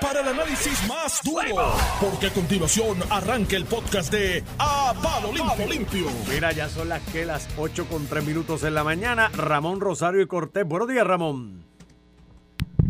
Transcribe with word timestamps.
para 0.00 0.20
el 0.20 0.28
análisis 0.28 0.88
más 0.88 1.20
duro, 1.22 1.74
porque 2.00 2.28
a 2.28 2.32
continuación 2.32 2.98
arranca 3.10 3.54
el 3.54 3.66
podcast 3.66 4.10
de 4.10 4.42
A 4.58 4.94
Palo 5.02 5.30
Limpio. 5.30 5.66
Limpio. 5.68 6.06
Mira, 6.30 6.52
ya 6.52 6.70
son 6.70 6.88
las 6.88 7.02
que 7.12 7.26
las 7.26 7.46
8 7.58 7.86
con 7.86 8.06
3 8.06 8.24
minutos 8.24 8.64
en 8.64 8.74
la 8.74 8.82
mañana. 8.82 9.30
Ramón 9.36 9.80
Rosario 9.80 10.22
y 10.22 10.26
Cortés. 10.26 10.66
Buenos 10.66 10.88
días, 10.88 11.06
Ramón. 11.06 11.71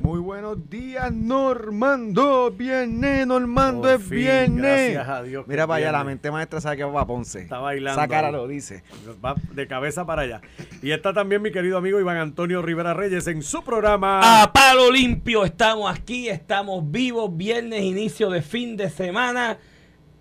Muy 0.03 0.19
buenos 0.21 0.69
días, 0.69 1.13
Normando. 1.13 2.51
Viene, 2.51 3.25
Normando, 3.25 3.83
Por 3.83 3.91
es 3.93 4.03
fin, 4.03 4.19
viernes. 4.19 4.93
gracias 4.95 5.09
a 5.09 5.23
Dios 5.23 5.47
Mira 5.47 5.67
para 5.67 5.79
allá, 5.79 5.93
la 5.93 6.05
mente 6.05 6.31
maestra 6.31 6.61
sabe 6.61 6.77
que 6.79 6.85
va 6.85 7.03
a 7.03 7.07
Ponce. 7.07 7.43
Está 7.43 7.59
bailando. 7.61 8.01
Esa 8.01 8.09
cara 8.09 8.29
ahí. 8.29 8.33
lo 8.35 8.49
dice. 8.49 8.83
Va 9.25 9.35
de 9.53 9.67
cabeza 9.69 10.05
para 10.05 10.23
allá. 10.23 10.41
Y 10.83 10.91
está 10.91 11.13
también 11.13 11.41
mi 11.41 11.53
querido 11.53 11.79
amigo 11.79 12.01
Iván 12.01 12.17
Antonio 12.17 12.63
Rivera 12.63 12.95
Reyes 12.95 13.27
en 13.29 13.43
su 13.43 13.63
programa. 13.63 14.43
A 14.43 14.53
palo 14.53 14.91
limpio, 14.91 15.45
estamos 15.45 15.91
aquí, 15.95 16.29
estamos 16.29 16.91
vivos, 16.91 17.35
viernes, 17.37 17.83
inicio 17.83 18.29
de 18.31 18.43
fin 18.43 18.77
de 18.77 18.91
semana. 18.91 19.59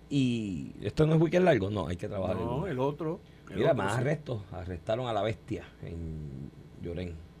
Y 0.08 0.72
esto 0.82 1.06
no 1.06 1.14
es 1.14 1.20
weekend 1.20 1.44
largo, 1.44 1.70
no, 1.70 1.88
hay 1.88 1.96
que 1.96 2.08
trabajar. 2.08 2.36
no, 2.36 2.66
el 2.66 2.78
otro. 2.78 3.20
el 3.50 3.56
Mira, 3.56 3.72
otro, 3.72 3.82
más 3.82 3.94
sí. 3.94 4.00
arrestos. 4.00 4.42
Arrestaron 4.52 5.06
a 5.08 5.12
la 5.12 5.22
bestia 5.22 5.64
en 5.82 6.50
Llorén. 6.80 7.31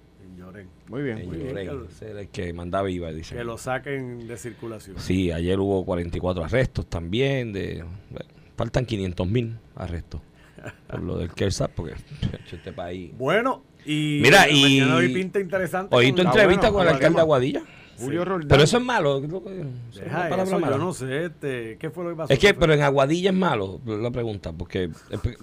En 0.42 0.46
Llorén. 0.46 0.68
Muy 0.88 1.02
bien. 1.02 1.18
En 1.18 1.26
muy 1.28 1.36
bien, 1.38 1.54
que- 1.54 2.10
el 2.20 2.28
que 2.28 2.52
mandaba 2.52 2.90
IVA, 2.90 3.12
dice. 3.12 3.34
Que 3.36 3.44
lo 3.44 3.56
saquen 3.58 4.26
de 4.26 4.36
circulación. 4.36 4.98
Sí, 4.98 5.30
ayer 5.30 5.58
hubo 5.60 5.84
44 5.84 6.44
arrestos 6.44 6.86
también. 6.86 7.52
De, 7.52 7.84
bueno, 8.10 8.26
faltan 8.56 8.84
500 8.84 9.26
mil 9.28 9.56
arrestos. 9.76 10.20
Por 10.88 11.02
lo 11.02 11.18
del 11.18 11.32
KERSAP, 11.32 11.72
porque 11.74 11.94
este 12.52 12.72
país. 12.72 13.10
Bueno, 13.18 13.64
y 13.84 14.20
Mira, 14.22 14.48
y- 14.48 14.80
hoy 14.82 15.12
pinta 15.12 15.40
interesante. 15.40 15.94
Oí 15.94 16.12
tu 16.12 16.22
entrevista 16.22 16.68
bueno, 16.70 16.72
con 16.78 16.82
el 16.88 16.94
alcalde. 16.94 17.20
Aguadilla. 17.20 17.62
Julio 17.98 18.24
Roldán. 18.24 18.48
Pero 18.48 18.62
eso 18.62 18.78
es 18.78 18.84
malo. 18.84 19.18
eso 19.18 19.42
es 19.94 20.00
Deja 20.04 20.16
palabra 20.28 20.42
eso, 20.44 20.58
mala. 20.58 20.76
yo 20.76 20.82
no 20.82 20.92
sé, 20.92 21.26
este, 21.26 21.76
¿qué 21.78 21.90
fue 21.90 22.04
lo 22.04 22.10
que 22.10 22.16
pasó? 22.16 22.32
Es 22.32 22.38
que, 22.38 22.54
pero 22.54 22.74
en 22.74 22.82
Aguadilla 22.82 23.30
es 23.30 23.36
malo, 23.36 23.80
la 23.84 24.10
pregunta, 24.10 24.52
porque 24.52 24.84
en 24.84 24.92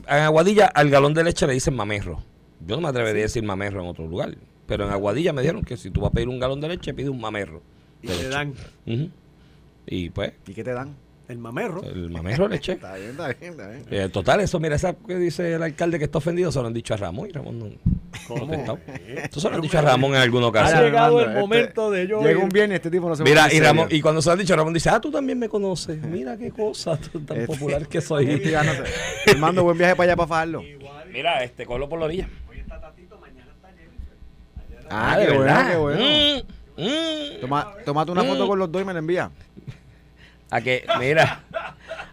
Aguadilla 0.07 0.65
al 0.67 0.89
galón 0.89 1.13
de 1.13 1.23
leche 1.23 1.45
le 1.47 1.53
dicen 1.53 1.75
mamerro. 1.75 2.21
Yo 2.65 2.75
no 2.75 2.81
me 2.81 2.87
atrevería 2.89 3.21
a 3.21 3.27
decir 3.27 3.43
mamerro 3.43 3.81
en 3.81 3.87
otro 3.87 4.07
lugar, 4.07 4.35
pero 4.69 4.85
en 4.85 4.91
Aguadilla 4.93 5.33
me 5.33 5.41
dijeron 5.41 5.63
que 5.63 5.75
si 5.75 5.89
tú 5.91 5.99
vas 5.99 6.11
a 6.11 6.13
pedir 6.13 6.29
un 6.29 6.39
galón 6.39 6.61
de 6.61 6.69
leche, 6.69 6.93
pide 6.93 7.09
un 7.09 7.19
mamerro. 7.19 7.61
Y 8.01 8.07
leche. 8.07 8.29
dan. 8.29 8.53
Y 9.85 10.09
pues, 10.11 10.31
¿Y 10.47 10.53
qué 10.53 10.63
te 10.63 10.71
dan? 10.71 10.95
el 11.27 11.37
mamerro. 11.37 11.83
el 11.83 12.09
mamerro 12.09 12.45
de 12.47 12.55
leche. 12.55 12.71
Está 12.71 12.95
bien, 12.95 13.11
está 13.11 13.27
bien, 13.27 13.51
está 13.51 13.67
bien. 13.69 13.85
Eh, 13.91 14.09
total, 14.09 14.39
eso, 14.41 14.59
mira, 14.59 14.75
esa 14.75 14.93
que 14.95 15.15
dice 15.17 15.53
el 15.53 15.61
alcalde 15.61 15.99
que 15.99 16.05
está 16.05 16.17
ofendido, 16.17 16.51
se 16.51 16.59
lo 16.59 16.65
han 16.65 16.73
dicho 16.73 16.95
a 16.95 16.97
Ramón 16.97 17.29
y 17.29 17.31
Ramón 17.31 17.59
no 17.59 17.65
¿Cómo? 18.27 18.51
ha. 18.51 18.73
¿Eh? 18.91 19.21
Esto 19.25 19.39
se 19.39 19.47
lo 19.47 19.55
han 19.57 19.61
dicho 19.61 19.77
a 19.77 19.81
Ramón 19.81 20.15
en 20.15 20.21
alguna 20.21 20.45
Ha 20.45 20.49
ocasión. 20.49 20.81
llegado 20.85 21.21
el 21.21 21.29
momento 21.39 21.91
de 21.91 22.07
yo 22.07 22.23
Llega 22.23 22.39
un 22.39 22.49
viernes, 22.49 22.77
este 22.77 22.89
tipo 22.89 23.07
no 23.07 23.15
se 23.15 23.23
Mira, 23.23 23.47
y. 23.53 23.59
Ramón, 23.59 23.89
y 23.91 24.01
cuando 24.01 24.23
se 24.23 24.29
lo 24.29 24.33
han 24.33 24.39
dicho, 24.39 24.55
Ramón 24.55 24.73
dice, 24.73 24.89
ah, 24.89 24.99
tú 24.99 25.11
también 25.11 25.37
me 25.37 25.47
conoces. 25.47 26.01
Mira 26.01 26.35
qué 26.35 26.49
cosa 26.49 26.97
tú 26.97 27.19
tan 27.19 27.41
Este- 27.41 27.45
popular 27.53 27.87
que 27.87 28.01
soy. 28.01 28.27
Este 28.31 28.49
sé. 28.49 28.57
Armando, 29.31 29.63
buen 29.63 29.77
viaje 29.77 29.95
para 29.95 30.05
allá 30.11 30.15
para 30.15 30.27
fajarlo. 30.27 30.63
Mira, 31.13 31.43
este, 31.43 31.63
cógelo 31.67 31.87
por 31.87 31.99
la 31.99 32.05
orilla. 32.05 32.27
Ah, 34.89 35.17
¿de 35.17 35.25
qué 35.25 35.31
bueno, 35.33 35.43
verdad? 35.45 35.69
qué 35.71 35.77
bueno. 35.77 35.99
Mm, 36.01 36.81
mm. 36.81 37.41
Toma, 37.41 37.73
tómate 37.85 38.11
una 38.11 38.23
foto 38.23 38.45
Mm. 38.45 38.47
con 38.47 38.59
los 38.59 38.71
dos 38.71 38.81
y 38.81 38.85
me 38.85 38.93
la 38.93 38.99
envía. 38.99 39.31
A 40.51 40.61
que, 40.61 40.83
mira, 40.99 41.43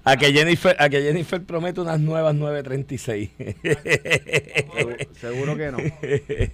a 0.05 0.17
que 0.19 0.31
Jennifer, 0.31 0.77
a 0.79 0.91
que 0.91 1.01
Jennifer 1.01 1.43
promete 1.43 1.81
unas 1.81 1.99
nuevas 2.01 2.35
936. 2.35 3.31
Seguro, 4.77 4.97
seguro 5.13 5.57
que 5.57 5.73
no. 5.73 5.79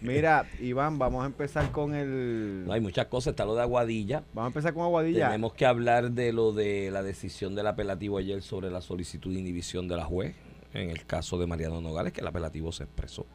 Mira, 0.00 0.46
Iván, 0.60 0.98
vamos 1.00 1.24
a 1.24 1.26
empezar 1.26 1.72
con 1.72 1.92
el. 1.94 2.64
No 2.66 2.72
hay 2.72 2.80
muchas 2.80 3.06
cosas, 3.06 3.32
está 3.32 3.44
lo 3.44 3.56
de 3.56 3.62
Aguadilla. 3.62 4.22
Vamos 4.32 4.44
a 4.44 4.50
empezar 4.52 4.74
con 4.74 4.84
Aguadilla. 4.84 5.26
Tenemos 5.26 5.54
que 5.54 5.66
hablar 5.66 6.12
de 6.12 6.32
lo 6.32 6.52
de 6.52 6.90
la 6.92 7.02
decisión 7.02 7.56
del 7.56 7.66
apelativo 7.66 8.18
ayer 8.18 8.42
sobre 8.42 8.70
la 8.70 8.80
solicitud 8.80 9.32
de 9.32 9.40
inhibición 9.40 9.88
de 9.88 9.96
la 9.96 10.04
juez 10.04 10.36
en 10.74 10.88
el 10.90 11.04
caso 11.04 11.36
de 11.36 11.46
Mariano 11.48 11.80
Nogales, 11.80 12.12
que 12.12 12.20
el 12.20 12.26
apelativo 12.28 12.70
se 12.70 12.84
expresó. 12.84 13.26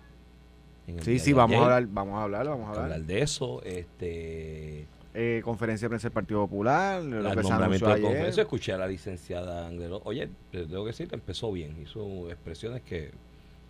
En 0.87 0.97
el 0.99 1.03
Sí, 1.03 1.19
sí, 1.19 1.33
vamos 1.33 1.57
a 1.57 1.63
hablar, 1.63 1.87
vamos 1.91 2.19
a 2.19 2.23
hablar, 2.23 2.47
vamos 2.47 2.65
a 2.67 2.69
hablar. 2.69 2.83
hablar 2.85 3.01
de 3.03 3.21
eso. 3.21 3.61
Este, 3.63 4.85
Eh, 5.13 5.41
conferencia 5.43 5.85
de 5.87 5.89
prensa 5.89 6.07
del 6.09 6.13
Partido 6.13 6.41
Popular, 6.41 7.01
lo 7.03 7.17
el 7.19 7.23
que 7.35 7.43
se 7.43 7.49
nombramiento 7.49 7.85
anunció 7.85 7.87
de 7.87 7.93
ayer. 7.93 8.03
conferencia. 8.03 8.43
Escuché 8.43 8.73
a 8.73 8.77
la 8.77 8.87
licenciada 8.87 9.67
Anglero. 9.67 10.01
Oye, 10.05 10.29
te 10.51 10.65
tengo 10.65 10.83
que 10.83 10.91
decir, 10.91 11.07
empezó 11.11 11.51
bien. 11.51 11.75
Hizo 11.81 12.29
expresiones 12.29 12.83
que, 12.83 13.11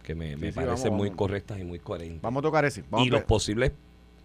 que 0.03 0.13
me, 0.13 0.35
me 0.35 0.51
sí, 0.51 0.55
parecen 0.55 0.85
vamos, 0.85 0.97
muy 0.97 1.07
vamos. 1.09 1.17
correctas 1.17 1.59
y 1.59 1.63
muy 1.63 1.79
coherentes. 1.79 2.22
Vamos 2.22 2.41
a 2.41 2.44
tocar 2.44 2.66
ese. 2.66 2.83
Vamos 2.89 3.07
y 3.07 3.09
a 3.09 3.13
los 3.13 3.23
posibles 3.23 3.72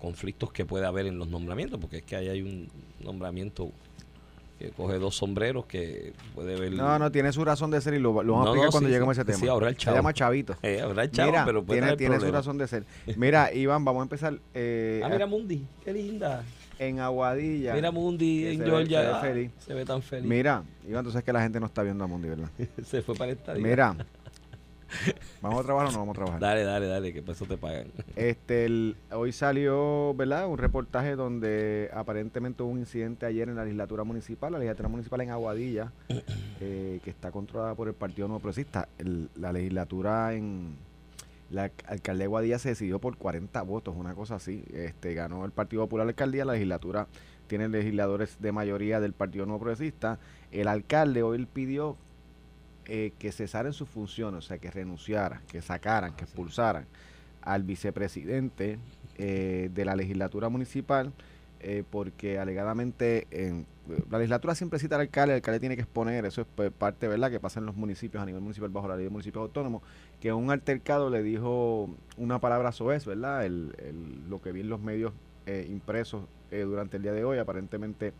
conflictos 0.01 0.53
que 0.53 0.65
puede 0.65 0.85
haber 0.85 1.07
en 1.07 1.17
los 1.17 1.29
nombramientos, 1.29 1.79
porque 1.79 1.99
es 1.99 2.03
que 2.03 2.17
ahí 2.17 2.29
hay 2.29 2.43
un 2.43 2.69
nombramiento 2.99 3.71
que 4.63 4.71
coge 4.71 4.99
dos 4.99 5.17
sombreros 5.17 5.67
que 5.67 6.13
puede 6.35 6.59
ver. 6.59 6.73
No, 6.73 6.99
no, 6.99 7.11
tiene 7.11 7.33
su 7.33 7.45
razón 7.45 7.71
de 7.71 7.81
ser 7.81 7.95
y 7.95 7.99
lo, 7.99 8.23
lo 8.23 8.33
vamos 8.33 8.33
No, 8.33 8.41
a 8.41 8.45
explicar 8.45 8.67
no, 8.67 8.71
cuando 8.71 8.89
sí, 8.89 8.93
lleguemos 8.93 9.19
a 9.19 9.21
ese 9.23 9.25
tema. 9.27 9.39
Sí, 9.41 9.49
ahora 9.49 9.69
el 9.69 9.75
Se 9.75 9.81
chavo. 9.81 9.97
llama 9.97 10.13
Chavito. 10.15 10.57
Eh, 10.63 10.81
habrá 10.81 11.11
chavo, 11.11 11.31
Mira, 11.33 11.45
pero 11.45 11.65
puede 11.65 11.81
tiene, 11.81 11.97
tiene 11.97 12.21
su 12.21 12.31
razón 12.31 12.59
de 12.59 12.69
ser. 12.69 12.85
Mira, 13.17 13.53
Iván, 13.53 13.85
vamos 13.85 14.01
a 14.01 14.05
empezar 14.05 14.39
eh, 14.55 15.01
Ah, 15.05 15.09
mira 15.09 15.27
Mundi, 15.27 15.65
qué 15.85 15.93
linda. 15.93 16.45
en 16.79 17.01
Aguadilla. 17.01 17.75
Mira 17.75 17.91
Mundi 17.91 18.47
en 18.47 18.59
se 18.59 18.65
Georgia. 18.65 19.01
se 19.03 19.07
ve 19.07 19.21
feliz. 19.35 19.51
se 19.59 19.75
ve 19.75 19.85
tan 19.85 20.03
feliz. 20.03 20.29
Mira, 20.29 20.63
Iván, 20.89 21.05
tú 21.05 21.11
sabes 21.11 21.25
que 21.25 21.33
la 21.33 21.43
gente 21.43 21.59
no 21.61 21.67
está 21.67 21.83
viendo 21.83 22.05
a 22.05 22.07
Mundi, 22.07 22.29
¿verdad? 22.29 22.49
se 22.87 23.03
fue 23.03 23.15
para 23.15 23.33
esta 23.33 23.55
Mira, 23.55 23.97
¿vamos 25.41 25.61
a 25.61 25.63
trabajar 25.65 25.89
o 25.89 25.93
no 25.93 25.99
vamos 26.01 26.13
a 26.13 26.17
trabajar? 26.17 26.41
Dale, 26.41 26.65
dale, 26.65 26.87
dale, 26.87 27.13
que 27.13 27.23
por 27.23 27.35
eso 27.35 27.45
te 27.47 27.57
pagan. 27.57 27.87
Este, 28.17 28.65
el- 28.65 28.97
hoy 29.13 29.33
salió, 29.33 30.15
¿verdad? 30.15 30.47
Un 30.47 30.59
reportaje 30.59 31.17
donde 31.17 31.91
aparentemente 31.95 32.63
hubo 32.63 32.71
un 32.71 32.79
incidente 32.79 33.27
ayer 33.27 33.49
en 33.49 33.57
la 33.57 33.65
legislatura 33.65 34.05
municipal, 34.05 34.53
la 34.53 34.59
legislatura 34.59 34.89
municipal 34.89 35.21
en 35.21 35.31
Aguadilla, 35.31 35.93
eh, 36.61 37.01
que 37.03 37.11
está 37.11 37.31
controlada 37.31 37.75
por 37.75 37.89
el 37.89 37.95
Partido 37.95 38.29
Nuevo 38.29 38.41
Progresista. 38.41 38.89
El- 38.99 39.29
la 39.37 39.53
legislatura 39.53 40.35
en 40.35 40.77
la 41.51 41.67
alc- 41.67 41.85
alcaldía 41.87 42.19
de 42.23 42.25
Aguadilla 42.25 42.59
se 42.59 42.71
decidió 42.71 42.99
por 42.99 43.17
40 43.17 43.61
votos, 43.63 43.95
una 43.97 44.15
cosa 44.15 44.37
así. 44.37 44.65
Este, 44.73 45.15
ganó 45.15 45.45
el 45.45 45.51
Partido 45.53 45.83
Popular 45.83 46.07
la 46.07 46.11
alcaldía, 46.11 46.45
la 46.45 46.53
legislatura 46.55 47.07
tiene 47.47 47.69
legisladores 47.69 48.37
de 48.41 48.53
mayoría 48.53 49.01
del 49.01 49.13
Partido 49.13 49.45
Nuevo 49.45 49.61
Progresista. 49.61 50.19
El 50.51 50.69
alcalde 50.69 51.23
hoy 51.23 51.45
pidió 51.45 51.97
eh, 52.87 53.13
que 53.19 53.31
cesaran 53.33 53.73
sus 53.73 53.89
funciones, 53.89 54.39
o 54.39 54.43
sea, 54.43 54.59
que 54.59 54.71
renunciaran, 54.71 55.41
que 55.47 55.63
sacaran, 55.63 56.15
que 56.15 56.25
expulsaran 56.25 56.87
al 57.43 57.63
vicepresidente 57.63 58.79
eh, 59.17 59.71
de 59.73 59.85
la 59.85 59.95
legislatura 59.97 60.49
municipal, 60.49 61.13
eh, 61.61 61.85
porque 61.89 62.39
alegadamente 62.41 63.27
en, 63.31 63.67
la 64.11 64.19
legislatura 64.19 64.55
siempre 64.55 64.79
cita 64.79 64.97
al 64.97 65.03
alcalde, 65.03 65.35
el 65.35 65.37
alcalde 65.37 65.61
tiene 65.61 65.77
que 65.77 65.83
exponer, 65.83 66.25
eso 66.25 66.41
es 66.43 66.71
parte, 66.73 67.07
¿verdad?, 67.09 67.31
que 67.31 67.41
pasa 67.41 67.61
en 67.61 67.67
los 67.67 67.77
municipios 67.77 68.23
a 68.23 68.27
nivel 68.27 68.41
municipal 68.41 68.71
bajo 68.71 68.89
la 68.89 68.97
ley 68.97 69.05
de 69.05 69.11
municipios 69.11 69.43
autónomos, 69.43 69.83
que 70.21 70.33
un 70.33 70.51
altercado 70.51 71.11
le 71.11 71.23
dijo 71.23 71.89
una 72.17 72.41
palabra 72.41 72.73
soez, 72.73 73.07
¿verdad?, 73.07 73.45
el, 73.45 73.75
el- 73.79 74.29
lo 74.29 74.41
que 74.41 74.53
vi 74.53 74.61
en 74.61 74.69
los 74.69 74.81
medios 74.81 75.13
impresos 75.69 76.25
durante 76.51 76.97
el 76.99 77.03
día 77.03 77.13
de 77.13 77.25
hoy, 77.25 77.39
aparentemente 77.39 78.13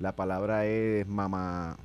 la 0.00 0.16
palabra 0.16 0.66
es 0.66 1.06
mamá 1.06 1.76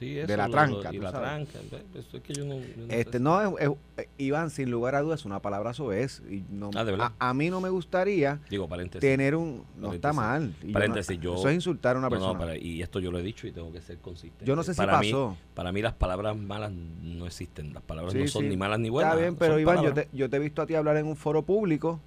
Sí, 0.00 0.14
De 0.14 0.34
la 0.36 0.46
lo- 0.48 0.52
tranca, 0.52 0.90
lo- 0.90 0.96
y 0.96 0.98
la 0.98 1.10
sabes. 1.12 1.48
tranca. 1.48 1.76
Eso 1.94 2.16
es 2.16 2.22
que 2.22 2.32
yo 2.32 2.44
no. 2.46 2.54
yo 2.58 2.62
no 2.86 2.92
Este, 2.92 3.12
sé. 3.12 3.20
no, 3.20 3.58
es, 3.58 3.70
es- 3.98 4.08
Iván, 4.16 4.48
sin 4.48 4.70
lugar 4.70 4.94
a 4.94 5.02
dudas, 5.02 5.26
una 5.26 5.40
palabra 5.42 5.74
soez. 5.74 6.22
Y 6.30 6.42
no, 6.50 6.70
Ah, 6.74 7.12
a, 7.18 7.28
a 7.28 7.34
mí 7.34 7.50
no 7.50 7.60
me 7.60 7.68
gustaría 7.68 8.40
Digo, 8.48 8.66
tener 8.98 9.36
un... 9.36 9.62
No 9.76 9.92
está 9.92 10.14
mal. 10.14 10.54
Paréntesis, 10.72 11.20
yo- 11.20 11.34
eso 11.34 11.50
es 11.50 11.54
insultar 11.54 11.96
a 11.96 11.98
una 11.98 12.08
No, 12.08 12.14
no, 12.14 12.20
persona. 12.20 12.38
para- 12.38 12.56
y 12.56 12.80
esto 12.80 12.98
yo 12.98 13.12
lo 13.12 13.18
he 13.18 13.22
dicho 13.22 13.46
y 13.46 13.52
tengo 13.52 13.70
que 13.72 13.82
ser 13.82 13.98
consistente. 13.98 14.46
Yo 14.46 14.56
no 14.56 14.62
sé 14.62 14.72
si 14.72 14.78
para 14.78 14.92
pasó. 14.92 15.30
Mí, 15.32 15.36
para 15.54 15.70
mí 15.70 15.82
las 15.82 15.92
palabras 15.92 16.34
malas 16.34 16.72
no 16.72 17.26
existen. 17.26 17.74
Las 17.74 17.82
palabras 17.82 18.14
Sí, 18.14 18.20
no 18.20 18.26
son 18.28 18.42
sí. 18.44 18.48
ni 18.48 18.56
malas 18.56 18.78
ni 18.80 18.88
buenas. 18.88 19.12
Está 19.12 19.20
bien, 19.22 19.36
pero 19.36 19.58
Iván, 19.58 19.82
yo 19.84 19.92
te, 19.92 20.08
yo 20.14 20.30
te 20.30 20.36
he 20.36 20.40
visto 20.40 20.62
a 20.62 20.66
ti 20.66 20.74
hablar 20.76 20.96
en 20.96 21.06
un 21.06 21.16
foro 21.16 21.42
público. 21.42 22.00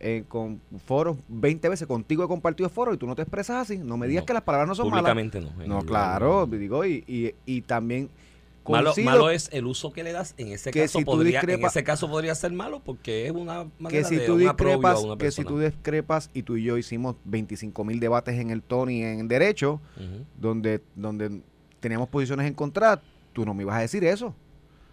Eh, 0.00 0.24
con 0.28 0.60
foros 0.86 1.16
20 1.28 1.68
veces, 1.68 1.86
contigo 1.88 2.24
he 2.24 2.28
compartido 2.28 2.68
foros 2.68 2.94
y 2.94 2.98
tú 2.98 3.06
no 3.06 3.16
te 3.16 3.22
expresas 3.22 3.56
así. 3.62 3.78
No 3.78 3.96
me 3.96 4.06
digas 4.06 4.22
No, 4.22 4.26
que 4.26 4.32
las 4.34 4.42
palabras 4.42 4.68
no 4.68 4.74
son 4.74 4.90
malas. 4.90 5.02
Públicamente 5.12 5.40
no. 5.40 5.62
en 5.62 5.68
No, 5.68 5.80
el- 5.80 5.86
claro, 5.86 6.46
digo, 6.46 6.84
y, 6.84 7.04
y, 7.06 7.34
y 7.46 7.62
también 7.62 8.08
Malo, 8.70 9.30
es 9.30 9.48
el 9.52 9.64
uso 9.66 9.92
que 9.94 10.02
le 10.04 10.12
das. 10.12 10.34
En 10.36 10.48
ese 10.48 10.70
que 10.70 10.82
caso 10.82 10.98
si 10.98 11.04
podría, 11.06 11.40
en 11.40 11.46
discrepas- 11.46 11.70
ese 11.72 11.84
caso 11.84 12.08
podría 12.10 12.34
ser 12.34 12.52
malo 12.52 12.80
porque 12.84 13.24
es 13.26 13.32
una 13.32 13.64
que 13.64 13.82
manera 13.82 14.08
si 14.08 14.16
de 14.16 14.26
tú 14.26 14.36
discrepas, 14.36 15.02
una 15.02 15.16
que 15.16 15.30
si 15.30 15.42
tú 15.42 15.58
discrepas 15.58 16.30
y 16.34 16.42
tú 16.42 16.56
y 16.58 16.64
yo 16.64 16.76
hicimos 16.76 17.16
25 17.24 17.82
mil 17.84 17.98
debates 17.98 18.38
en 18.38 18.50
el 18.50 18.62
Tony 18.62 19.02
en 19.02 19.26
derecho, 19.26 19.80
donde, 20.38 20.82
donde 20.94 21.40
teníamos 21.80 22.08
posiciones 22.10 22.46
encontradas, 22.46 23.00
tú 23.32 23.46
no 23.46 23.54
me 23.54 23.62
ibas 23.62 23.76
a 23.76 23.80
decir 23.80 24.04
eso. 24.04 24.34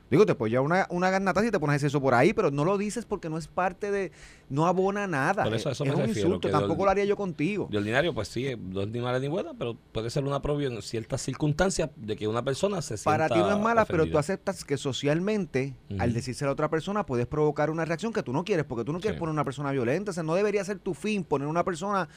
Digo, 0.09 0.23
te 0.27 0.35
puedes 0.35 0.51
llevar 0.51 0.65
una, 0.65 0.87
una 0.91 1.09
garnataza 1.09 1.47
y 1.47 1.51
te 1.51 1.59
pones 1.59 1.81
eso 1.81 1.99
por 1.99 2.13
ahí, 2.13 2.31
pero 2.31 2.51
no 2.51 2.63
lo 2.63 2.77
dices 2.77 3.05
porque 3.05 3.27
no 3.27 3.39
es 3.39 3.47
parte 3.47 3.89
de, 3.89 4.11
no 4.49 4.67
abona 4.67 5.07
nada. 5.07 5.43
Por 5.43 5.53
eso 5.55 5.69
es 5.71 5.77
eso 5.77 5.83
me 5.83 5.89
es 5.89 5.95
un 5.95 6.01
refiero, 6.03 6.27
insulto, 6.29 6.49
tampoco 6.51 6.75
de- 6.81 6.85
lo 6.85 6.91
haría 6.91 7.05
yo 7.05 7.15
contigo. 7.17 7.67
De 7.71 7.77
ordinario, 7.79 8.13
pues 8.13 8.27
sí, 8.27 8.55
no 8.55 8.81
es 8.83 8.87
ni 8.89 8.99
mala 8.99 9.17
ni 9.19 9.27
buena, 9.27 9.55
pero 9.57 9.75
puede 9.91 10.11
ser 10.11 10.23
un 10.23 10.33
aprobio 10.33 10.69
en 10.69 10.79
ciertas 10.83 11.21
circunstancias 11.21 11.89
de 11.95 12.15
que 12.15 12.27
una 12.27 12.43
persona 12.43 12.83
se 12.83 12.97
sienta 12.97 13.11
Para 13.17 13.29
ti 13.29 13.39
no 13.39 13.51
es 13.51 13.59
mala, 13.59 13.85
pero 13.85 14.05
tú 14.05 14.19
aceptas 14.19 14.63
que 14.63 14.77
socialmente, 14.77 15.73
al 15.97 16.13
decírselo 16.13 16.51
a 16.51 16.53
otra 16.53 16.69
persona, 16.69 17.03
puedes 17.05 17.25
provocar 17.25 17.71
una 17.71 17.83
reacción 17.83 18.13
que 18.13 18.21
tú 18.21 18.31
no 18.31 18.43
quieres, 18.45 18.65
porque 18.65 18.83
tú 18.85 18.93
no 18.93 18.99
quieres 18.99 19.15
Sí. 19.17 19.19
poner 19.19 19.33
una 19.33 19.43
persona 19.43 19.71
violenta. 19.71 20.11
O 20.11 20.13
sea, 20.13 20.21
no 20.23 20.35
debería 20.35 20.63
ser 20.63 20.77
tu 20.77 20.93
fin 20.93 21.23
poner 21.23 21.47
una 21.47 21.63
persona 21.63 22.07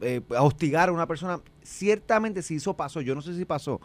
eh, 0.00 0.22
a 0.34 0.42
hostigar 0.42 0.88
a 0.88 0.92
una 0.92 1.06
persona. 1.06 1.40
Ciertamente, 1.62 2.40
si 2.42 2.56
eso 2.56 2.74
pasó, 2.74 3.00
yo 3.02 3.14
no 3.14 3.20
sé 3.22 3.36
si 3.36 3.44
pasó, 3.44 3.80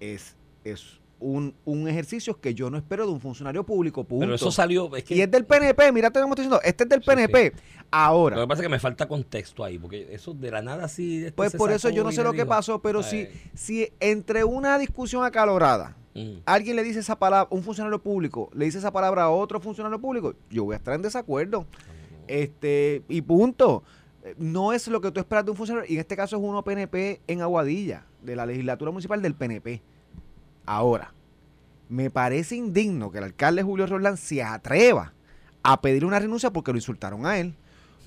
es, 0.00 0.34
es 0.64 1.00
un, 1.18 1.54
un 1.64 1.88
ejercicio 1.88 2.38
que 2.40 2.54
yo 2.54 2.70
no 2.70 2.76
espero 2.76 3.06
de 3.06 3.12
un 3.12 3.20
funcionario 3.20 3.64
público. 3.64 4.04
Punto. 4.04 4.24
Pero 4.24 4.34
eso 4.34 4.50
salió. 4.50 4.94
Es 4.96 5.04
que, 5.04 5.14
y 5.14 5.20
es 5.20 5.30
del 5.30 5.44
PNP, 5.44 5.92
mira 5.92 6.10
te 6.10 6.18
estamos 6.18 6.36
diciendo, 6.36 6.60
este 6.62 6.84
es 6.84 6.90
del 6.90 7.02
Sí, 7.02 7.06
PNP. 7.06 7.52
Ahora, 7.90 8.36
Lo 8.36 8.42
que 8.42 8.48
pasa 8.48 8.62
es 8.62 8.66
que 8.66 8.70
me 8.70 8.78
falta 8.78 9.06
contexto 9.06 9.64
ahí, 9.64 9.78
porque 9.78 10.08
eso 10.10 10.34
de 10.34 10.50
la 10.50 10.60
nada 10.60 10.86
este 10.86 11.32
pues 11.34 11.54
por 11.54 11.70
eso 11.70 11.88
yo 11.90 12.02
no 12.02 12.12
sé 12.12 12.22
lo 12.22 12.32
que 12.32 12.44
pasó, 12.44 12.82
pero 12.82 13.02
si, 13.02 13.28
si 13.54 13.92
entre 14.00 14.44
una 14.44 14.78
discusión 14.78 15.24
acalorada, 15.24 15.96
mm. 16.14 16.38
alguien 16.44 16.76
le 16.76 16.82
dice 16.82 16.98
esa 16.98 17.18
palabra, 17.18 17.48
un 17.50 17.62
funcionario 17.62 18.02
público 18.02 18.50
le 18.54 18.64
dice 18.64 18.78
esa 18.78 18.92
palabra 18.92 19.24
a 19.24 19.30
otro 19.30 19.60
funcionario 19.60 20.00
público, 20.00 20.34
yo 20.50 20.64
voy 20.64 20.74
a 20.74 20.78
estar 20.78 20.94
en 20.94 21.02
desacuerdo. 21.02 21.66
Este, 22.26 23.02
y 23.08 23.22
punto. 23.22 23.82
No 24.38 24.72
es 24.72 24.88
lo 24.88 25.00
que 25.00 25.12
tú 25.12 25.20
esperas 25.20 25.44
de 25.44 25.52
un 25.52 25.56
funcionario, 25.56 25.88
y 25.88 25.94
en 25.94 26.00
este 26.00 26.16
caso 26.16 26.36
es 26.36 26.42
uno 26.42 26.64
PNP 26.64 27.20
en 27.28 27.42
Aguadilla, 27.42 28.06
de 28.22 28.34
la 28.34 28.44
legislatura 28.44 28.90
municipal 28.90 29.22
del 29.22 29.36
PNP. 29.36 29.82
Ahora, 30.66 31.12
me 31.88 32.10
parece 32.10 32.56
indigno 32.56 33.10
que 33.10 33.18
el 33.18 33.24
alcalde 33.24 33.62
Julio 33.62 33.86
Roldán 33.86 34.16
se 34.16 34.42
atreva 34.42 35.12
a 35.62 35.80
pedir 35.80 36.04
una 36.04 36.18
renuncia 36.18 36.52
porque 36.52 36.72
lo 36.72 36.78
insultaron 36.78 37.24
a 37.26 37.38
él. 37.38 37.54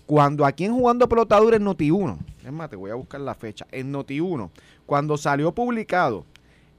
Cuando 0.06 0.46
aquí 0.46 0.66
en 0.66 0.74
Jugando 0.74 1.08
Pelotadura 1.08 1.56
en 1.56 1.66
Noti1, 1.66 2.18
es 2.44 2.52
más, 2.52 2.70
te 2.70 2.76
voy 2.76 2.92
a 2.92 2.96
buscar 2.96 3.22
la 3.22 3.36
fecha, 3.36 3.68
en 3.72 3.94
Noti1, 3.94 4.50
cuando 4.86 5.18
salió 5.18 5.54
publicado 5.54 6.26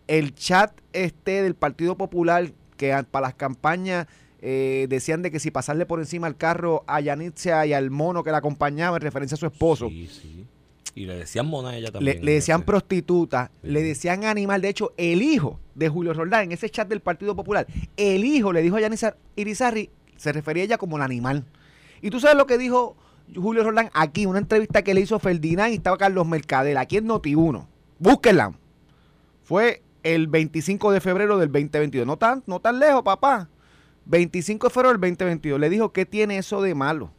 el 0.09 0.35
chat 0.35 0.73
este 0.93 1.43
del 1.43 1.55
Partido 1.55 1.97
Popular 1.97 2.51
que 2.77 2.93
para 3.11 3.29
las 3.29 3.35
campañas 3.35 4.09
eh, 4.41 4.87
decían 4.89 5.23
de 5.23 5.31
que 5.31 5.39
si 5.39 5.51
pasarle 5.51 5.87
por 5.87 6.01
encima 6.01 6.27
al 6.27 6.37
carro 6.37 6.83
a 6.87 7.01
Yanitzia 7.01 7.67
y 7.67 7.73
al 7.73 7.91
mono 7.91 8.25
que 8.25 8.33
la 8.33 8.39
acompañaba 8.39 8.97
en 8.97 9.03
referencia 9.03 9.37
a 9.37 9.39
su 9.39 9.47
esposo, 9.47 9.89
Sí, 9.89 10.09
sí. 10.09 10.47
Y 10.95 11.07
le 11.07 11.17
decían 11.17 11.47
mona 11.47 11.71
a 11.71 11.77
ella 11.77 11.91
también. 11.93 12.25
le 12.25 12.33
decían 12.33 12.61
Sí. 12.61 12.65
prostituta, 12.67 13.51
Sí. 13.63 13.69
le 13.71 13.83
decían 13.83 14.25
animal. 14.25 14.61
De 14.61 14.69
hecho, 14.69 14.93
el 14.97 15.23
hijo 15.23 15.61
de 15.75 15.89
Julio 15.89 16.13
Roldán, 16.15 16.45
en 16.45 16.53
ese 16.53 16.69
chat 16.69 16.89
del 16.89 17.01
Partido 17.01 17.37
Popular, 17.37 17.67
el 17.97 18.25
hijo 18.25 18.53
le 18.53 18.63
dijo 18.63 18.77
a 18.77 18.81
Yanisa 18.81 19.17
Irizarri, 19.37 19.91
se 20.17 20.33
refería 20.33 20.63
a 20.63 20.67
ella 20.67 20.79
como 20.79 20.97
el 20.97 21.03
animal. 21.03 21.45
Y 22.03 22.11
tú 22.11 22.19
sabes 22.21 22.37
lo 22.37 22.47
que 22.47 22.59
dijo 22.59 22.97
Julio 23.35 23.63
Roldán 23.63 23.91
aquí, 23.95 24.27
una 24.27 24.39
entrevista 24.41 24.83
que 24.83 24.93
le 24.95 25.03
hizo 25.03 25.19
Ferdinand 25.19 25.73
y 25.73 25.77
estaba 25.77 25.97
Carlos 25.97 26.27
Mercader, 26.27 26.77
aquí 26.79 26.97
en 26.97 27.07
Noti1. 27.07 27.67
Búsquenla. 27.99 28.53
Fue 29.45 29.83
el 30.03 30.27
25 30.27 30.93
de 30.93 31.01
febrero 31.01 31.39
del 31.39 31.49
2022. 31.53 32.07
No 32.07 32.17
tan, 32.17 32.43
no 32.47 32.61
tan 32.61 32.79
lejos, 32.79 33.03
papá. 33.03 33.49
25 34.07 34.69
de 34.69 34.73
febrero 34.75 34.93
del 34.93 35.01
2022. 35.01 35.61
Le 35.61 35.71
dijo, 35.71 35.93
¿qué 35.93 36.07
tiene 36.07 36.39
eso 36.39 36.63
de 36.63 36.75
malo? 36.75 37.13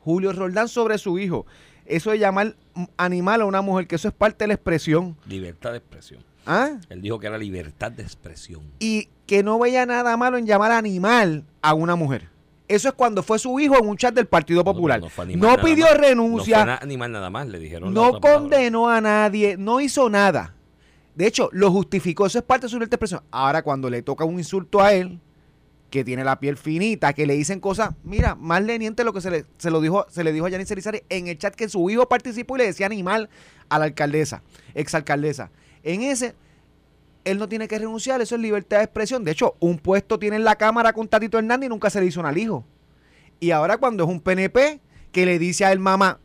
Julio 0.00 0.32
Roldán 0.32 0.68
sobre 0.68 0.98
su 0.98 1.18
hijo. 1.18 1.46
Eso 1.88 2.10
de 2.10 2.18
llamar 2.18 2.54
animal 2.98 3.40
a 3.40 3.44
una 3.46 3.62
mujer, 3.62 3.86
que 3.86 3.96
eso 3.96 4.08
es 4.08 4.14
parte 4.14 4.44
de 4.44 4.48
la 4.48 4.54
expresión. 4.54 5.16
Libertad 5.26 5.72
de 5.72 5.78
expresión. 5.78 6.22
¿Ah? 6.46 6.78
Él 6.90 7.02
dijo 7.02 7.18
que 7.18 7.26
era 7.26 7.38
libertad 7.38 7.90
de 7.90 8.02
expresión. 8.02 8.62
Y 8.78 9.08
que 9.26 9.42
no 9.42 9.58
veía 9.58 9.84
nada 9.86 10.16
malo 10.16 10.36
en 10.38 10.46
llamar 10.46 10.72
animal 10.72 11.44
a 11.62 11.74
una 11.74 11.96
mujer. 11.96 12.28
Eso 12.68 12.88
es 12.88 12.94
cuando 12.94 13.22
fue 13.22 13.38
su 13.38 13.58
hijo 13.58 13.78
en 13.78 13.88
un 13.88 13.96
chat 13.96 14.14
del 14.14 14.26
Partido 14.26 14.62
Popular. 14.62 15.00
No, 15.00 15.08
No, 15.36 15.48
nada 15.48 15.62
pidió 15.62 15.86
más. 15.86 15.94
No 15.94 16.00
renuncia, 16.00 16.64
no, 16.66 16.72
animal 16.80 17.12
nada 17.12 17.30
más, 17.30 17.48
le 17.48 17.58
dijeron. 17.58 17.94
palabra. 17.94 18.20
condenó 18.20 18.88
a 18.88 19.00
nadie, 19.00 19.56
no 19.56 19.80
hizo 19.80 20.10
nada. 20.10 20.54
De 21.14 21.26
hecho, 21.26 21.48
lo 21.52 21.70
justificó. 21.70 22.26
Eso 22.26 22.38
es 22.38 22.44
parte 22.44 22.66
de 22.66 22.70
su 22.70 22.76
libertad 22.76 22.90
de 22.92 22.96
expresión. 22.96 23.22
Ahora, 23.30 23.62
cuando 23.62 23.88
le 23.88 24.02
toca 24.02 24.24
un 24.24 24.38
insulto 24.38 24.82
a 24.82 24.92
él, 24.92 25.18
que 25.90 26.04
tiene 26.04 26.24
la 26.24 26.38
piel 26.38 26.56
finita, 26.56 27.12
que 27.12 27.26
le 27.26 27.34
dicen 27.34 27.60
cosas, 27.60 27.94
mira, 28.04 28.34
más 28.34 28.62
leniente 28.62 29.04
lo 29.04 29.12
que 29.12 29.20
se 29.20 29.30
le, 29.30 29.44
se 29.56 29.70
lo 29.70 29.80
dijo, 29.80 30.06
se 30.10 30.22
le 30.22 30.32
dijo 30.32 30.46
a 30.46 30.50
Yanis 30.50 30.70
Elizari 30.70 31.02
en 31.08 31.28
el 31.28 31.38
chat 31.38 31.54
que 31.54 31.68
su 31.68 31.88
hijo 31.88 32.08
participó 32.08 32.56
y 32.56 32.58
le 32.58 32.66
decía 32.66 32.86
animal 32.86 33.30
a 33.68 33.78
la 33.78 33.86
alcaldesa, 33.86 34.42
exalcaldesa. 34.74 35.50
En 35.82 36.02
ese, 36.02 36.34
él 37.24 37.38
no 37.38 37.48
tiene 37.48 37.68
que 37.68 37.78
renunciar, 37.78 38.20
eso 38.20 38.34
es 38.34 38.40
libertad 38.40 38.78
de 38.78 38.84
expresión. 38.84 39.24
De 39.24 39.30
hecho, 39.30 39.56
un 39.60 39.78
puesto 39.78 40.18
tiene 40.18 40.36
en 40.36 40.44
la 40.44 40.56
Cámara 40.56 40.92
con 40.92 41.08
Tatito 41.08 41.38
Hernández 41.38 41.66
y 41.66 41.70
nunca 41.70 41.88
se 41.88 42.00
le 42.00 42.06
hizo 42.06 42.24
al 42.24 42.36
hijo. 42.36 42.64
Y 43.40 43.50
ahora 43.50 43.78
cuando 43.78 44.04
es 44.04 44.10
un 44.10 44.20
PNP 44.20 44.80
que 45.12 45.24
le 45.24 45.38
dice 45.38 45.64
a 45.64 45.72
él 45.72 45.78
mamá 45.78 46.20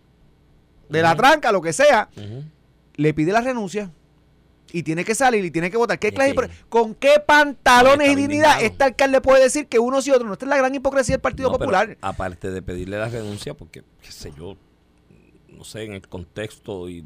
de 0.89 1.01
la 1.01 1.15
tranca, 1.15 1.51
lo 1.51 1.61
que 1.61 1.73
sea, 1.73 2.09
le 2.95 3.13
pide 3.13 3.31
la 3.31 3.41
renuncia. 3.41 3.91
Y 4.73 4.83
tiene 4.83 5.05
que 5.05 5.13
salir 5.15 5.45
y 5.45 5.51
tiene 5.51 5.69
que 5.71 5.77
votar. 5.77 5.99
¿Qué 5.99 6.11
clase 6.11 6.29
de 6.31 6.35
que- 6.35 6.41
hipocresía? 6.41 6.65
¿Con 6.67 6.95
qué 6.95 7.21
pantalones 7.25 8.11
y 8.11 8.15
dignidad 8.15 8.61
este 8.61 8.83
alcalde 8.83 9.21
puede 9.21 9.43
decir 9.43 9.67
que 9.67 9.77
unos 9.79 10.05
y 10.07 10.11
otros? 10.11 10.25
No, 10.27 10.33
esta 10.33 10.45
es 10.45 10.49
la 10.49 10.57
gran 10.57 10.73
hipocresía 10.73 11.13
del 11.13 11.21
Partido 11.21 11.49
No, 11.51 11.57
Popular. 11.59 11.95
aparte 12.01 12.49
de 12.51 12.61
pedirle 12.61 12.97
la 12.97 13.07
renuncia, 13.07 13.53
porque, 13.53 13.83
qué 14.01 14.11
sé 14.11 14.33
yo, 14.37 14.57
no 15.49 15.63
sé, 15.63 15.83
en 15.83 15.93
el 15.93 16.07
contexto 16.07 16.89
y 16.89 17.05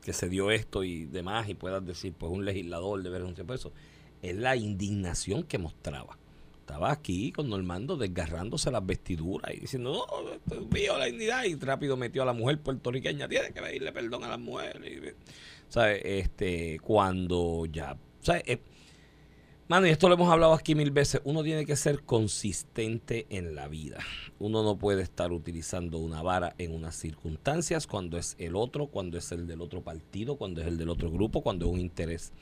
que 0.00 0.12
se 0.12 0.28
dio 0.28 0.50
esto 0.52 0.84
y 0.84 1.06
demás, 1.06 1.48
y 1.48 1.54
puedas 1.54 1.84
decir, 1.84 2.12
pues 2.16 2.30
un 2.30 2.44
legislador 2.44 3.02
debe 3.02 3.18
renunciar 3.18 3.46
por 3.46 3.56
eso, 3.56 3.72
es 4.22 4.36
la 4.36 4.54
indignación 4.54 5.42
que 5.42 5.58
mostraba. 5.58 6.16
Estaba 6.60 6.92
aquí 6.92 7.32
con 7.32 7.50
Normando 7.50 7.96
desgarrándose 7.96 8.70
las 8.70 8.84
vestiduras 8.86 9.52
y 9.54 9.60
diciendo, 9.60 10.06
no, 10.08 10.30
esto 10.32 10.54
es 10.54 10.70
mío 10.72 10.96
la 10.98 11.06
dignidad, 11.06 11.44
y 11.44 11.56
rápido 11.56 11.96
metió 11.96 12.22
a 12.22 12.26
la 12.26 12.32
mujer 12.32 12.60
puertorriqueña, 12.60 13.28
tiene 13.28 13.52
que 13.52 13.60
pedirle 13.60 13.92
perdón 13.92 14.22
a 14.24 14.28
las 14.28 14.38
mujeres. 14.38 14.80
Y, 14.86 15.00
¿sabes? 15.74 16.02
Este, 16.04 16.78
cuando 16.78 17.66
ya, 17.66 17.96
¿sabes? 18.20 18.44
Mano, 19.66 19.86
y 19.86 19.90
esto 19.90 20.08
lo 20.08 20.16
hemos 20.16 20.30
hablado 20.30 20.52
aquí 20.52 20.74
mil 20.74 20.90
veces, 20.90 21.22
uno 21.24 21.42
tiene 21.42 21.64
que 21.64 21.74
ser 21.74 22.02
consistente 22.02 23.26
en 23.30 23.54
la 23.54 23.66
vida. 23.66 23.98
Uno 24.38 24.62
no 24.62 24.76
puede 24.76 25.00
estar 25.00 25.32
utilizando 25.32 25.96
una 25.96 26.20
vara 26.20 26.54
en 26.58 26.74
unas 26.74 26.96
circunstancias 26.96 27.86
cuando 27.86 28.18
es 28.18 28.36
el 28.38 28.56
otro, 28.56 28.88
cuando 28.88 29.16
es 29.16 29.32
el 29.32 29.46
del 29.46 29.62
otro 29.62 29.80
partido, 29.80 30.36
cuando 30.36 30.60
es 30.60 30.66
el 30.66 30.76
del 30.76 30.90
otro 30.90 31.10
grupo, 31.10 31.40
cuando 31.40 31.64
es 31.64 31.72
un 31.72 31.80
interés 31.80 32.34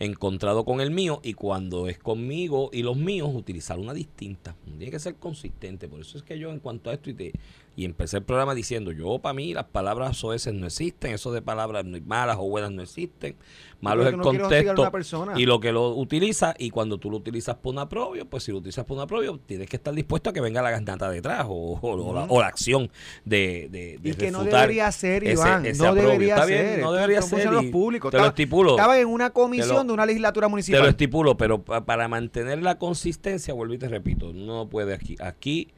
encontrado 0.00 0.64
con 0.64 0.80
el 0.80 0.90
mío 0.90 1.20
y 1.22 1.34
cuando 1.34 1.86
es 1.86 1.98
conmigo 1.98 2.70
y 2.72 2.82
los 2.82 2.96
míos, 2.96 3.30
utilizar 3.32 3.78
una 3.78 3.94
distinta. 3.94 4.56
Uno 4.66 4.76
tiene 4.76 4.90
que 4.90 4.98
ser 4.98 5.14
consistente. 5.14 5.86
Por 5.86 6.00
eso 6.00 6.18
es 6.18 6.24
que 6.24 6.40
yo 6.40 6.50
en 6.50 6.58
cuanto 6.58 6.90
a 6.90 6.94
esto 6.94 7.08
y, 7.08 7.14
te, 7.14 7.32
y 7.76 7.84
empecé 7.84 8.16
el 8.16 8.24
programa 8.24 8.52
diciendo, 8.52 8.90
yo 8.90 9.20
para 9.20 9.34
mí 9.34 9.54
las 9.54 9.66
palabras 9.66 10.16
soeces 10.16 10.52
no 10.54 10.66
existen, 10.66 11.14
eso 11.14 11.30
de 11.30 11.40
palabras 11.40 11.84
malas 12.04 12.36
o 12.40 12.48
buenas 12.48 12.72
no 12.72 12.82
existen. 12.82 13.36
Malo 13.80 14.02
es 14.02 14.08
el 14.08 14.16
no 14.16 14.22
contexto 14.22 14.90
y 15.36 15.46
lo 15.46 15.60
que 15.60 15.70
lo 15.70 15.90
utiliza 15.90 16.54
y 16.64 16.70
cuando 16.70 16.98
tú 16.98 17.10
lo 17.10 17.16
utilizas 17.18 17.56
por 17.56 17.72
un 17.72 17.78
aprobio, 17.78 18.26
pues 18.26 18.42
si 18.44 18.52
lo 18.52 18.58
utilizas 18.58 18.84
por 18.84 18.96
un 18.96 19.02
aprobio, 19.02 19.38
tienes 19.46 19.68
que 19.68 19.76
estar 19.76 19.94
dispuesto 19.94 20.30
a 20.30 20.32
que 20.32 20.40
venga 20.40 20.62
la 20.62 20.70
garnata 20.70 21.08
detrás 21.10 21.44
o, 21.48 21.52
o- 21.52 21.78
o 21.80 22.12
la, 22.14 22.24
o 22.24 22.40
la 22.40 22.46
acción 22.46 22.90
de, 23.24 23.68
de, 23.70 23.98
de 24.00 24.10
Y 24.10 24.14
que 24.14 24.30
no 24.30 24.44
debería 24.44 24.90
ser, 24.92 25.24
Iván. 25.24 25.66
ese 25.66 25.82
no 25.82 25.94
debería 25.94 26.44
ser. 26.44 26.66
bien, 26.68 26.80
no 26.80 26.92
debería 26.92 27.20
ser 27.22 27.30
funcionarios 27.30 27.64
y 27.64 27.70
públicos. 27.72 28.10
te 28.10 28.18
lo 28.18 28.26
estipulo. 28.26 28.70
Estaba 28.70 28.98
en 28.98 29.06
una 29.08 29.30
comisión 29.30 29.76
lo- 29.76 29.84
de 29.84 29.92
una 29.92 30.06
legislatura 30.06 30.46
Te 30.46 30.48
lo 30.48 30.50
municipal. 30.50 30.86
estipulo, 30.86 31.36
pero 31.36 31.62
pa- 31.62 31.84
para 31.84 32.08
mantener 32.08 32.62
la 32.62 32.78
consistencia, 32.78 33.54
vuelvo 33.54 33.74
y 33.74 33.78
te 33.78 33.88
repito, 33.88 34.32
no 34.32 34.68
puede 34.68 34.94
aquí. 34.94 35.16
Aquí, 35.20 35.68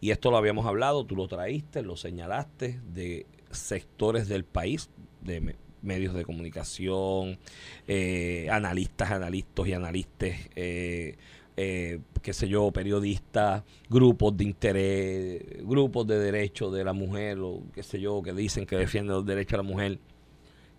y 0.00 0.10
esto 0.10 0.30
lo 0.30 0.36
habíamos 0.36 0.66
hablado, 0.66 1.04
tú 1.06 1.16
lo 1.16 1.26
traíste, 1.28 1.82
lo 1.82 1.96
señalaste, 1.96 2.80
de 2.92 3.26
sectores 3.50 4.28
del 4.28 4.44
país, 4.44 4.90
de 5.22 5.40
medios 5.84 6.14
de 6.14 6.24
comunicación, 6.24 7.38
eh, 7.86 8.48
analistas, 8.50 9.10
analistas 9.10 9.66
y 9.66 9.72
analistas, 9.72 10.30
eh, 10.56 11.16
eh, 11.56 12.00
qué 12.22 12.32
sé 12.32 12.48
yo, 12.48 12.72
periodistas, 12.72 13.62
grupos 13.88 14.36
de 14.36 14.44
interés, 14.44 15.42
grupos 15.64 16.06
de 16.06 16.18
derechos 16.18 16.72
de 16.72 16.84
la 16.84 16.92
mujer, 16.92 17.38
o 17.40 17.62
qué 17.74 17.82
sé 17.82 18.00
yo, 18.00 18.22
que 18.22 18.32
dicen 18.32 18.66
que 18.66 18.76
defienden 18.76 19.14
los 19.16 19.26
derechos 19.26 19.52
de 19.52 19.56
la 19.58 19.62
mujer, 19.62 19.98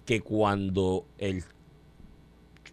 que 0.05 0.21
cuando 0.21 1.05
el 1.17 1.43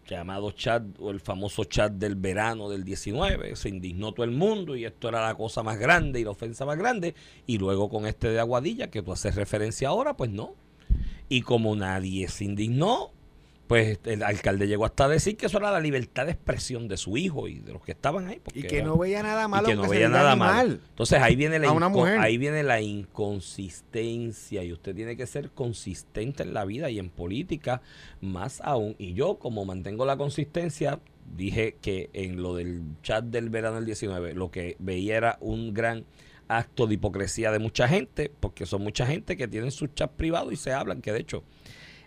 llamado 0.07 0.51
chat 0.51 0.83
o 0.99 1.11
el 1.11 1.19
famoso 1.19 1.63
chat 1.63 1.91
del 1.93 2.15
verano 2.15 2.69
del 2.69 2.83
19. 2.83 3.55
Se 3.55 3.69
indignó 3.69 4.13
todo 4.13 4.25
el 4.25 4.31
mundo 4.31 4.75
y 4.75 4.85
esto 4.85 5.09
era 5.09 5.25
la 5.25 5.35
cosa 5.35 5.63
más 5.63 5.77
grande 5.77 6.19
y 6.19 6.23
la 6.23 6.31
ofensa 6.31 6.65
más 6.65 6.77
grande. 6.77 7.15
Y 7.45 7.57
luego 7.57 7.89
con 7.89 8.05
este 8.05 8.29
de 8.29 8.39
Aguadilla 8.39 8.89
que 8.89 9.01
tú 9.01 9.11
haces 9.11 9.35
referencia 9.35 9.89
ahora, 9.89 10.15
pues 10.15 10.29
no. 10.29 10.55
Y 11.33 11.41
como 11.41 11.75
nadie 11.75 12.27
se 12.27 12.43
indignó, 12.45 13.11
pues 13.67 13.99
el 14.03 14.21
alcalde 14.23 14.67
llegó 14.67 14.85
hasta 14.85 15.05
a 15.05 15.07
decir 15.07 15.35
que 15.37 15.45
eso 15.47 15.57
era 15.57 15.71
la 15.71 15.79
libertad 15.79 16.25
de 16.25 16.33
expresión 16.33 16.87
de 16.87 16.97
su 16.97 17.17
hijo 17.17 17.47
y 17.47 17.59
de 17.59 17.73
los 17.73 17.81
que 17.81 17.93
estaban 17.93 18.27
ahí. 18.27 18.39
porque 18.43 18.59
y 18.59 18.63
que 18.63 18.77
era- 18.79 18.85
no 18.87 18.97
veía 18.97 19.23
nada 19.23 19.45
y 19.45 19.47
malo 19.47 19.67
que 19.67 19.75
no 19.75 19.87
veía 19.87 20.09
nada 20.09 20.35
malo. 20.35 20.73
Entonces 20.89 21.19
ahí 21.21 21.35
viene 21.35 21.57
la 21.59 21.71
ahí 22.19 22.37
viene 22.37 22.61
la 22.61 22.81
inconsistencia 22.81 24.63
y 24.63 24.73
usted 24.73 24.93
tiene 24.95 25.15
que 25.17 25.25
ser 25.25 25.49
consistente 25.51 26.43
en 26.43 26.53
la 26.53 26.65
vida 26.65 26.89
y 26.89 26.99
en 26.99 27.09
política 27.09 27.81
más 28.21 28.61
aún. 28.61 28.95
Y 28.99 29.13
yo 29.13 29.35
como 29.39 29.65
mantengo 29.65 30.05
la 30.05 30.17
consistencia 30.17 30.99
dije 31.35 31.77
que 31.81 32.09
en 32.13 32.41
lo 32.41 32.55
del 32.55 32.81
chat 33.01 33.23
del 33.25 33.49
verano 33.49 33.77
del 33.77 33.85
19 33.85 34.33
lo 34.33 34.51
que 34.51 34.75
veía 34.79 35.15
era 35.17 35.37
un 35.41 35.73
gran 35.73 36.05
acto 36.47 36.87
de 36.87 36.95
hipocresía 36.95 37.51
de 37.51 37.59
mucha 37.59 37.87
gente, 37.87 38.31
porque 38.39 38.65
son 38.65 38.83
mucha 38.83 39.05
gente 39.05 39.37
que 39.37 39.47
tienen 39.47 39.71
su 39.71 39.87
chat 39.87 40.11
privado 40.11 40.51
y 40.51 40.55
se 40.55 40.73
hablan, 40.73 41.01
que 41.01 41.11
de 41.11 41.19
hecho 41.19 41.43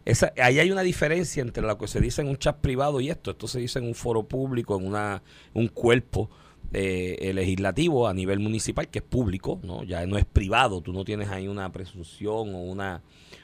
esa, 0.05 0.33
ahí 0.41 0.61
hay 0.61 0.71
una 0.71 0.83
diferencia 0.83 1.43
entre 1.43 1.65
lo 1.65 1.77
que 1.77 1.89
se 1.89 2.01
dice 2.01 2.23
en 2.23 2.29
un 2.29 2.37
chat 2.37 2.57
privado 2.61 3.01
y 3.01 3.11
esto. 3.11 3.33
Esto 3.33 3.49
se 3.49 3.59
dice 3.59 3.81
en 3.81 3.87
un 3.87 3.95
foro 3.95 4.23
público, 4.23 4.79
en 4.79 4.87
una, 4.87 5.23
un 5.53 5.67
cuerpo 5.67 6.31
eh, 6.73 7.33
legislativo 7.35 8.07
a 8.07 8.15
nivel 8.15 8.39
municipal, 8.39 8.89
que 8.89 9.01
es 9.01 9.05
público, 9.05 9.61
¿no? 9.63 9.83
ya 9.85 10.05
no 10.07 10.17
es 10.19 10.25
privado, 10.25 10.81
tú 10.81 10.93
no 10.93 11.05
tienes 11.05 11.29
ahí 11.29 11.49
una 11.49 11.71
presunción 11.73 12.55
o 12.55 12.63
una, 12.63 13.03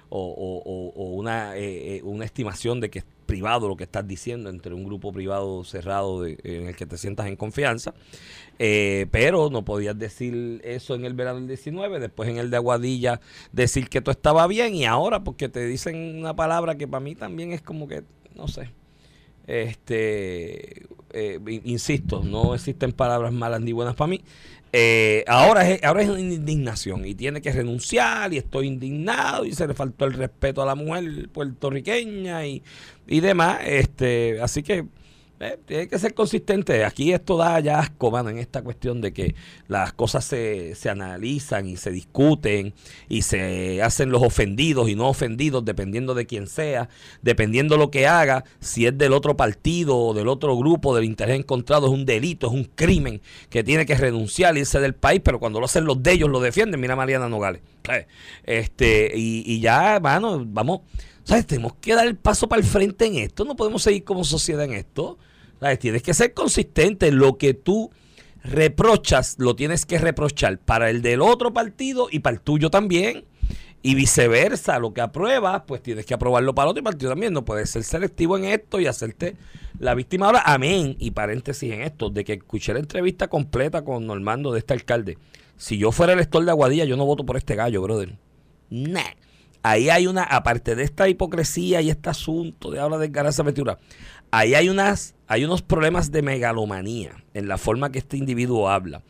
o, 0.08 1.12
una, 1.16 1.56
eh, 1.56 1.96
eh, 1.96 2.02
una 2.02 2.24
estimación 2.24 2.80
de 2.80 2.90
que 2.90 2.98
privado 3.22 3.68
lo 3.68 3.76
que 3.76 3.84
estás 3.84 4.06
diciendo 4.06 4.50
entre 4.50 4.74
un 4.74 4.84
grupo 4.84 5.12
privado 5.12 5.64
cerrado 5.64 6.26
en 6.26 6.68
el 6.68 6.76
que 6.76 6.86
te 6.86 6.98
sientas 6.98 7.26
en 7.26 7.36
confianza. 7.36 7.94
pero 8.58 9.50
no 9.50 9.64
podías 9.64 9.98
decir 9.98 10.60
eso 10.64 10.94
en 10.94 11.04
el 11.04 11.14
verano 11.14 11.38
del 11.38 11.48
19, 11.48 12.00
después 12.00 12.28
en 12.28 12.38
el 12.38 12.50
de 12.50 12.56
Aguadilla 12.56 13.20
decir 13.52 13.88
que 13.88 14.00
todo 14.00 14.12
estaba 14.12 14.46
bien 14.46 14.74
y 14.74 14.84
ahora 14.84 15.24
porque 15.24 15.48
te 15.48 15.64
dicen 15.66 16.18
una 16.18 16.34
palabra 16.36 16.76
que 16.76 16.86
para 16.86 17.00
mí 17.00 17.14
también 17.14 17.52
es 17.52 17.62
como 17.62 17.88
que, 17.88 18.04
no 18.34 18.48
sé, 18.48 18.70
este, 19.46 20.86
eh, 21.12 21.38
insisto, 21.64 22.22
no 22.22 22.54
existen 22.54 22.92
palabras 22.92 23.32
malas 23.32 23.60
ni 23.60 23.72
buenas 23.72 23.94
para 23.94 24.08
mí. 24.08 24.22
Eh, 24.74 25.22
ahora, 25.28 25.68
es, 25.68 25.84
ahora 25.84 26.02
es 26.02 26.08
indignación 26.08 27.04
y 27.06 27.14
tiene 27.14 27.42
que 27.42 27.52
renunciar 27.52 28.32
y 28.32 28.38
estoy 28.38 28.68
indignado 28.68 29.44
y 29.44 29.52
se 29.52 29.66
le 29.66 29.74
faltó 29.74 30.06
el 30.06 30.14
respeto 30.14 30.62
a 30.62 30.66
la 30.66 30.74
mujer 30.74 31.28
puertorriqueña 31.28 32.46
y, 32.46 32.62
y 33.06 33.20
demás. 33.20 33.60
Este, 33.66 34.40
así 34.40 34.62
que 34.62 34.86
eh, 35.42 35.58
tiene 35.66 35.88
que 35.88 35.98
ser 35.98 36.14
consistente. 36.14 36.84
Aquí 36.84 37.12
esto 37.12 37.36
da 37.36 37.58
ya 37.58 37.80
asco, 37.80 38.16
en 38.16 38.38
esta 38.38 38.62
cuestión 38.62 39.00
de 39.00 39.12
que 39.12 39.34
las 39.66 39.92
cosas 39.92 40.24
se, 40.24 40.74
se 40.76 40.88
analizan 40.88 41.66
y 41.66 41.76
se 41.76 41.90
discuten 41.90 42.74
y 43.08 43.22
se 43.22 43.82
hacen 43.82 44.10
los 44.10 44.22
ofendidos 44.22 44.88
y 44.88 44.94
no 44.94 45.08
ofendidos 45.08 45.64
dependiendo 45.64 46.14
de 46.14 46.26
quién 46.26 46.46
sea, 46.46 46.88
dependiendo 47.22 47.76
lo 47.76 47.90
que 47.90 48.06
haga, 48.06 48.44
si 48.60 48.86
es 48.86 48.96
del 48.96 49.12
otro 49.12 49.36
partido 49.36 49.98
o 49.98 50.14
del 50.14 50.28
otro 50.28 50.56
grupo, 50.56 50.94
del 50.94 51.04
interés 51.04 51.38
encontrado, 51.38 51.88
es 51.88 51.92
un 51.92 52.06
delito, 52.06 52.46
es 52.46 52.52
un 52.52 52.64
crimen 52.64 53.20
que 53.50 53.64
tiene 53.64 53.84
que 53.84 53.96
renunciar, 53.96 54.56
irse 54.56 54.78
del 54.78 54.94
país, 54.94 55.20
pero 55.24 55.40
cuando 55.40 55.58
lo 55.58 55.66
hacen 55.66 55.84
los 55.84 56.02
de 56.02 56.12
ellos 56.12 56.30
lo 56.30 56.40
defienden. 56.40 56.80
Mira 56.80 56.94
Mariana 56.94 57.28
Nogales. 57.28 57.62
Este, 58.44 59.12
y, 59.16 59.42
y 59.44 59.60
ya, 59.60 59.98
mano, 60.00 60.44
vamos. 60.46 60.82
¿Sabes? 61.24 61.46
Tenemos 61.46 61.74
que 61.80 61.94
dar 61.94 62.06
el 62.06 62.16
paso 62.16 62.48
para 62.48 62.60
el 62.60 62.66
frente 62.66 63.06
en 63.06 63.16
esto. 63.16 63.44
No 63.44 63.54
podemos 63.54 63.82
seguir 63.82 64.04
como 64.04 64.24
sociedad 64.24 64.64
en 64.64 64.74
esto. 64.74 65.18
Tienes 65.78 66.02
que 66.02 66.14
ser 66.14 66.34
consistente. 66.34 67.12
Lo 67.12 67.38
que 67.38 67.54
tú 67.54 67.90
reprochas, 68.42 69.36
lo 69.38 69.54
tienes 69.54 69.86
que 69.86 69.98
reprochar 69.98 70.58
para 70.58 70.90
el 70.90 71.02
del 71.02 71.22
otro 71.22 71.52
partido 71.52 72.08
y 72.10 72.18
para 72.18 72.34
el 72.34 72.40
tuyo 72.40 72.70
también. 72.70 73.24
Y 73.84 73.96
viceversa, 73.96 74.78
lo 74.78 74.92
que 74.92 75.00
apruebas, 75.00 75.62
pues 75.66 75.82
tienes 75.82 76.06
que 76.06 76.14
aprobarlo 76.14 76.54
para 76.54 76.66
el 76.66 76.70
otro 76.70 76.84
partido 76.84 77.10
también. 77.10 77.32
No 77.32 77.44
puedes 77.44 77.70
ser 77.70 77.82
selectivo 77.82 78.36
en 78.36 78.44
esto 78.44 78.80
y 78.80 78.86
hacerte 78.86 79.36
la 79.78 79.94
víctima 79.94 80.26
ahora. 80.26 80.42
Amén. 80.44 80.96
Y 80.98 81.12
paréntesis 81.12 81.72
en 81.72 81.82
esto, 81.82 82.10
de 82.10 82.24
que 82.24 82.34
escuché 82.34 82.72
la 82.72 82.80
entrevista 82.80 83.28
completa 83.28 83.82
con 83.82 84.06
Normando 84.06 84.52
de 84.52 84.60
este 84.60 84.74
alcalde. 84.74 85.18
Si 85.56 85.78
yo 85.78 85.92
fuera 85.92 86.12
elector 86.12 86.44
de 86.44 86.50
Aguadilla, 86.50 86.84
yo 86.84 86.96
no 86.96 87.06
voto 87.06 87.24
por 87.24 87.36
este 87.36 87.54
gallo, 87.54 87.82
brother. 87.82 88.16
Nah. 88.70 89.00
Ahí 89.64 89.90
hay 89.90 90.08
una, 90.08 90.24
aparte 90.24 90.74
de 90.74 90.82
esta 90.82 91.08
hipocresía 91.08 91.80
y 91.82 91.90
este 91.90 92.10
asunto 92.10 92.72
de 92.72 92.80
habla 92.80 92.98
de 92.98 93.08
ganancia 93.08 93.42
aventura, 93.42 93.78
ahí 94.32 94.54
hay, 94.54 94.68
unas, 94.68 95.14
hay 95.28 95.44
unos 95.44 95.62
problemas 95.62 96.10
de 96.10 96.22
megalomanía 96.22 97.22
en 97.34 97.46
la 97.46 97.58
forma 97.58 97.92
que 97.92 98.00
este 98.00 98.16
individuo 98.16 98.68
habla. 98.68 99.02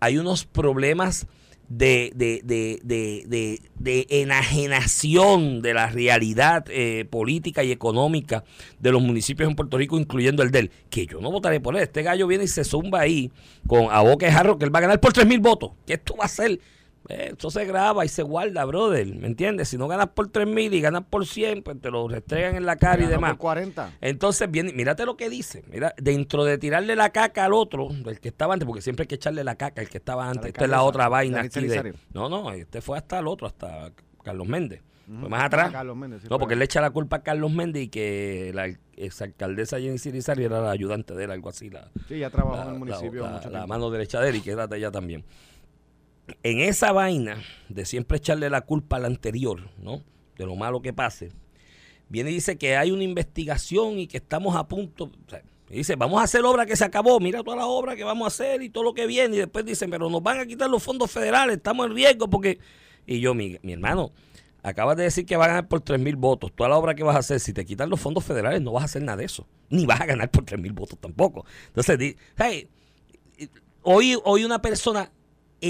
Hay 0.00 0.18
unos 0.18 0.44
problemas 0.44 1.26
de, 1.68 2.12
de, 2.14 2.42
de, 2.44 3.60
de 3.78 4.06
enajenación 4.10 5.62
de 5.62 5.72
la 5.72 5.86
realidad 5.86 6.66
eh, 6.68 7.06
política 7.08 7.64
y 7.64 7.72
económica 7.72 8.44
de 8.78 8.92
los 8.92 9.00
municipios 9.00 9.48
en 9.48 9.56
Puerto 9.56 9.78
Rico, 9.78 9.98
incluyendo 9.98 10.42
el 10.42 10.50
de 10.50 10.58
él, 10.58 10.70
que 10.90 11.06
yo 11.06 11.20
no 11.20 11.30
votaré 11.30 11.60
por 11.60 11.76
él. 11.76 11.82
Este 11.82 12.02
gallo 12.02 12.26
viene 12.26 12.44
y 12.44 12.48
se 12.48 12.64
zumba 12.64 13.00
ahí 13.00 13.32
con 13.66 13.86
a 13.90 14.00
boca 14.02 14.30
jarro 14.30 14.58
que 14.58 14.66
él 14.66 14.74
va 14.74 14.80
a 14.80 14.82
ganar 14.82 15.00
por 15.00 15.12
tres 15.12 15.26
mil 15.26 15.40
votos, 15.40 15.70
que 15.86 15.94
esto 15.94 16.16
va 16.16 16.26
a 16.26 16.28
ser 16.28 16.60
eh, 17.08 17.34
eso 17.36 17.50
se 17.50 17.64
graba 17.66 18.04
y 18.04 18.08
se 18.08 18.22
guarda, 18.22 18.64
brother. 18.64 19.06
¿Me 19.14 19.26
entiendes? 19.26 19.68
Si 19.68 19.76
no 19.76 19.88
ganas 19.88 20.08
por 20.08 20.28
3 20.28 20.46
mil 20.46 20.72
y 20.72 20.80
ganas 20.80 21.04
por 21.04 21.26
100, 21.26 21.62
pues 21.62 21.80
te 21.80 21.90
lo 21.90 22.08
restregan 22.08 22.56
en 22.56 22.64
la 22.64 22.76
cara 22.76 23.02
y 23.02 23.06
demás. 23.06 23.36
40. 23.36 23.92
Entonces, 24.00 24.50
bien, 24.50 24.72
mírate 24.74 25.04
lo 25.04 25.16
que 25.16 25.28
dice. 25.28 25.64
Mira, 25.70 25.94
dentro 25.98 26.44
de 26.44 26.56
tirarle 26.56 26.96
la 26.96 27.10
caca 27.10 27.44
al 27.44 27.52
otro, 27.52 27.88
el 27.90 28.20
que 28.20 28.28
estaba 28.28 28.54
antes, 28.54 28.66
porque 28.66 28.80
siempre 28.80 29.02
hay 29.02 29.08
que 29.08 29.16
echarle 29.16 29.44
la 29.44 29.56
caca 29.56 29.82
al 29.82 29.88
que 29.88 29.98
estaba 29.98 30.28
antes. 30.28 30.46
Esta 30.46 30.64
es 30.64 30.70
la 30.70 30.82
otra 30.82 31.08
vaina 31.08 31.42
aquí 31.42 31.60
No, 32.12 32.28
no, 32.28 32.52
este 32.52 32.80
fue 32.80 32.96
hasta 32.96 33.18
el 33.18 33.26
otro, 33.26 33.46
hasta 33.46 33.92
Carlos 34.22 34.46
Méndez. 34.46 34.82
Fue 35.06 35.28
más 35.28 35.44
atrás. 35.44 35.70
no, 36.30 36.38
porque 36.38 36.54
él 36.54 36.60
le 36.60 36.64
echa 36.64 36.80
la 36.80 36.88
culpa 36.88 37.16
a 37.16 37.22
Carlos 37.22 37.52
Méndez 37.52 37.82
y 37.82 37.88
que 37.88 38.52
la 38.54 38.74
exalcaldesa 38.96 39.78
Jenny 39.78 39.98
Cirizari 39.98 40.44
era 40.44 40.62
la 40.62 40.70
ayudante 40.70 41.12
de 41.14 41.24
él, 41.24 41.30
algo 41.30 41.50
así. 41.50 41.68
La, 41.68 41.90
sí, 42.08 42.20
ya 42.20 42.30
trabajó 42.30 42.62
en 42.62 42.72
el 42.72 42.78
municipio. 42.78 43.24
La, 43.24 43.50
la 43.50 43.66
mano 43.66 43.90
derecha 43.90 44.18
de 44.22 44.30
él 44.30 44.36
y 44.36 44.40
quédate 44.40 44.78
ella 44.78 44.90
también 44.90 45.22
en 46.42 46.60
esa 46.60 46.92
vaina 46.92 47.42
de 47.68 47.84
siempre 47.84 48.18
echarle 48.18 48.50
la 48.50 48.62
culpa 48.62 48.96
al 48.96 49.04
anterior, 49.04 49.70
¿no? 49.78 50.02
De 50.36 50.46
lo 50.46 50.56
malo 50.56 50.82
que 50.82 50.92
pase, 50.92 51.30
viene 52.08 52.30
y 52.30 52.34
dice 52.34 52.56
que 52.56 52.76
hay 52.76 52.90
una 52.90 53.04
investigación 53.04 53.98
y 53.98 54.06
que 54.06 54.18
estamos 54.18 54.56
a 54.56 54.66
punto. 54.66 55.10
dice, 55.68 55.96
vamos 55.96 56.20
a 56.20 56.24
hacer 56.24 56.44
obra 56.44 56.66
que 56.66 56.76
se 56.76 56.84
acabó, 56.84 57.20
mira 57.20 57.42
toda 57.42 57.56
la 57.56 57.66
obra 57.66 57.96
que 57.96 58.04
vamos 58.04 58.24
a 58.24 58.28
hacer 58.28 58.62
y 58.62 58.70
todo 58.70 58.84
lo 58.84 58.94
que 58.94 59.06
viene. 59.06 59.36
Y 59.36 59.38
después 59.40 59.64
dicen, 59.64 59.90
pero 59.90 60.08
nos 60.08 60.22
van 60.22 60.40
a 60.40 60.46
quitar 60.46 60.70
los 60.70 60.82
fondos 60.82 61.10
federales, 61.10 61.56
estamos 61.56 61.86
en 61.86 61.94
riesgo 61.94 62.28
porque. 62.28 62.58
Y 63.06 63.20
yo, 63.20 63.34
mi, 63.34 63.58
mi 63.62 63.72
hermano, 63.72 64.12
acabas 64.62 64.96
de 64.96 65.04
decir 65.04 65.26
que 65.26 65.36
vas 65.36 65.46
a 65.46 65.48
ganar 65.48 65.68
por 65.68 65.82
3 65.82 66.00
mil 66.00 66.16
votos. 66.16 66.50
Toda 66.54 66.70
la 66.70 66.76
obra 66.76 66.94
que 66.94 67.04
vas 67.04 67.16
a 67.16 67.18
hacer, 67.18 67.38
si 67.38 67.52
te 67.52 67.66
quitan 67.66 67.90
los 67.90 68.00
fondos 68.00 68.24
federales, 68.24 68.62
no 68.62 68.72
vas 68.72 68.82
a 68.82 68.84
hacer 68.86 69.02
nada 69.02 69.18
de 69.18 69.26
eso. 69.26 69.46
Ni 69.68 69.84
vas 69.84 70.00
a 70.00 70.06
ganar 70.06 70.30
por 70.30 70.44
3 70.44 70.60
mil 70.60 70.72
votos 70.72 70.98
tampoco. 70.98 71.44
Entonces, 71.66 72.16
hey, 72.38 72.68
hoy, 73.82 74.18
hoy 74.24 74.44
una 74.44 74.62
persona 74.62 75.12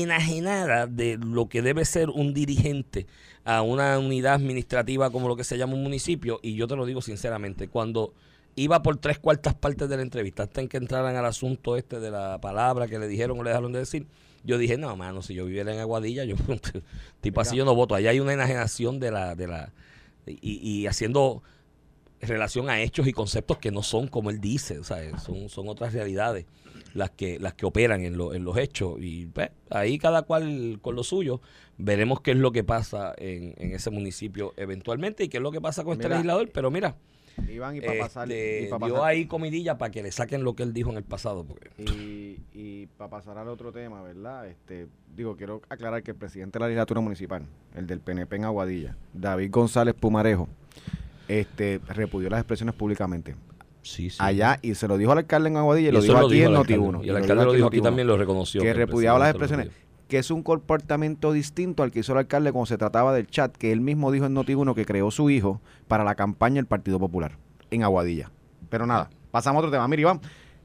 enajenada 0.03 0.87
de 0.87 1.19
lo 1.19 1.49
que 1.49 1.63
debe 1.63 1.85
ser 1.85 2.11
un 2.11 2.35
dirigente 2.35 3.07
a 3.45 3.63
una 3.63 3.99
unidad 3.99 4.35
administrativa 4.35 5.11
como 5.11 5.29
lo 5.29 5.37
que 5.37 5.45
se 5.45 5.57
llama 5.57 5.75
un 5.75 5.83
municipio. 5.83 6.41
Y 6.43 6.55
yo 6.55 6.67
te 6.67 6.77
lo 6.77 6.87
digo 6.87 7.01
sinceramente, 7.01 7.69
cuando 7.69 8.13
iba 8.57 8.83
por 8.83 8.97
tres 8.97 9.19
cuartas 9.19 9.55
partes 9.55 9.89
de 9.89 9.97
la 9.97 10.03
entrevista, 10.03 10.45
hasta 10.45 10.61
en 10.61 10.69
que 10.69 10.77
entraran 10.77 11.17
al 11.17 11.27
asunto 11.27 11.77
este 11.77 12.01
de 12.01 12.11
la 12.11 12.41
palabra 12.41 12.89
que 12.89 12.99
le 12.99 13.07
dijeron 13.09 13.39
o 13.39 13.43
le 13.43 13.51
dejaron 13.51 13.73
de 13.73 13.81
decir, 13.81 14.07
yo 14.45 14.59
dije, 14.59 14.77
no, 14.77 14.95
mano, 14.97 15.23
si 15.23 15.35
yo 15.35 15.47
viviera 15.47 15.73
en 15.73 15.81
Aguadilla, 15.81 16.25
yo 16.25 16.37
tipo 17.21 17.41
así 17.41 17.57
yo 17.57 17.65
no 17.65 17.75
voto. 17.75 17.95
Allá 17.95 18.11
hay 18.11 18.21
una 18.21 18.33
enajenación 18.33 19.01
de 19.01 19.11
la, 19.11 19.35
de 19.35 19.47
la, 19.47 19.73
y, 20.27 20.59
y 20.59 20.87
haciendo 20.87 21.43
relación 22.21 22.69
a 22.69 22.81
hechos 22.81 23.07
y 23.07 23.13
conceptos 23.13 23.59
que 23.59 23.71
no 23.71 23.83
son 23.83 24.09
como 24.09 24.31
él 24.31 24.41
dice, 24.41 24.79
o 24.79 24.85
sea, 24.85 25.19
son, 25.19 25.49
son 25.49 25.69
otras 25.69 25.93
realidades 25.93 26.47
las 26.95 27.11
que, 27.11 27.39
las 27.39 27.55
que 27.55 27.67
operan 27.67 28.01
en, 28.05 28.15
en 28.15 28.45
los 28.45 28.57
hechos. 28.57 28.97
Y 29.01 29.27
pues, 29.27 29.51
ahí 29.71 29.99
cada 29.99 30.23
cual 30.23 30.79
con 30.81 30.97
lo 30.97 31.03
suyo, 31.03 31.41
veremos 31.77 32.21
qué 32.21 32.31
es 32.31 32.39
lo 32.39 32.53
que 32.53 32.65
pasa 32.65 33.15
en, 33.19 33.55
en 33.59 33.73
ese 33.73 33.91
municipio 33.91 34.55
eventualmente 34.57 35.25
y 35.25 35.29
qué 35.29 35.37
es 35.37 35.43
lo 35.43 35.53
que 35.53 35.61
pasa 35.61 35.85
con 35.85 35.95
este 35.95 36.09
legislador. 36.09 36.51
Pero 36.53 36.71
mira, 36.71 36.97
Iván, 37.49 37.77
y 37.77 37.81
para 37.81 37.99
pasar. 37.99 38.31
Este, 38.31 38.71
dio 38.87 39.05
ahí 39.05 39.27
comidilla 39.27 39.77
para 39.77 39.91
que 39.91 40.03
le 40.03 40.13
saquen 40.13 40.45
lo 40.45 40.55
que 40.55 40.63
él 40.63 40.73
dijo 40.73 40.91
en 40.91 40.97
el 40.97 41.05
pasado. 41.05 41.45
Porque... 41.45 41.71
Y, 41.79 42.39
y 42.53 42.87
para 42.97 43.11
pasar 43.11 43.39
al 43.39 43.49
otro 43.49 43.73
tema, 43.73 44.03
¿verdad? 44.03 44.47
Este, 44.47 44.87
digo, 45.15 45.37
quiero 45.37 45.63
aclarar 45.69 46.03
que 46.03 46.13
el 46.13 46.17
presidente 46.17 46.59
de 46.59 46.61
la 46.61 46.67
legislatura 46.69 47.01
municipal, 47.01 47.45
el 47.75 47.87
del 47.87 48.01
PNP 48.01 48.37
en 48.37 48.45
Aguadilla, 48.45 48.97
David 49.13 49.51
González 49.51 49.95
Pumarejo, 49.95 50.49
este, 51.27 51.81
repudió 51.89 52.31
las 52.31 52.41
expresiones 52.41 52.75
públicamente 52.75 53.35
allá 54.19 54.59
y 54.63 54.75
se 54.75 54.89
lo 54.89 54.97
dijo 54.97 55.13
al 55.13 55.19
alcalde 55.19 55.49
en 55.49 55.57
Aguadilla 55.57 55.89
y, 55.89 55.93
lo 55.93 56.01
dijo 56.01 56.19
aquí 56.19 56.43
en 56.43 56.53
Noti1. 56.53 57.05
Y 57.05 57.09
el 57.09 57.17
alcalde 57.17 57.45
lo 57.45 57.53
dijo 57.53 57.67
aquí 57.69 57.81
también 57.81 58.09
lo 58.09 58.17
reconoció. 58.17 58.63
Que 58.63 58.75
repudiaba 58.75 59.19
las 59.19 59.31
expresiones. 59.31 59.71
Que 60.09 60.19
es 60.19 60.31
un 60.31 60.43
comportamiento 60.43 61.33
distinto 61.33 61.83
al 61.83 61.91
que 61.91 62.01
hizo 62.01 62.13
el 62.13 62.19
alcalde 62.19 62.53
cuando 62.53 62.67
se 62.67 62.77
trataba 62.77 63.15
del 63.15 63.27
chat 63.27 63.57
que 63.57 63.73
él 63.73 63.81
mismo 63.81 64.13
dijo 64.13 64.27
en 64.27 64.35
Noti1 64.35 64.75
que 64.75 64.85
creó 64.85 65.11
su 65.11 65.31
hijo 65.31 65.61
para 65.89 66.05
la 66.05 66.15
campaña 66.15 66.57
del 66.57 66.67
Partido 66.67 66.99
Popular 66.99 67.39
en 67.71 67.83
Aguadilla. 67.83 68.31
Pero 68.69 68.87
nada, 68.87 69.11
pasamos 69.31 69.57
a 69.57 69.61
otro 69.61 69.71
tema. 69.71 69.89
Mira, 69.89 70.03
Iván, 70.03 70.21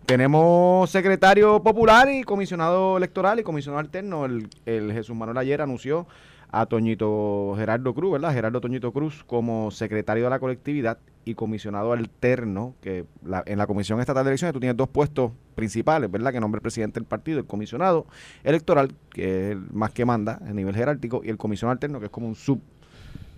tenemos 0.05 0.89
secretario 0.89 1.61
popular 1.63 2.09
y 2.09 2.23
comisionado 2.23 2.97
electoral 2.97 3.39
y 3.39 3.43
comisionado 3.43 3.79
alterno. 3.79 4.25
El, 4.25 4.49
el 4.65 4.91
Jesús 4.91 5.15
Manuel 5.15 5.38
ayer 5.38 5.61
anunció 5.61 6.07
a 6.51 6.65
Toñito 6.65 7.53
Gerardo 7.58 7.94
Cruz, 7.94 8.13
¿verdad? 8.13 8.34
Gerardo 8.34 8.60
Toñito 8.60 8.91
Cruz 8.91 9.24
como 9.24 9.72
secretario 9.72 10.24
de 10.24 10.29
la 10.29 10.39
colectividad 10.39 10.98
y 11.25 11.36
comisionado 11.36 11.94
alterno, 11.94 12.74
que 12.82 13.06
en 13.46 13.58
la 13.58 13.68
Comisión 13.68 14.00
Estatal 14.00 14.24
de 14.24 14.32
Elecciones 14.32 14.53
tú 14.53 14.60
tienes 14.60 14.75
dos 14.75 14.89
puestos 14.89 15.32
principales, 15.56 16.10
¿verdad? 16.10 16.32
Que 16.32 16.39
nombre 16.39 16.58
el 16.58 16.63
presidente 16.63 17.00
del 17.00 17.06
partido, 17.06 17.39
el 17.39 17.46
comisionado 17.46 18.08
electoral, 18.44 18.96
que 19.12 19.48
es 19.48 19.51
el 19.51 19.68
más 19.72 19.91
que 19.91 20.06
manda 20.06 20.39
a 20.44 20.53
nivel 20.53 20.75
jerárquico, 20.75 21.22
y 21.24 21.29
el 21.29 21.38
comisionado 21.38 21.74
alterno, 21.74 22.00
que 22.00 22.06
es 22.06 22.12
como 22.12 22.27
un 22.27 22.36
sub 22.36 22.62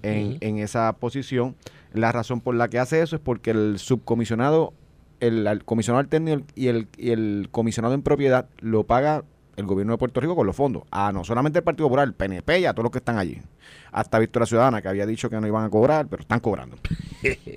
en, 0.04 0.38
en 0.40 0.58
esa 0.60 0.94
posición. 0.94 1.56
La 1.94 2.12
razón 2.14 2.40
por 2.40 2.56
la 2.56 2.70
que 2.70 2.80
hace 2.80 3.02
eso 3.02 3.18
es 3.18 3.22
porque 3.22 3.52
el 3.52 3.78
subcomisionado, 3.78 4.74
el, 5.20 5.66
comisionado 5.66 6.00
alterno 6.00 6.44
y 6.56 6.68
el, 6.68 6.88
y 6.98 7.10
el 7.10 7.50
comisionado 7.52 7.94
en 7.94 8.04
propiedad 8.04 8.48
lo 8.60 8.86
paga 8.86 9.26
el 9.56 9.66
gobierno 9.66 9.94
de 9.94 9.98
Puerto 9.98 10.20
Rico 10.22 10.36
con 10.36 10.48
los 10.48 10.56
fondos. 10.56 10.84
Ah, 10.92 11.12
no 11.14 11.24
solamente 11.24 11.60
el 11.60 11.64
Partido 11.64 11.88
Popular, 11.88 12.08
el 12.08 12.14
PNP 12.14 12.60
y 12.62 12.66
a 12.66 12.74
todos 12.74 12.84
los 12.84 12.92
que 12.92 13.00
están 13.00 13.18
allí. 13.18 13.40
Hasta 13.92 14.20
Victoria 14.20 14.46
Ciudadana, 14.46 14.82
que 14.82 14.88
había 14.88 15.06
dicho 15.06 15.30
que 15.30 15.40
no 15.40 15.48
iban 15.48 15.66
a 15.66 15.70
cobrar, 15.70 16.08
pero 16.08 16.22
están 16.22 16.40
cobrando. 16.40 16.78
que 17.22 17.50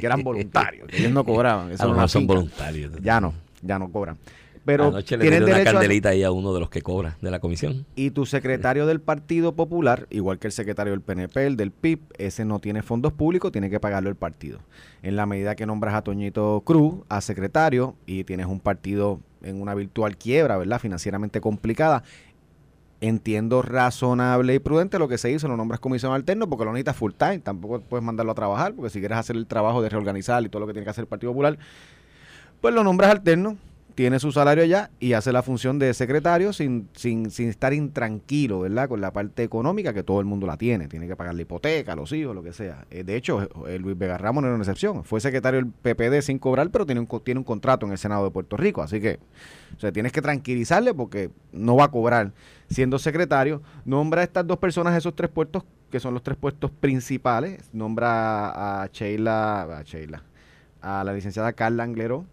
eran 0.00 0.22
voluntarios, 0.22 0.88
ellos 0.92 1.12
no 1.12 1.24
cobraban. 1.24 1.72
Eso 1.72 1.92
no 1.92 2.08
son 2.08 2.26
voluntarios. 2.26 2.92
Ya 3.02 3.20
no, 3.20 3.34
ya 3.62 3.78
no 3.78 3.90
cobran. 3.90 4.18
Pero 4.64 4.88
Anoche 4.88 5.16
le 5.16 5.22
tienen 5.22 5.44
una 5.44 5.52
derecho 5.54 5.70
a- 5.70 5.72
candelita 5.72 6.08
ahí 6.10 6.22
a 6.24 6.30
uno 6.30 6.52
de 6.52 6.60
los 6.60 6.68
que 6.68 6.82
cobra 6.82 7.16
de 7.22 7.30
la 7.30 7.40
comisión. 7.40 7.86
Y 7.96 8.10
tu 8.10 8.26
secretario 8.26 8.84
del 8.84 9.00
Partido 9.00 9.54
Popular, 9.54 10.06
igual 10.10 10.38
que 10.38 10.46
el 10.48 10.52
secretario 10.52 10.92
del 10.92 11.00
PNP, 11.00 11.46
el 11.46 11.56
del 11.56 11.70
PIB, 11.70 12.00
ese 12.18 12.44
no 12.44 12.58
tiene 12.58 12.82
fondos 12.82 13.14
públicos, 13.14 13.50
tiene 13.50 13.70
que 13.70 13.80
pagarlo 13.80 14.10
el 14.10 14.16
partido. 14.16 14.58
En 15.02 15.16
la 15.16 15.24
medida 15.24 15.54
que 15.56 15.64
nombras 15.64 15.94
a 15.94 16.02
Toñito 16.02 16.60
Cruz 16.66 16.96
a 17.08 17.22
secretario 17.22 17.94
y 18.04 18.24
tienes 18.24 18.44
un 18.44 18.60
partido 18.60 19.20
en 19.42 19.60
una 19.60 19.74
virtual 19.74 20.16
quiebra, 20.16 20.56
¿verdad? 20.56 20.80
Financieramente 20.80 21.40
complicada, 21.40 22.02
entiendo 23.00 23.62
razonable 23.62 24.54
y 24.54 24.58
prudente 24.58 24.98
lo 24.98 25.08
que 25.08 25.18
se 25.18 25.30
hizo, 25.30 25.46
lo 25.48 25.56
nombras 25.56 25.80
comisión 25.80 26.12
alterno 26.12 26.48
porque 26.48 26.64
lo 26.64 26.72
necesitas 26.72 26.96
full 26.96 27.12
time, 27.12 27.38
tampoco 27.38 27.80
puedes 27.80 28.04
mandarlo 28.04 28.32
a 28.32 28.34
trabajar, 28.34 28.74
porque 28.74 28.90
si 28.90 28.98
quieres 28.98 29.18
hacer 29.18 29.36
el 29.36 29.46
trabajo 29.46 29.82
de 29.82 29.88
reorganizar 29.88 30.42
y 30.44 30.48
todo 30.48 30.60
lo 30.60 30.66
que 30.66 30.72
tiene 30.72 30.84
que 30.84 30.90
hacer 30.90 31.02
el 31.02 31.08
Partido 31.08 31.32
Popular, 31.32 31.58
pues 32.60 32.74
lo 32.74 32.82
nombras 32.82 33.10
alterno, 33.10 33.56
tiene 33.98 34.20
su 34.20 34.30
salario 34.30 34.62
allá 34.62 34.92
y 35.00 35.14
hace 35.14 35.32
la 35.32 35.42
función 35.42 35.80
de 35.80 35.92
secretario 35.92 36.52
sin, 36.52 36.88
sin, 36.94 37.32
sin 37.32 37.48
estar 37.48 37.74
intranquilo, 37.74 38.60
¿verdad? 38.60 38.88
Con 38.88 39.00
la 39.00 39.12
parte 39.12 39.42
económica 39.42 39.92
que 39.92 40.04
todo 40.04 40.20
el 40.20 40.24
mundo 40.24 40.46
la 40.46 40.56
tiene. 40.56 40.86
Tiene 40.86 41.08
que 41.08 41.16
pagar 41.16 41.34
la 41.34 41.42
hipoteca, 41.42 41.96
los 41.96 42.12
hijos, 42.12 42.32
lo 42.32 42.44
que 42.44 42.52
sea. 42.52 42.86
Eh, 42.92 43.02
de 43.02 43.16
hecho, 43.16 43.48
eh, 43.66 43.76
Luis 43.80 43.98
Vega 43.98 44.16
Ramos 44.16 44.42
no 44.42 44.46
era 44.46 44.54
una 44.54 44.62
excepción. 44.62 45.02
Fue 45.02 45.20
secretario 45.20 45.60
del 45.60 45.72
PPD 45.72 46.22
sin 46.22 46.38
cobrar, 46.38 46.70
pero 46.70 46.86
tiene 46.86 47.00
un, 47.00 47.08
tiene 47.24 47.38
un 47.38 47.44
contrato 47.44 47.86
en 47.86 47.90
el 47.90 47.98
Senado 47.98 48.22
de 48.22 48.30
Puerto 48.30 48.56
Rico. 48.56 48.82
Así 48.82 49.00
que, 49.00 49.18
o 49.76 49.80
sea, 49.80 49.90
tienes 49.90 50.12
que 50.12 50.22
tranquilizarle 50.22 50.94
porque 50.94 51.32
no 51.50 51.74
va 51.74 51.86
a 51.86 51.90
cobrar 51.90 52.30
siendo 52.70 53.00
secretario. 53.00 53.62
Nombra 53.84 54.20
a 54.20 54.24
estas 54.24 54.46
dos 54.46 54.58
personas 54.58 54.96
esos 54.96 55.16
tres 55.16 55.28
puestos 55.28 55.64
que 55.90 55.98
son 55.98 56.14
los 56.14 56.22
tres 56.22 56.38
puestos 56.38 56.70
principales. 56.70 57.68
Nombra 57.72 58.82
a 58.82 58.86
Sheila, 58.92 59.62
a 59.62 59.82
Sheila, 59.82 60.22
a 60.82 61.02
la 61.02 61.12
licenciada 61.12 61.52
Carla 61.52 61.82
Angleró, 61.82 62.26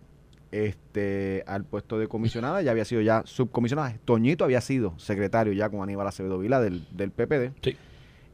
este, 0.66 1.44
al 1.48 1.66
puesto 1.66 1.98
de 2.00 2.08
comisionada, 2.08 2.62
ya 2.62 2.72
había 2.72 2.86
sido 2.86 3.02
ya 3.02 3.24
subcomisionada. 3.26 3.96
Toñito 4.06 4.44
había 4.44 4.62
sido 4.62 4.94
secretario 4.98 5.54
ya 5.54 5.70
con 5.70 5.82
Aníbal 5.82 6.08
Acevedo 6.08 6.40
Vila 6.40 6.60
del, 6.62 6.88
del 6.96 7.12
PPD. 7.12 7.52
Sí. 7.62 7.76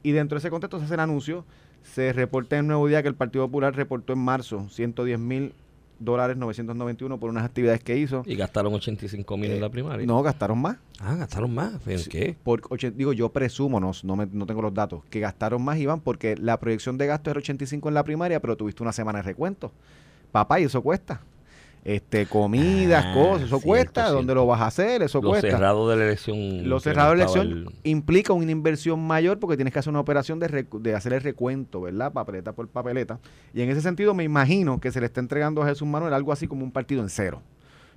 Y 0.03 0.11
dentro 0.11 0.35
de 0.35 0.39
ese 0.39 0.49
contexto 0.49 0.79
se 0.79 0.85
hace 0.85 0.93
el 0.95 0.99
anuncio, 0.99 1.45
se 1.83 2.13
reporta 2.13 2.57
en 2.57 2.67
Nuevo 2.67 2.87
Día 2.87 3.01
que 3.01 3.07
el 3.07 3.15
Partido 3.15 3.45
Popular 3.45 3.75
reportó 3.75 4.13
en 4.13 4.19
marzo 4.19 4.67
110 4.69 5.19
mil 5.19 5.53
dólares 5.99 6.35
991 6.37 7.19
por 7.19 7.29
unas 7.29 7.43
actividades 7.45 7.83
que 7.83 7.95
hizo. 7.97 8.23
Y 8.25 8.35
gastaron 8.35 8.73
85 8.73 9.37
mil 9.37 9.51
en 9.51 9.61
la 9.61 9.69
primaria. 9.69 10.03
Eh, 10.03 10.07
No, 10.07 10.23
gastaron 10.23 10.59
más. 10.59 10.77
Ah, 10.99 11.15
gastaron 11.15 11.53
más. 11.53 11.73
¿En 11.87 12.03
qué? 12.05 12.35
Por, 12.43 12.61
digo, 12.95 13.13
yo 13.13 13.29
presumo, 13.29 13.79
no, 13.79 13.91
no, 14.03 14.15
me- 14.15 14.25
no 14.25 14.47
tengo 14.47 14.63
los 14.63 14.73
datos, 14.73 15.03
que 15.11 15.19
gastaron 15.19 15.63
más, 15.63 15.77
Iván, 15.77 15.99
porque 16.01 16.35
la 16.37 16.59
proyección 16.59 16.97
de 16.97 17.05
gasto 17.05 17.29
era 17.29 17.37
85 17.39 17.87
en 17.89 17.93
la 17.93 18.03
primaria, 18.03 18.39
pero 18.39 18.57
tuviste 18.57 18.81
una 18.81 18.91
semana 18.93 19.19
de 19.19 19.23
recuento. 19.23 19.71
Papá, 20.31 20.59
y 20.59 20.63
eso 20.63 20.81
cuesta. 20.81 21.21
Este, 21.83 22.27
comidas, 22.27 23.03
Ah, 23.07 23.13
cosas, 23.15 23.47
eso 23.47 23.47
cierto, 23.57 23.67
cuesta. 23.67 24.01
cierto. 24.01 24.13
¿Dónde 24.13 24.35
lo 24.35 24.45
vas 24.45 24.61
a 24.61 24.67
hacer? 24.67 25.01
Eso 25.01 25.19
Lo 25.21 25.29
cuesta. 25.29 25.49
cerrado 25.49 25.89
de 25.89 25.95
la 25.97 26.03
elección. 26.05 26.69
Lo 26.69 26.79
cerrado 26.79 27.09
de 27.11 27.17
la 27.17 27.23
elección 27.23 27.47
el- 27.47 27.67
implica 27.83 28.33
una 28.33 28.51
inversión 28.51 28.99
mayor 29.05 29.39
porque 29.39 29.55
tienes 29.57 29.73
que 29.73 29.79
hacer 29.79 29.89
una 29.89 29.99
operación 29.99 30.39
de, 30.39 30.65
de 30.71 30.95
hacer 30.95 31.13
el 31.13 31.21
recuento, 31.21 31.81
¿verdad? 31.81 32.13
Papeleta 32.13 32.53
por 32.53 32.67
papeleta. 32.67 33.19
Y 33.53 33.61
en 33.61 33.69
ese 33.71 33.81
sentido 33.81 34.13
me 34.13 34.23
imagino 34.23 34.79
que 34.79 34.91
se 34.91 34.99
le 34.99 35.07
está 35.07 35.21
entregando 35.21 35.63
a 35.63 35.67
Jesús 35.67 35.87
Manuel 35.87 36.13
algo 36.13 36.31
así 36.31 36.47
como 36.47 36.63
un 36.63 36.71
partido 36.71 37.01
en 37.01 37.09
cero. 37.09 37.41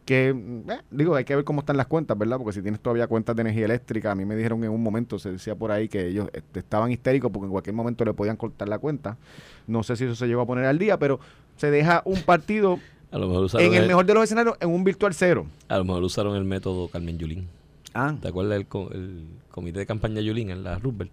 Que, 0.06 0.32
mm, 0.34 0.70
eh, 0.70 0.80
digo, 0.90 1.14
hay 1.14 1.24
que 1.24 1.34
ver 1.36 1.44
cómo 1.44 1.60
están 1.60 1.76
las 1.76 1.86
cuentas, 1.86 2.16
¿verdad? 2.16 2.38
Porque 2.38 2.52
si 2.52 2.62
tienes 2.62 2.80
todavía 2.80 3.06
cuentas 3.06 3.36
de 3.36 3.42
energía 3.42 3.66
eléctrica, 3.66 4.12
a 4.12 4.14
mí 4.14 4.24
me 4.24 4.34
dijeron 4.36 4.62
en 4.64 4.70
un 4.70 4.82
momento, 4.82 5.18
se 5.18 5.30
decía 5.32 5.54
por 5.56 5.70
ahí 5.72 5.88
que 5.88 6.06
ellos 6.08 6.28
este, 6.32 6.60
estaban 6.60 6.90
histéricos 6.90 7.30
porque 7.30 7.46
en 7.46 7.52
cualquier 7.52 7.74
momento 7.74 8.02
le 8.06 8.14
podían 8.14 8.36
cortar 8.36 8.68
la 8.68 8.78
cuenta. 8.78 9.18
No 9.66 9.82
sé 9.82 9.96
si 9.96 10.04
eso 10.04 10.14
se 10.14 10.26
llegó 10.26 10.40
a 10.42 10.46
poner 10.46 10.64
al 10.66 10.78
día, 10.78 10.98
pero 10.98 11.20
se 11.56 11.70
deja 11.70 12.02
un 12.06 12.20
partido 12.22 12.78
A 13.14 13.18
lo 13.18 13.28
mejor 13.28 13.44
usaron 13.44 13.66
en 13.66 13.74
el 13.74 13.82
el- 13.82 13.88
mejor 13.88 14.04
de 14.06 14.14
los 14.14 14.24
escenarios 14.24 14.56
en 14.60 14.68
un 14.70 14.82
virtual 14.82 15.14
cero. 15.14 15.46
A 15.68 15.78
lo 15.78 15.84
mejor 15.84 16.02
usaron 16.02 16.34
el 16.36 16.44
método 16.44 16.88
Carmen 16.88 17.16
Yulín. 17.16 17.46
Ah, 17.94 18.14
¿Te 18.20 18.26
acuerdas 18.28 18.54
del 18.54 18.66
co- 18.66 18.90
el 18.92 19.24
comité 19.50 19.78
de 19.78 19.86
campaña 19.86 20.20
Yulín 20.20 20.50
en 20.50 20.64
la 20.64 20.78
Roosevelt? 20.80 21.12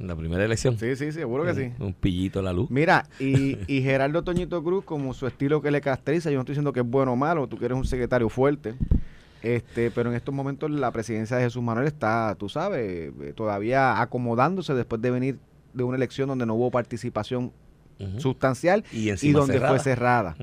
En 0.00 0.06
la 0.08 0.16
primera 0.16 0.44
elección. 0.44 0.76
sí, 0.78 0.96
sí, 0.96 1.12
seguro 1.12 1.44
que 1.44 1.54
sí. 1.54 1.72
Un, 1.78 1.92
pillito 1.92 2.40
a 2.40 2.42
la 2.42 2.52
luz. 2.52 2.68
Mira, 2.70 3.06
y, 3.20 3.58
y 3.68 3.82
Gerardo 3.82 4.22
Toñito 4.24 4.62
Cruz, 4.64 4.84
como 4.84 5.14
su 5.14 5.26
estilo 5.26 5.60
que 5.62 5.70
le 5.70 5.80
caracteriza, 5.80 6.30
yo 6.30 6.36
no 6.36 6.40
estoy 6.40 6.54
diciendo 6.54 6.72
que 6.72 6.80
es 6.80 6.86
bueno 6.86 7.12
o 7.12 7.16
malo, 7.16 7.46
tú 7.46 7.58
que 7.58 7.66
eres 7.66 7.76
un 7.78 7.84
secretario 7.84 8.28
fuerte, 8.28 8.74
este, 9.42 9.90
pero 9.90 10.10
en 10.10 10.16
estos 10.16 10.34
momentos 10.34 10.70
la 10.70 10.90
presidencia 10.90 11.36
de 11.36 11.44
Jesús 11.44 11.62
Manuel 11.62 11.86
está, 11.86 12.34
tú 12.38 12.48
sabes, 12.48 13.12
eh, 13.20 13.32
todavía 13.36 14.00
acomodándose 14.00 14.74
después 14.74 15.00
de 15.02 15.10
venir 15.10 15.38
de 15.74 15.82
una 15.84 15.96
elección 15.96 16.28
donde 16.28 16.44
no 16.46 16.54
hubo 16.54 16.70
participación 16.72 17.52
sustancial 18.18 18.82
Y 18.92 19.10
donde 19.32 19.52
cerrada. 19.54 19.68
fue 19.74 19.78
cerrada. 19.78 20.36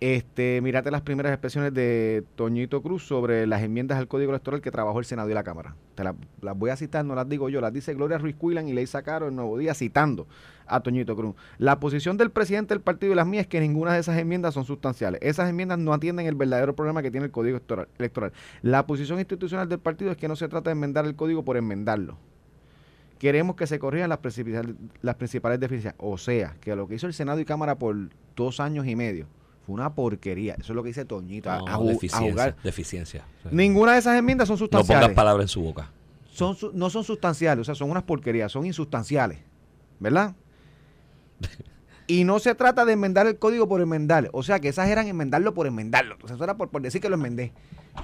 Este, 0.00 0.60
mírate 0.62 0.92
las 0.92 1.02
primeras 1.02 1.32
expresiones 1.32 1.74
de 1.74 2.22
Toñito 2.36 2.82
Cruz 2.82 3.04
sobre 3.04 3.48
las 3.48 3.62
enmiendas 3.64 3.98
al 3.98 4.06
Código 4.06 4.30
Electoral 4.30 4.60
que 4.60 4.70
trabajó 4.70 5.00
el 5.00 5.04
Senado 5.04 5.28
y 5.28 5.34
la 5.34 5.42
Cámara. 5.42 5.74
Te 5.96 6.04
la- 6.04 6.14
las 6.40 6.56
voy 6.56 6.70
a 6.70 6.76
citar, 6.76 7.04
no 7.04 7.16
las 7.16 7.28
digo 7.28 7.48
yo, 7.48 7.60
las 7.60 7.72
dice 7.72 7.94
Gloria 7.94 8.16
Ruiz 8.16 8.36
Cuilan 8.36 8.68
y 8.68 8.72
Leisa 8.74 9.02
Caro 9.02 9.26
en 9.26 9.34
Nuevo 9.34 9.58
Día 9.58 9.74
citando 9.74 10.28
a 10.68 10.78
Toñito 10.80 11.16
Cruz. 11.16 11.34
La 11.58 11.80
posición 11.80 12.16
del 12.16 12.30
presidente 12.30 12.74
del 12.74 12.80
partido 12.80 13.12
y 13.12 13.16
las 13.16 13.26
mías 13.26 13.42
es 13.42 13.48
que 13.48 13.58
ninguna 13.58 13.92
de 13.92 13.98
esas 13.98 14.16
enmiendas 14.18 14.54
son 14.54 14.64
sustanciales. 14.64 15.20
Esas 15.20 15.50
enmiendas 15.50 15.80
no 15.80 15.92
atienden 15.92 16.26
el 16.26 16.36
verdadero 16.36 16.76
problema 16.76 17.02
que 17.02 17.10
tiene 17.10 17.26
el 17.26 17.32
Código 17.32 17.58
Electoral-. 17.98 18.32
La 18.62 18.86
posición 18.86 19.18
institucional 19.18 19.68
del 19.68 19.80
partido 19.80 20.12
es 20.12 20.16
que 20.16 20.28
no 20.28 20.36
se 20.36 20.46
trata 20.46 20.70
de 20.70 20.74
enmendar 20.74 21.06
el 21.06 21.16
código 21.16 21.44
por 21.44 21.56
enmendarlo. 21.56 22.18
Queremos 23.18 23.56
que 23.56 23.66
se 23.66 23.80
corrijan 23.80 24.10
las 24.10 24.18
principales, 24.18 24.76
las 25.02 25.16
principales 25.16 25.58
deficiencias. 25.58 25.96
O 25.98 26.18
sea, 26.18 26.54
que 26.60 26.76
lo 26.76 26.86
que 26.86 26.94
hizo 26.94 27.08
el 27.08 27.14
Senado 27.14 27.40
y 27.40 27.44
Cámara 27.44 27.76
por 27.76 27.96
dos 28.36 28.60
años 28.60 28.86
y 28.86 28.94
medio 28.94 29.26
fue 29.68 29.74
una 29.74 29.94
porquería. 29.94 30.54
Eso 30.54 30.72
es 30.72 30.76
lo 30.76 30.82
que 30.82 30.88
dice 30.88 31.04
Toñito. 31.04 31.50
No, 31.50 31.66
a 31.68 31.76
ju- 31.78 31.84
a 31.90 31.92
deficiencia. 31.92 32.30
jugar. 32.32 32.56
Deficiencia. 32.64 33.24
O 33.40 33.42
sea, 33.42 33.52
Ninguna 33.52 33.92
de 33.92 33.98
esas 33.98 34.18
enmiendas 34.18 34.48
son 34.48 34.54
no 34.54 34.58
sustanciales. 34.60 35.04
pongas 35.04 35.14
palabras 35.14 35.44
en 35.44 35.48
su 35.48 35.60
boca. 35.62 35.90
son 36.32 36.56
no 36.72 36.88
son 36.88 37.04
sustanciales, 37.04 37.60
o 37.60 37.64
sea, 37.64 37.74
son 37.74 37.90
unas 37.90 38.02
porquerías, 38.04 38.50
son 38.50 38.64
insustanciales. 38.64 39.38
¿Verdad? 40.00 40.34
Y 42.10 42.24
no 42.24 42.38
se 42.38 42.54
trata 42.54 42.86
de 42.86 42.94
enmendar 42.94 43.26
el 43.26 43.38
código 43.38 43.68
por 43.68 43.82
enmendar. 43.82 44.30
O 44.32 44.42
sea, 44.42 44.60
que 44.60 44.68
esas 44.68 44.88
eran 44.88 45.06
enmendarlo 45.08 45.52
por 45.52 45.66
enmendarlo. 45.66 46.14
Entonces, 46.14 46.36
eso 46.36 46.44
era 46.44 46.56
por, 46.56 46.70
por 46.70 46.80
decir 46.80 47.02
que 47.02 47.10
lo 47.10 47.16
enmendé. 47.16 47.52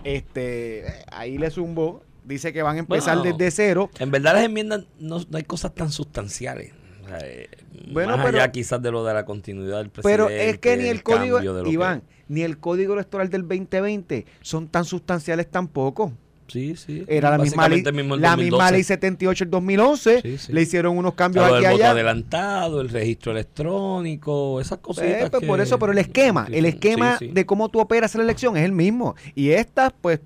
Este, 0.04 0.84
ahí 1.10 1.38
le 1.38 1.50
zumbó. 1.50 2.02
Dice 2.22 2.52
que 2.52 2.62
van 2.62 2.76
a 2.76 2.80
empezar 2.80 3.16
Bueno, 3.18 3.34
desde 3.36 3.50
cero. 3.50 3.90
En 3.98 4.10
verdad 4.10 4.34
las 4.34 4.44
enmiendas 4.44 4.84
no, 4.98 5.20
no 5.30 5.36
hay 5.38 5.44
cosas 5.44 5.74
tan 5.74 5.90
sustanciales. 5.90 6.72
O 7.04 7.08
sea, 7.08 7.18
eh, 7.22 7.48
Bueno, 7.92 8.16
más 8.16 8.26
pero- 8.26 8.38
allá 8.38 8.52
quizás 8.52 8.80
de 8.82 8.90
lo 8.90 9.04
de 9.04 9.14
la 9.14 9.24
continuidad 9.24 9.78
del 9.78 9.90
presidente. 9.90 10.24
Pero 10.24 10.28
es 10.30 10.58
que 10.58 10.76
ni 10.76 10.88
el 10.88 11.02
código, 11.02 11.36
cambio 11.36 11.54
de 11.54 11.60
lo 11.62 11.64
que- 11.68 11.72
Iván, 11.74 12.02
ni 12.28 12.42
el 12.42 12.58
código 12.58 12.94
electoral 12.94 13.28
del 13.30 13.42
2020 13.46 14.26
son 14.40 14.68
tan 14.68 14.84
sustanciales 14.84 15.50
tampoco. 15.50 16.12
Sí, 16.46 16.76
sí. 16.76 17.04
Era 17.08 17.30
la 17.30 17.38
misma 17.38 17.68
ley, 17.70 17.78
el 17.78 17.84
la 17.86 17.92
misma 17.92 18.16
2012. 18.36 18.72
ley 18.72 18.82
78 18.82 19.44
del 19.46 19.50
2011. 19.50 20.20
Sí, 20.20 20.36
sí. 20.38 20.52
Le 20.52 20.60
hicieron 20.62 20.96
unos 20.98 21.14
cambios 21.14 21.48
Lo 21.48 21.54
aquí 21.54 21.62
del 21.64 21.70
y 21.72 21.74
voto 21.74 21.84
allá. 21.84 21.90
adelantado, 21.92 22.80
el 22.82 22.90
registro 22.90 23.32
electrónico, 23.32 24.60
esas 24.60 24.78
cositas. 24.78 25.08
Eh, 25.08 25.26
pues 25.30 25.40
que- 25.40 25.46
por 25.46 25.60
eso, 25.60 25.78
pero 25.78 25.92
el 25.92 25.98
esquema, 25.98 26.46
el 26.50 26.66
esquema 26.66 27.18
sí. 27.18 27.28
de 27.28 27.46
cómo 27.46 27.68
tú 27.70 27.80
operas 27.80 28.14
la 28.14 28.22
elección 28.24 28.56
es 28.56 28.64
el 28.64 28.72
mismo. 28.72 29.14
Y 29.34 29.50
estas, 29.50 29.92
pues, 30.00 30.20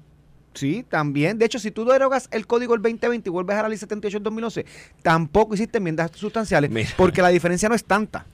sí, 0.59 0.85
también. 0.88 1.38
De 1.38 1.44
hecho, 1.47 1.59
si 1.59 1.71
tú 1.71 1.85
derogas 1.85 2.29
el 2.33 2.47
código 2.47 2.75
del 2.75 2.83
2020 2.83 3.29
y 3.29 3.33
vuelves 3.33 3.57
a 3.57 3.62
la 3.62 3.68
ley 3.68 3.79
78 3.79 4.18
del 4.18 4.25
2011, 4.25 4.66
tampoco 5.03 5.55
hiciste 5.55 5.79
enmiendas 5.79 6.11
sustanciales 6.14 6.71
Mira. 6.71 6.88
porque 6.97 7.23
la 7.23 7.29
diferencia 7.29 7.68
no 7.68 7.75
es 7.75 7.85
tanta. 7.85 8.27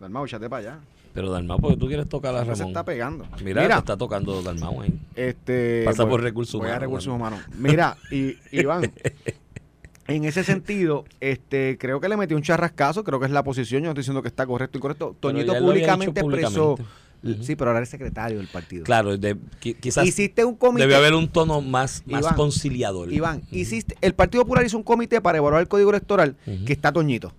Dalmau, 0.00 0.24
échate 0.24 0.48
para 0.48 0.60
allá. 0.72 0.78
Pero 1.12 1.30
Dalmau, 1.30 1.58
porque 1.60 1.76
tú 1.76 1.88
quieres 1.88 2.08
tocar 2.08 2.34
a 2.34 2.44
No 2.44 2.54
se 2.54 2.60
Ramón. 2.62 2.68
está 2.68 2.84
pegando. 2.84 3.26
Mira, 3.44 3.66
te 3.66 3.74
está 3.78 3.96
tocando 3.96 4.42
Dalmau 4.42 4.80
ahí. 4.82 4.98
Este, 5.14 5.82
Pasa 5.84 6.04
voy- 6.04 6.12
por 6.12 6.22
recursos 6.22 6.58
voy 6.58 6.68
a 6.68 6.72
humanos, 6.72 6.80
recursos 6.82 7.18
bueno. 7.18 7.36
humanos. 7.36 7.48
Mira, 7.58 7.96
y, 8.10 8.36
Iván, 8.52 8.92
en 10.06 10.24
ese 10.24 10.44
sentido, 10.44 11.04
este, 11.20 11.76
creo 11.78 12.00
que 12.00 12.08
le 12.08 12.16
metió 12.16 12.36
un 12.36 12.42
charrascazo, 12.42 13.02
creo 13.04 13.18
que 13.20 13.26
es 13.26 13.32
la 13.32 13.42
posición, 13.42 13.82
yo 13.82 13.86
no 13.86 13.90
estoy 13.90 14.02
diciendo 14.02 14.22
que 14.22 14.28
está 14.28 14.46
correcto 14.46 14.76
o 14.76 14.78
incorrecto. 14.78 15.16
Toñito 15.20 15.52
públicamente 15.58 16.22
dicho 16.22 16.30
expresó, 16.36 16.76
sí, 17.42 17.56
pero 17.56 17.70
ahora 17.70 17.82
es 17.82 17.88
secretario 17.88 18.38
del 18.38 18.48
partido. 18.48 18.84
Claro, 18.84 19.16
de- 19.16 19.36
quizás 19.58 20.06
Hiciste 20.06 20.44
un 20.44 20.54
comité, 20.56 20.82
debe 20.82 20.96
haber 20.96 21.14
un 21.14 21.28
tono 21.28 21.60
más, 21.60 22.02
más 22.06 22.22
Iván, 22.22 22.34
conciliador. 22.34 23.12
Iván, 23.12 23.42
hiciste, 23.50 23.96
el 24.00 24.14
Partido 24.14 24.44
Popular 24.44 24.64
hizo 24.64 24.76
un 24.76 24.82
comité 24.82 25.20
para 25.20 25.38
evaluar 25.38 25.60
el 25.62 25.68
código 25.68 25.90
electoral, 25.90 26.36
que 26.66 26.72
está 26.72 26.92
Toñito. 26.92 27.32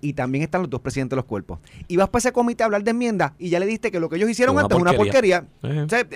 Y 0.00 0.12
también 0.12 0.44
están 0.44 0.60
los 0.60 0.70
dos 0.70 0.80
presidentes 0.82 1.10
de 1.10 1.16
los 1.16 1.24
cuerpos. 1.24 1.58
Y 1.88 1.96
vas 1.96 2.08
para 2.10 2.18
ese 2.20 2.32
comité 2.32 2.62
a 2.62 2.66
hablar 2.66 2.84
de 2.84 2.90
enmiendas 2.90 3.32
y 3.38 3.48
ya 3.48 3.58
le 3.58 3.66
diste 3.66 3.90
que 3.90 3.98
lo 3.98 4.08
que 4.08 4.16
ellos 4.16 4.28
hicieron 4.30 4.54
Una 4.54 4.62
antes 4.64 4.76
es 4.76 4.82
una 4.82 4.92
porquería. 4.92 5.46
O 5.62 5.88
sea, 5.88 6.06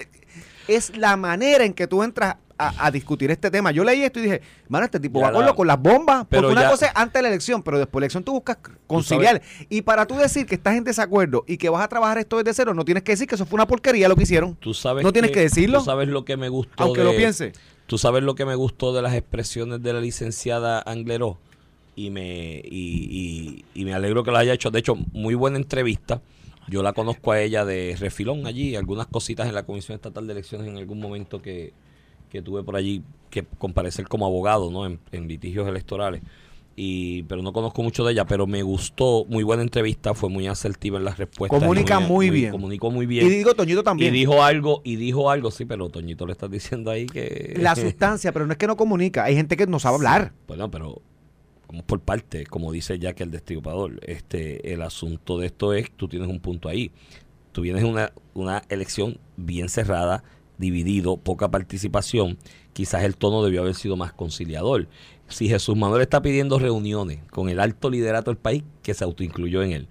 es 0.68 0.96
la 0.96 1.16
manera 1.16 1.64
en 1.64 1.72
que 1.72 1.86
tú 1.86 2.02
entras 2.02 2.36
a, 2.68 2.86
a 2.86 2.90
discutir 2.90 3.30
este 3.30 3.50
tema. 3.50 3.70
Yo 3.72 3.82
leí 3.84 4.02
esto 4.02 4.18
y 4.18 4.22
dije, 4.22 4.42
mano, 4.68 4.84
este 4.84 5.00
tipo 5.00 5.20
Ya 5.20 5.26
va 5.26 5.32
con, 5.32 5.40
la- 5.42 5.46
lo- 5.48 5.54
con 5.56 5.66
las 5.66 5.80
bombas. 5.80 6.26
Pero 6.28 6.42
Porque 6.48 6.60
una 6.60 6.70
cosa 6.70 6.86
es 6.86 6.92
antes 6.94 7.14
de 7.14 7.22
la 7.22 7.28
elección, 7.28 7.62
pero 7.62 7.78
después 7.78 7.98
de 7.98 8.00
la 8.00 8.04
elección 8.06 8.24
tú 8.24 8.32
buscas 8.32 8.58
conciliar. 8.86 9.40
Y 9.68 9.82
para 9.82 10.06
tú 10.06 10.16
decir 10.16 10.46
que 10.46 10.54
estás 10.56 10.76
en 10.76 10.84
desacuerdo 10.84 11.44
y 11.46 11.56
que 11.56 11.68
vas 11.68 11.82
a 11.84 11.88
trabajar 11.88 12.18
esto 12.18 12.36
desde 12.38 12.52
cero, 12.54 12.74
no 12.74 12.84
tienes 12.84 13.02
que 13.02 13.12
decir 13.12 13.26
que 13.26 13.34
eso 13.34 13.46
fue 13.46 13.56
una 13.56 13.66
porquería 13.66 14.08
lo 14.08 14.16
que 14.16 14.22
hicieron. 14.24 14.56
Tú 14.56 14.74
sabes 14.74 15.02
no 15.04 15.12
tienes 15.12 15.30
que 15.30 15.40
decirlo. 15.40 15.78
Tú 15.78 15.84
sabes 15.86 16.08
lo 16.08 16.24
que 16.24 16.36
me 16.36 16.48
gustó 16.48 16.84
Aunque 16.84 17.00
de, 17.00 17.06
lo 17.06 17.16
piense. 17.16 17.52
Tú 17.86 17.98
sabes 17.98 18.22
lo 18.22 18.34
que 18.34 18.44
me 18.44 18.54
gustó 18.54 18.92
de 18.92 19.02
las 19.02 19.14
expresiones 19.14 19.82
de 19.82 19.92
la 19.92 20.00
licenciada 20.00 20.80
Angleró 20.86 21.38
y 21.96 22.10
me 22.10 22.60
y, 22.64 22.64
y- 23.10 23.64
y 23.74 23.84
me 23.84 23.94
alegro 23.94 24.22
que 24.22 24.30
lo 24.30 24.36
haya 24.38 24.52
hecho. 24.52 24.70
De 24.70 24.78
hecho, 24.78 24.96
muy 25.12 25.34
buena 25.34 25.56
entrevista. 25.56 26.20
Yo 26.68 26.84
la 26.84 26.92
conozco 26.92 27.32
a 27.32 27.40
ella 27.40 27.64
de 27.64 27.96
refilón 27.98 28.46
allí, 28.46 28.76
algunas 28.76 29.08
cositas 29.08 29.48
en 29.48 29.54
la 29.56 29.64
Comisión 29.64 29.96
Estatal 29.96 30.24
de 30.28 30.34
Elecciones 30.34 30.68
en 30.68 30.76
algún 30.76 31.00
momento 31.00 31.42
que, 31.42 31.72
que 32.30 32.40
tuve 32.40 32.62
por 32.62 32.76
allí 32.76 33.02
que 33.28 33.44
comparecer 33.58 34.08
como 34.08 34.24
abogado 34.24 34.70
¿no? 34.70 34.86
en, 34.86 34.98
en 35.12 35.28
litigios 35.28 35.68
electorales. 35.68 36.22
Y, 36.76 37.24
pero 37.24 37.42
no 37.42 37.52
conozco 37.52 37.82
mucho 37.82 38.04
de 38.06 38.12
ella, 38.12 38.24
pero 38.24 38.46
me 38.46 38.62
gustó, 38.62 39.26
muy 39.28 39.42
buena 39.42 39.62
entrevista, 39.62 40.14
fue 40.14 40.30
muy 40.30 40.46
asertiva 40.46 40.96
en 40.96 41.04
las 41.04 41.18
respuestas. 41.18 41.60
Comunica 41.60 42.00
muy 42.00 42.30
bien. 42.30 42.52
Comunicó 42.52 42.90
muy 42.90 43.04
bien. 43.04 43.26
Y 43.26 43.28
digo, 43.28 43.54
Toñito 43.54 43.82
también. 43.82 44.14
Y 44.14 44.18
dijo 44.18 44.42
algo, 44.42 44.80
y 44.82 44.96
dijo 44.96 45.30
algo, 45.30 45.50
sí, 45.50 45.66
pero 45.66 45.90
Toñito 45.90 46.24
le 46.24 46.32
estás 46.32 46.50
diciendo 46.50 46.90
ahí 46.90 47.04
que... 47.04 47.54
La 47.58 47.76
sustancia, 47.76 48.32
pero 48.32 48.46
no 48.46 48.52
es 48.52 48.58
que 48.58 48.66
no 48.66 48.78
comunica. 48.78 49.24
Hay 49.24 49.34
gente 49.34 49.58
que 49.58 49.66
no 49.66 49.78
sabe 49.78 49.96
hablar. 49.96 50.32
Bueno, 50.46 50.70
pero 50.70 51.02
vamos 51.68 51.84
por 51.84 52.00
parte, 52.00 52.46
como 52.46 52.72
dice 52.72 52.98
Jack 52.98 53.20
el 53.20 53.30
destripador. 53.30 54.00
Este, 54.06 54.72
el 54.72 54.80
asunto 54.80 55.38
de 55.38 55.46
esto 55.46 55.74
es, 55.74 55.90
tú 55.90 56.08
tienes 56.08 56.28
un 56.30 56.40
punto 56.40 56.70
ahí. 56.70 56.92
Tú 57.52 57.60
vienes 57.60 57.84
una, 57.84 58.12
una 58.32 58.62
elección 58.70 59.18
bien 59.36 59.68
cerrada, 59.68 60.24
dividido, 60.60 61.16
poca 61.16 61.50
participación. 61.50 62.38
Quizás 62.72 63.02
el 63.02 63.16
tono 63.16 63.42
debió 63.42 63.62
haber 63.62 63.74
sido 63.74 63.96
más 63.96 64.12
conciliador. 64.12 64.86
Si 65.28 65.48
Jesús 65.48 65.76
Manuel 65.76 66.02
está 66.02 66.22
pidiendo 66.22 66.58
reuniones 66.58 67.20
con 67.30 67.48
el 67.48 67.58
alto 67.58 67.90
liderato 67.90 68.30
del 68.30 68.38
país, 68.38 68.62
que 68.82 68.94
se 68.94 69.04
autoincluyó 69.04 69.62
en 69.62 69.72
él, 69.72 69.88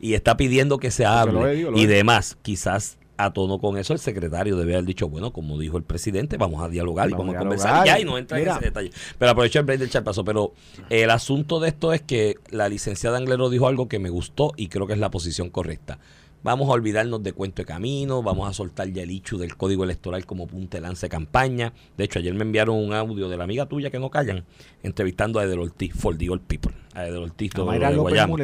y 0.00 0.14
está 0.14 0.36
pidiendo 0.36 0.78
que 0.78 0.90
se 0.90 1.04
hable 1.04 1.68
y 1.74 1.86
demás, 1.86 2.38
quizás 2.42 2.98
a 3.16 3.32
tono 3.32 3.58
con 3.58 3.78
eso 3.78 3.92
el 3.92 3.98
secretario 3.98 4.56
debe 4.56 4.74
haber 4.74 4.84
dicho, 4.84 5.08
bueno, 5.08 5.32
como 5.32 5.58
dijo 5.58 5.76
el 5.76 5.84
presidente, 5.84 6.36
vamos 6.36 6.62
a 6.62 6.68
dialogar 6.68 7.08
y 7.08 7.12
Vamos 7.12 7.26
vamos 7.26 7.36
a 7.36 7.38
conversar 7.40 7.86
ya 7.86 8.00
y 8.00 8.04
no 8.04 8.18
entra 8.18 8.40
en 8.40 8.48
ese 8.48 8.60
detalle. 8.60 8.90
Pero 9.18 9.30
aprovecho 9.30 9.58
el 9.60 9.64
break 9.64 9.80
del. 9.80 10.24
Pero 10.24 10.54
el 10.90 11.10
asunto 11.10 11.60
de 11.60 11.68
esto 11.68 11.92
es 11.92 12.02
que 12.02 12.36
la 12.50 12.68
licenciada 12.68 13.18
Anglero 13.18 13.50
dijo 13.50 13.68
algo 13.68 13.88
que 13.88 13.98
me 13.98 14.10
gustó 14.10 14.52
y 14.56 14.68
creo 14.68 14.86
que 14.86 14.94
es 14.94 14.98
la 14.98 15.10
posición 15.10 15.50
correcta. 15.50 15.98
Vamos 16.44 16.68
a 16.68 16.72
olvidarnos 16.72 17.22
de 17.22 17.32
cuento 17.32 17.62
de 17.62 17.66
camino, 17.66 18.22
vamos 18.22 18.48
a 18.48 18.52
soltar 18.52 18.88
ya 18.88 19.02
el 19.02 19.10
hecho 19.10 19.38
del 19.38 19.56
código 19.56 19.84
electoral 19.84 20.26
como 20.26 20.46
punta 20.46 20.78
de 20.78 20.82
lance 20.82 21.06
de 21.06 21.10
campaña. 21.10 21.72
De 21.96 22.04
hecho, 22.04 22.18
ayer 22.18 22.34
me 22.34 22.42
enviaron 22.42 22.76
un 22.76 22.92
audio 22.92 23.28
de 23.28 23.36
la 23.36 23.44
amiga 23.44 23.66
tuya 23.66 23.90
que 23.90 24.00
no 24.00 24.10
callan, 24.10 24.44
entrevistando 24.82 25.38
a 25.38 25.44
Edel 25.44 25.60
Ortiz, 25.60 25.92
for 25.94 26.16
the 26.16 26.28
old 26.28 26.42
people. 26.42 26.72
A 26.94 27.06
Edel 27.06 27.22
Ortiz, 27.22 27.52
todo 27.52 27.70
de 27.70 27.96
Guayama. 27.96 28.36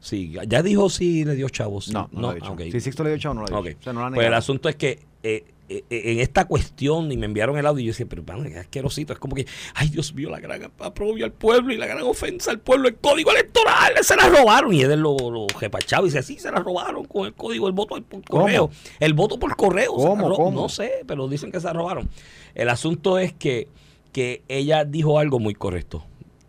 Sí, 0.00 0.34
ya 0.46 0.62
dijo 0.62 0.90
si 0.90 1.24
le 1.24 1.34
dio 1.34 1.48
chavos. 1.48 1.86
sí. 1.86 1.92
No, 1.92 2.08
no, 2.12 2.20
lo 2.20 2.28
ha 2.30 2.34
dicho. 2.34 2.46
Ah, 2.46 2.52
ok. 2.52 2.60
Si 2.72 2.80
Sixto 2.80 3.02
le 3.04 3.10
dio 3.10 3.18
chavo, 3.18 3.34
no 3.34 3.46
lo 3.46 3.56
ha 3.56 3.62
dicho. 3.62 3.78
O 3.80 3.82
sea, 3.82 3.92
no 3.92 4.00
lo 4.00 4.06
ha 4.06 4.10
Pues 4.10 4.26
el 4.26 4.34
asunto 4.34 4.68
es 4.68 4.76
que 4.76 5.00
eh, 5.22 5.44
en 5.68 6.20
esta 6.20 6.44
cuestión, 6.46 7.10
y 7.10 7.16
me 7.16 7.26
enviaron 7.26 7.58
el 7.58 7.66
audio, 7.66 7.82
y 7.82 7.86
yo 7.86 7.90
decía, 7.90 8.06
pero 8.08 8.22
bueno, 8.22 8.44
qué 8.44 8.58
asquerosito. 8.58 9.12
Es 9.12 9.18
como 9.18 9.34
que, 9.34 9.46
ay 9.74 9.88
Dios 9.88 10.14
mío, 10.14 10.30
la 10.30 10.40
gran 10.40 10.70
aprobio 10.78 11.24
al 11.24 11.32
pueblo 11.32 11.72
y 11.72 11.76
la 11.76 11.86
gran 11.86 12.02
ofensa 12.02 12.50
al 12.50 12.60
pueblo, 12.60 12.88
el 12.88 12.96
código 12.96 13.30
electoral, 13.32 13.92
se 14.02 14.16
la 14.16 14.28
robaron. 14.28 14.72
Y 14.72 14.82
él 14.82 15.00
lo, 15.00 15.16
lo 15.18 15.46
repachaba 15.60 16.02
y 16.02 16.10
dice, 16.10 16.22
sí, 16.22 16.38
se 16.38 16.50
la 16.50 16.60
robaron 16.60 17.04
con 17.04 17.26
el 17.26 17.34
código, 17.34 17.66
el 17.66 17.72
voto 17.72 18.00
por 18.02 18.24
correo. 18.24 18.70
El 19.00 19.14
voto 19.14 19.38
por 19.38 19.56
correo. 19.56 19.92
¿Cómo, 19.94 20.34
cómo? 20.34 20.62
No 20.62 20.68
sé, 20.68 21.04
pero 21.06 21.28
dicen 21.28 21.50
que 21.50 21.60
se 21.60 21.66
la 21.66 21.72
robaron. 21.72 22.08
El 22.54 22.68
asunto 22.68 23.18
es 23.18 23.32
que, 23.32 23.68
que 24.12 24.42
ella 24.48 24.84
dijo 24.84 25.18
algo 25.18 25.38
muy 25.38 25.54
correcto. 25.54 26.04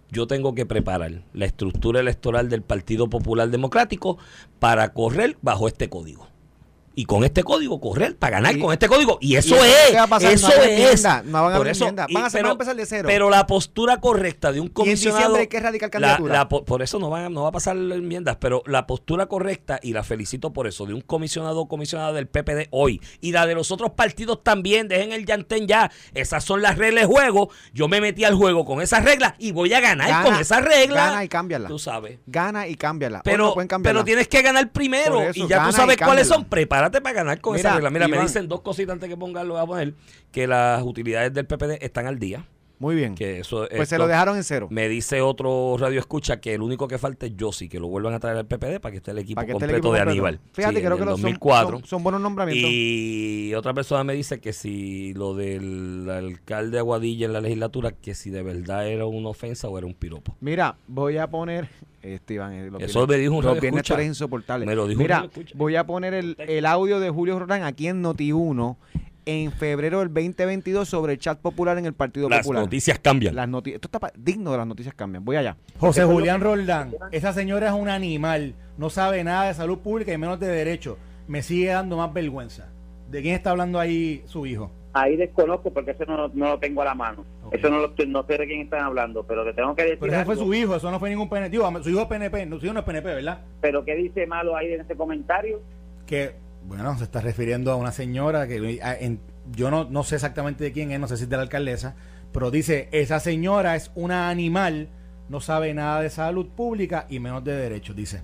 Yo 0.10 0.25
tengo 0.25 0.56
que 0.56 0.65
preparar 0.65 1.23
la 1.34 1.45
estructura 1.45 1.99
electoral 1.99 2.47
del 2.49 2.62
Partido 2.62 3.10
Popular 3.10 3.49
Democrático 3.49 4.17
para 4.60 4.93
correr 4.93 5.38
bajo 5.41 5.67
este 5.67 5.89
código. 5.89 6.30
Y 6.99 7.05
con 7.05 7.23
este 7.23 7.43
código 7.43 7.79
correr 7.79 8.17
para 8.17 8.38
ganar 8.38 8.57
Y- 8.57 8.60
con 8.60 8.73
este 8.73 8.88
código. 8.88 9.19
Y 9.21 9.36
eso 9.36 9.53
¿Y 9.55 9.60
eso 9.60 9.65
es. 9.89 9.95
va 9.95 10.03
a 10.03 10.07
pasar? 10.07 10.33
Eso 10.33 10.47
No 10.47 10.53
es. 10.63 10.67
enmienda, 10.67 11.21
no 11.23 11.43
van 11.43 11.53
a 11.53 11.57
Por 11.57 11.67
eso, 11.67 11.83
enmienda. 11.83 12.05
y- 12.10 12.13
Van 12.15 12.23
a 12.25 12.29
van 12.29 12.45
a 12.47 12.51
empezar 12.53 12.75
de 12.75 12.86
cero. 12.88 13.03
Pero 13.07 13.29
la 13.29 13.45
postura 13.45 13.97
correcta 14.01 14.51
de 14.51 14.60
un 14.62 14.65
Y 14.65 14.69
comisionado. 14.71 15.36
hay 15.36 15.45
que 15.45 15.57
erradicar 15.57 15.91
candidatura. 15.91 16.33
la 16.33 16.49
por 16.49 16.81
eso 16.81 16.97
no 16.97 17.12
va, 17.12 17.29
no 17.29 17.43
va 17.43 17.49
a 17.49 17.51
pasar 17.51 17.77
enmiendas, 17.77 18.38
pero 18.38 18.63
la 18.65 18.88
postura 18.88 19.27
correcta, 19.27 19.79
y 19.83 19.93
la 19.93 20.03
felicito 20.03 20.53
por 20.53 20.65
eso, 20.65 20.88
de 20.88 20.95
un 20.95 21.01
comisionado 21.01 21.60
o 21.62 21.67
comisionada 21.67 22.13
del 22.13 22.27
PPD 22.27 22.67
hoy, 22.71 22.99
y 23.21 23.31
la 23.31 23.45
de 23.45 23.53
los 23.53 23.69
otros 23.71 23.91
partidos 23.91 24.43
también, 24.43 24.88
dejen 24.88 25.12
el 25.12 25.23
llantén 25.27 25.67
ya. 25.67 25.91
Esas 26.15 26.43
son 26.43 26.63
las 26.63 26.79
reglas 26.79 27.03
de 27.03 27.07
juego. 27.07 27.51
Yo 27.73 27.88
me 27.88 28.01
metí 28.01 28.23
al 28.23 28.33
juego 28.33 28.65
con 28.65 28.81
esas 28.81 29.03
reglas 29.03 29.33
y 29.38 29.51
voy 29.51 29.71
a 29.73 29.79
ganar 29.81 30.10
Gana, 30.10 30.23
con 30.23 30.36
esas 30.36 30.63
reglas. 30.65 31.12
Gana 31.12 31.23
y 31.23 31.27
cámbiala. 31.29 31.67
Tú 31.67 31.77
sabes. 31.77 32.17
Gana 32.25 32.67
y 32.67 32.73
cámbiala. 32.75 33.21
Pero, 33.23 33.53
no 33.55 33.81
pero 33.83 34.03
tienes 34.03 34.27
que 34.27 34.41
ganar 34.41 34.71
primero 34.71 35.21
eso, 35.21 35.45
y 35.45 35.47
ya 35.47 35.63
tú 35.65 35.69
y 35.69 35.73
sabes 35.73 35.97
cuáles 35.97 36.27
son. 36.27 36.45
Prepárate 36.89 37.02
para 37.02 37.15
ganar 37.15 37.41
con 37.41 37.54
Mira, 37.56 37.69
esa 37.69 37.76
regla. 37.76 37.89
Mira, 37.89 38.08
me 38.08 38.21
dicen 38.21 38.47
dos 38.47 38.62
cositas 38.62 38.93
antes 38.93 39.10
que 39.10 39.17
pongan, 39.17 39.47
lo 39.47 39.56
voy 39.56 39.63
a 39.63 39.65
poner, 39.65 39.93
que 40.32 40.47
las 40.47 40.84
utilidades 40.84 41.34
del 41.34 41.45
PPD 41.45 41.84
están 41.84 42.08
al 42.08 42.19
día. 42.19 42.45
Muy 42.80 42.96
bien. 42.96 43.16
Que 43.16 43.40
eso, 43.40 43.68
Pues 43.76 43.90
se 43.90 43.98
lo 43.98 44.08
dejaron 44.08 44.38
en 44.38 44.44
cero. 44.44 44.68
Me 44.70 44.88
dice 44.88 45.20
otro 45.22 45.76
radio 45.80 46.00
escucha 46.00 46.40
que 46.40 46.54
el 46.54 46.62
único 46.62 46.88
que 46.88 46.98
falta 46.98 47.26
es 47.26 47.36
Yossi, 47.36 47.68
que 47.70 47.80
lo 47.80 47.88
vuelvan 47.88 48.13
a 48.13 48.20
traer 48.20 48.38
al 48.38 48.46
PPD 48.46 48.80
para 48.80 48.92
que 48.92 48.98
esté 48.98 49.12
el 49.12 49.18
equipo 49.18 49.42
el 49.42 49.48
completo 49.52 49.74
equipo 49.78 49.94
de 49.94 50.00
completo. 50.00 50.12
Aníbal. 50.12 50.40
Fíjate, 50.54 50.76
Sí, 50.76 50.82
creo 50.82 50.92
en 50.94 50.98
que 50.98 51.04
el 51.04 51.10
los 51.10 51.20
son- 51.20 51.22
2004. 51.32 51.78
Son, 51.80 51.86
son 51.88 52.04
buenos 52.04 52.22
nombramientos. 52.22 52.70
Y 52.72 53.54
otra 53.56 53.74
persona 53.74 54.04
me 54.04 54.13
dice 54.13 54.40
que 54.40 54.54
si 54.54 55.13
lo 55.16 55.34
del 55.34 56.08
alcalde 56.10 56.72
de 56.72 56.78
Aguadilla 56.80 57.26
en 57.26 57.34
la 57.34 57.42
legislatura, 57.42 57.92
que 57.92 58.13
si 58.13 58.30
de 58.30 58.44
verdad 58.44 58.88
era 58.88 59.06
una 59.06 59.30
ofensa 59.30 59.68
o 59.70 59.78
era 59.78 59.88
un 59.88 59.94
piropo. 59.96 60.36
Mira, 60.40 60.78
voy 60.88 61.18
a 61.18 61.28
poner. 61.28 61.68
Este, 62.04 62.36
Iván, 62.36 62.54
eh, 62.54 62.70
los 62.72 62.82
Eso 62.82 63.00
viernes- 63.00 63.08
me 63.10 63.18
dijo 63.22 63.36
un 63.36 63.44
radio 63.44 63.62
escucha. 63.63 64.04
insoportable. 64.04 64.66
Me 64.66 64.76
lo 64.76 64.88
dijo 64.88 65.00
un 65.00 65.04
Mira, 65.04 65.16
radio 65.18 65.30
escucha. 65.32 65.54
voy 65.58 65.76
a 65.76 65.86
poner 65.86 66.13
el, 66.13 66.36
el 66.40 66.66
audio 66.68 67.00
de 67.00 67.10
Julio 67.10 67.38
Rodán 67.40 67.63
aquí 67.63 67.88
en 67.88 68.02
Noti1 68.04 68.78
en 69.28 69.52
febrero 69.52 70.00
del 70.00 70.08
2022 70.13 70.88
sobre 70.88 71.13
el 71.13 71.20
chat 71.20 71.38
popular 71.40 71.78
en 71.78 71.86
el 71.86 71.94
Partido 71.94 72.30
Las 72.30 72.40
Popular. 72.40 72.63
noticias 72.63 72.98
cambian. 73.00 73.36
Las 73.36 73.48
noti- 73.50 73.74
Esto 73.74 73.90
está 73.94 74.12
digno 74.18 74.52
de 74.54 74.58
las 74.58 74.66
noticias 74.68 74.96
cambian. 74.96 75.24
Voy 75.26 75.36
allá. 75.36 75.58
José 75.80 76.06
Julián 76.06 76.40
Roldán, 76.42 76.96
esa 77.12 77.34
señora 77.34 77.68
es 77.68 77.74
un 77.74 77.90
animal, 77.90 78.56
no 78.78 78.90
sabe 78.90 79.24
nada 79.26 79.48
de 79.50 79.54
salud 79.54 79.80
pública 79.80 80.13
y 80.13 80.18
menos 80.18 80.40
de 80.40 80.48
derecho. 80.48 80.98
Me 81.28 81.42
sigue 81.44 81.68
dando 81.68 81.98
más 81.98 82.13
vergüenza. 82.13 82.70
¿De 83.12 83.22
quién 83.22 83.36
está 83.36 83.52
hablando 83.52 83.80
ahí 83.80 84.24
su 84.28 84.46
hijo? 84.46 84.72
Ahí 84.94 85.18
desconozco 85.18 85.72
porque 85.72 85.92
eso 85.92 86.06
no, 86.06 86.30
no 86.30 86.50
lo 86.52 86.60
tengo 86.60 86.82
a 86.82 86.86
la 86.86 86.96
mano. 86.96 87.24
Eso 87.52 87.70
no, 87.70 87.80
lo, 87.80 87.94
no 88.08 88.24
sé 88.26 88.38
de 88.38 88.48
quién 88.48 88.62
están 88.62 88.80
hablando, 88.86 89.24
pero 89.28 89.44
te 89.46 89.54
tengo 89.54 89.76
que 89.76 89.84
decir 89.84 89.98
Pero 90.00 90.13
fue 90.24 90.34
algo. 90.34 90.46
su 90.46 90.54
hijo, 90.54 90.76
eso 90.76 90.90
no 90.90 91.00
fue 91.00 91.10
ningún 91.10 91.30
PNP. 91.30 91.56
Su 91.84 91.90
hijo 91.90 92.02
es 92.02 92.08
PNP, 92.08 92.46
no, 92.46 92.60
su 92.60 92.66
hijo 92.66 92.74
no 92.74 92.80
es 92.80 92.86
PNP, 92.86 93.13
¿verdad? 93.13 93.42
Pero 93.62 93.84
¿qué 93.86 93.96
dice 93.96 94.26
malo 94.26 94.56
ahí 94.56 94.74
en 94.74 94.82
ese 94.82 94.96
comentario? 94.96 95.62
Que, 96.06 96.34
bueno, 96.65 96.98
se 96.98 97.04
está 97.06 97.22
refiriendo 97.22 97.72
a 97.72 97.76
una 97.76 97.91
señora 97.91 98.48
que 98.48 98.80
a- 98.84 98.96
en- 98.96 99.20
yo 99.52 99.72
no, 99.72 99.86
no 99.86 100.04
sé 100.04 100.15
exactamente 100.15 100.63
de 100.63 100.72
quién 100.74 100.91
es, 100.91 101.00
no 101.00 101.08
sé 101.08 101.17
si 101.17 101.24
es 101.24 101.30
de 101.30 101.36
la 101.38 101.43
alcaldesa, 101.43 101.96
pero 102.34 102.52
dice, 102.52 102.89
esa 102.91 103.20
señora 103.20 103.76
es 103.76 103.91
una 103.96 104.30
animal, 104.30 104.89
no 105.30 105.39
sabe 105.39 105.74
nada 105.74 106.02
de 106.02 106.10
salud 106.10 106.48
pública 106.50 107.06
y 107.10 107.20
menos 107.20 107.43
de 107.43 107.54
derechos, 107.56 107.96
dice. 107.96 108.22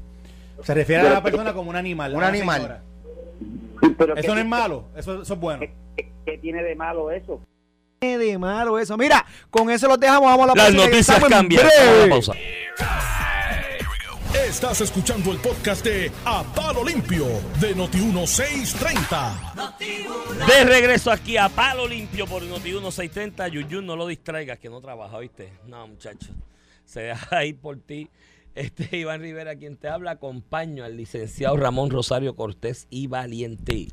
Se 0.61 0.73
refiere 0.73 1.07
a 1.07 1.13
la 1.13 1.23
persona 1.23 1.53
como 1.53 1.69
un 1.69 1.75
animal. 1.75 2.13
Un 2.15 2.23
animal. 2.23 2.57
señora. 2.61 2.83
Pero 3.97 4.15
Eso 4.15 4.27
¿qué, 4.27 4.33
no 4.35 4.39
es 4.39 4.45
malo, 4.45 4.85
eso, 4.95 5.21
eso 5.21 5.33
es 5.33 5.39
bueno. 5.39 5.59
qué- 5.95 6.11
qué 6.25 6.37
tiene 6.37 6.63
de 6.63 6.75
malo 6.75 7.11
eso? 7.11 7.41
¿Qué 7.99 8.17
de 8.17 8.37
malo 8.37 8.77
eso? 8.79 8.97
Mira, 8.97 9.25
con 9.49 9.69
eso 9.69 9.87
los 9.87 9.99
dejamos. 9.99 10.25
Vamos 10.25 10.43
a 10.49 10.55
la 10.55 10.63
Las 10.63 10.73
noticias 10.73 11.19
cambian. 11.23 11.65
breve. 11.65 12.09
Vamos 12.09 12.29
a 12.29 12.33
la 12.33 12.39
pausa. 12.77 13.22
Estás 14.33 14.81
escuchando 14.81 15.31
el 15.31 15.37
podcast 15.37 15.85
de 15.85 16.11
A 16.25 16.43
Palo 16.55 16.83
Limpio 16.83 17.27
de 17.61 17.75
Noti1630. 17.75 20.47
De 20.47 20.63
regreso 20.63 21.11
aquí 21.11 21.37
a 21.37 21.49
Palo 21.49 21.87
Limpio 21.87 22.25
por 22.25 22.41
Noti 22.41 22.71
1630. 22.71 23.47
Yuyun, 23.49 23.85
no 23.85 23.95
lo 23.95 24.07
distraigas, 24.07 24.57
que 24.57 24.71
no 24.71 24.81
trabaja, 24.81 25.19
¿viste? 25.19 25.53
No, 25.67 25.87
muchacho. 25.87 26.31
Se 26.83 27.01
deja 27.01 27.45
ir 27.45 27.57
por 27.57 27.77
ti. 27.77 28.09
Este 28.55 28.97
Iván 28.97 29.21
Rivera, 29.21 29.55
quien 29.55 29.77
te 29.77 29.87
habla, 29.87 30.09
acompaño 30.11 30.83
al 30.83 30.97
licenciado 30.97 31.55
Ramón 31.55 31.91
Rosario 31.91 32.35
Cortés 32.35 32.87
y 32.89 33.05
Valiente. 33.05 33.89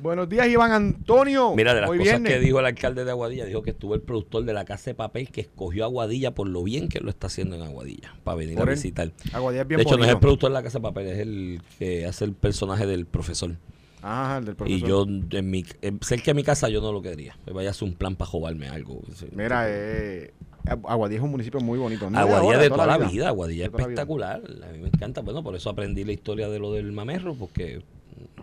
Buenos 0.00 0.28
días, 0.28 0.46
Iván 0.48 0.72
Antonio. 0.72 1.54
Mira, 1.56 1.74
de 1.74 1.80
las 1.80 1.90
Hoy 1.90 1.98
cosas 1.98 2.20
viernes. 2.20 2.32
que 2.32 2.40
dijo 2.40 2.60
el 2.60 2.66
alcalde 2.66 3.04
de 3.04 3.10
Aguadilla, 3.10 3.44
dijo 3.44 3.62
que 3.62 3.70
estuvo 3.70 3.94
el 3.94 4.00
productor 4.00 4.44
de 4.44 4.52
la 4.52 4.64
Casa 4.64 4.90
de 4.90 4.94
Papel 4.94 5.30
que 5.30 5.40
escogió 5.40 5.84
Aguadilla 5.84 6.34
por 6.34 6.48
lo 6.48 6.62
bien 6.62 6.88
que 6.88 7.00
lo 7.00 7.10
está 7.10 7.26
haciendo 7.26 7.56
en 7.56 7.62
Aguadilla, 7.62 8.14
para 8.22 8.36
venir 8.36 8.56
Por 8.56 8.68
a 8.68 8.72
visitar. 8.72 9.10
Aguadilla 9.32 9.62
es 9.62 9.68
bien 9.68 9.78
de 9.78 9.82
hecho, 9.82 9.96
no 9.96 10.04
es 10.04 10.10
el 10.10 10.18
productor 10.18 10.50
de 10.50 10.54
la 10.54 10.62
Casa 10.62 10.78
de 10.78 10.82
Papel, 10.82 11.06
es 11.08 11.18
el 11.18 11.60
que 11.78 12.06
hace 12.06 12.24
el 12.24 12.32
personaje 12.32 12.86
del 12.86 13.06
profesor. 13.06 13.56
El 14.00 14.44
del 14.44 14.54
Y 14.54 14.56
profesor. 14.56 14.88
yo, 14.88 15.06
en 15.38 15.50
mi, 15.50 15.64
cerca 16.00 16.26
de 16.26 16.34
mi 16.34 16.44
casa, 16.44 16.68
yo 16.68 16.80
no 16.80 16.92
lo 16.92 17.02
quería. 17.02 17.36
Me 17.46 17.52
vaya 17.52 17.70
a 17.70 17.72
hacer 17.72 17.88
un 17.88 17.94
plan 17.94 18.14
para 18.14 18.30
jobarme 18.30 18.68
algo. 18.68 19.02
Mira, 19.32 19.64
eh, 19.66 20.32
Aguadilla 20.64 21.18
es 21.18 21.24
un 21.24 21.32
municipio 21.32 21.58
muy 21.60 21.78
bonito. 21.80 22.08
No 22.08 22.16
Aguadilla 22.16 22.54
ahora, 22.54 22.58
de 22.58 22.68
toda 22.68 22.86
la 22.86 22.98
vida, 22.98 23.28
Aguadilla 23.28 23.64
es 23.64 23.72
vida. 23.72 23.80
espectacular. 23.80 24.42
A 24.68 24.72
mí 24.72 24.78
me 24.78 24.88
encanta. 24.88 25.20
Bueno, 25.22 25.42
por 25.42 25.56
eso 25.56 25.68
aprendí 25.70 26.04
la 26.04 26.12
historia 26.12 26.48
de 26.48 26.60
lo 26.60 26.72
del 26.72 26.92
mamerro, 26.92 27.34
porque 27.34 27.82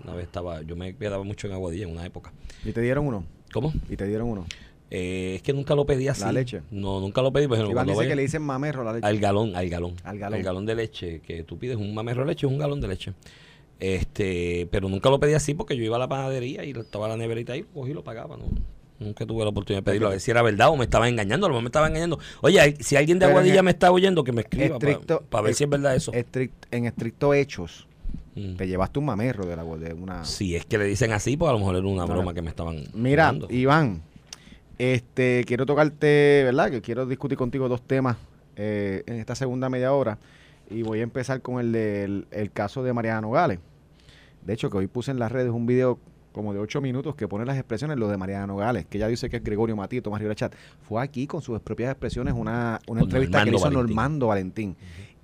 una 0.03 0.13
vez 0.13 0.25
estaba, 0.25 0.61
yo 0.61 0.75
me 0.75 0.95
quedaba 0.95 1.23
mucho 1.23 1.47
en 1.47 1.53
Aguadilla 1.53 1.83
en 1.85 1.91
una 1.91 2.05
época. 2.05 2.31
Y 2.63 2.71
te 2.71 2.81
dieron 2.81 3.07
uno. 3.07 3.25
¿Cómo? 3.53 3.73
Y 3.89 3.95
te 3.95 4.05
dieron 4.07 4.27
uno. 4.29 4.45
Eh, 4.91 5.33
es 5.37 5.41
que 5.41 5.51
nunca 5.53 5.73
lo 5.75 5.85
pedí 5.85 6.07
así. 6.07 6.21
La 6.23 6.31
leche. 6.31 6.61
No, 6.71 6.99
nunca 6.99 7.21
lo 7.21 7.31
pedí. 7.33 7.45
Ejemplo, 7.45 7.71
Iván 7.71 7.85
dice 7.87 7.97
vaya- 7.97 8.09
que 8.09 8.15
le 8.15 8.21
dicen 8.21 8.41
mamerro 8.43 8.83
la 8.83 8.93
leche. 8.93 9.05
al 9.07 9.19
galón, 9.19 9.55
al 9.55 9.67
galón. 9.69 9.95
Al 10.03 10.17
galón. 10.19 10.65
de 10.65 10.75
leche, 10.75 11.19
que 11.21 11.43
tú 11.43 11.57
pides 11.57 11.75
un 11.77 11.93
mamerro 11.93 12.21
de 12.21 12.27
leche, 12.27 12.45
es 12.45 12.51
un 12.51 12.59
galón 12.59 12.79
de 12.81 12.87
leche. 12.87 13.13
Este, 13.79 14.67
pero 14.71 14.87
nunca 14.87 15.09
lo 15.09 15.19
pedí 15.19 15.33
así 15.33 15.53
porque 15.53 15.75
yo 15.75 15.83
iba 15.83 15.97
a 15.97 15.99
la 15.99 16.07
panadería 16.07 16.63
y 16.63 16.71
estaba 16.71 17.07
la 17.07 17.17
neverita 17.17 17.53
ahí, 17.53 17.65
cogí 17.73 17.91
y 17.91 17.93
lo 17.93 18.03
pagaba, 18.03 18.37
¿no? 18.37 18.45
Nunca 18.99 19.25
tuve 19.25 19.43
la 19.43 19.49
oportunidad 19.49 19.79
de 19.81 19.83
pedirlo, 19.85 20.07
a 20.07 20.11
ver 20.11 20.21
si 20.21 20.31
era 20.31 20.41
verdad 20.41 20.69
o 20.69 20.77
me 20.77 20.85
estaba 20.85 21.09
engañando, 21.09 21.47
a 21.47 21.49
lo 21.49 21.53
mejor 21.55 21.63
me 21.63 21.67
estaba 21.67 21.87
engañando. 21.87 22.17
Oye, 22.41 22.77
si 22.79 22.95
alguien 22.95 23.19
de 23.19 23.25
Pero 23.25 23.37
Aguadilla 23.37 23.61
me 23.63 23.71
está 23.71 23.91
oyendo, 23.91 24.23
que 24.23 24.31
me 24.31 24.41
escriba 24.41 24.79
para 25.29 25.43
ver 25.43 25.53
si 25.53 25.65
es 25.65 25.69
verdad 25.69 25.95
eso. 25.95 26.13
estrict- 26.13 26.51
en 26.71 26.85
estricto 26.85 27.33
hechos, 27.33 27.87
Mm. 28.35 28.55
Te 28.55 28.67
llevaste 28.67 28.99
un 28.99 29.05
mamerro 29.05 29.45
de, 29.45 29.55
la, 29.55 29.63
de 29.63 29.93
una... 29.93 30.25
Si 30.25 30.55
es 30.55 30.65
que 30.65 30.77
le 30.77 30.85
dicen 30.85 31.11
así, 31.13 31.37
pues 31.37 31.49
a 31.49 31.53
lo 31.53 31.59
mejor 31.59 31.75
era 31.75 31.87
una 31.87 32.05
No, 32.05 32.13
broma 32.13 32.33
que 32.33 32.41
me 32.41 32.49
estaban 32.49 32.83
Mira. 32.93 33.33
Iván, 33.49 34.01
este, 34.77 35.43
quiero 35.47 35.65
tocarte, 35.65 36.41
¿verdad? 36.43 36.69
Que 36.69 36.81
quiero 36.81 37.05
discutir 37.05 37.37
contigo 37.37 37.69
dos 37.69 37.81
temas 37.81 38.17
eh, 38.57 39.03
en 39.05 39.15
esta 39.15 39.35
segunda 39.35 39.69
media 39.69 39.93
hora. 39.93 40.17
Y 40.69 40.81
voy 40.81 40.99
a 40.99 41.03
empezar 41.03 41.41
con 41.41 41.59
el 41.59 41.71
del 41.71 42.27
el 42.31 42.51
caso 42.51 42.83
de 42.83 42.91
Mariana 42.91 43.21
Nogales. 43.21 43.59
De 44.43 44.53
hecho, 44.53 44.69
que 44.69 44.77
hoy 44.77 44.87
puse 44.87 45.11
en 45.11 45.19
las 45.19 45.31
redes 45.31 45.51
un 45.51 45.65
video 45.65 45.99
como 46.31 46.53
de 46.53 46.59
ocho 46.59 46.81
minutos 46.81 47.15
que 47.15 47.29
pone 47.29 47.45
las 47.45 47.57
expresiones 47.57 47.97
lo 47.97 48.09
de 48.09 48.17
Mariana 48.17 48.45
Nogales, 48.45 48.85
que 48.85 48.97
ella 48.97 49.07
dice 49.07 49.29
que 49.29 49.37
es 49.37 49.43
Gregorio 49.43 49.77
Matías, 49.77 50.03
Tomás 50.03 50.19
Rivera 50.19 50.35
Chat. 50.35 50.53
Fue 50.81 51.01
aquí 51.01 51.27
con 51.27 51.41
sus 51.41 51.61
propias 51.61 51.91
expresiones 51.91 52.33
una, 52.33 52.79
una 52.87 53.01
entrevista 53.01 53.39
que 53.45 53.51
le 53.51 53.55
hizo 53.55 53.63
Valentín. 53.63 53.87
Normando 53.87 54.27
Valentín. 54.27 54.75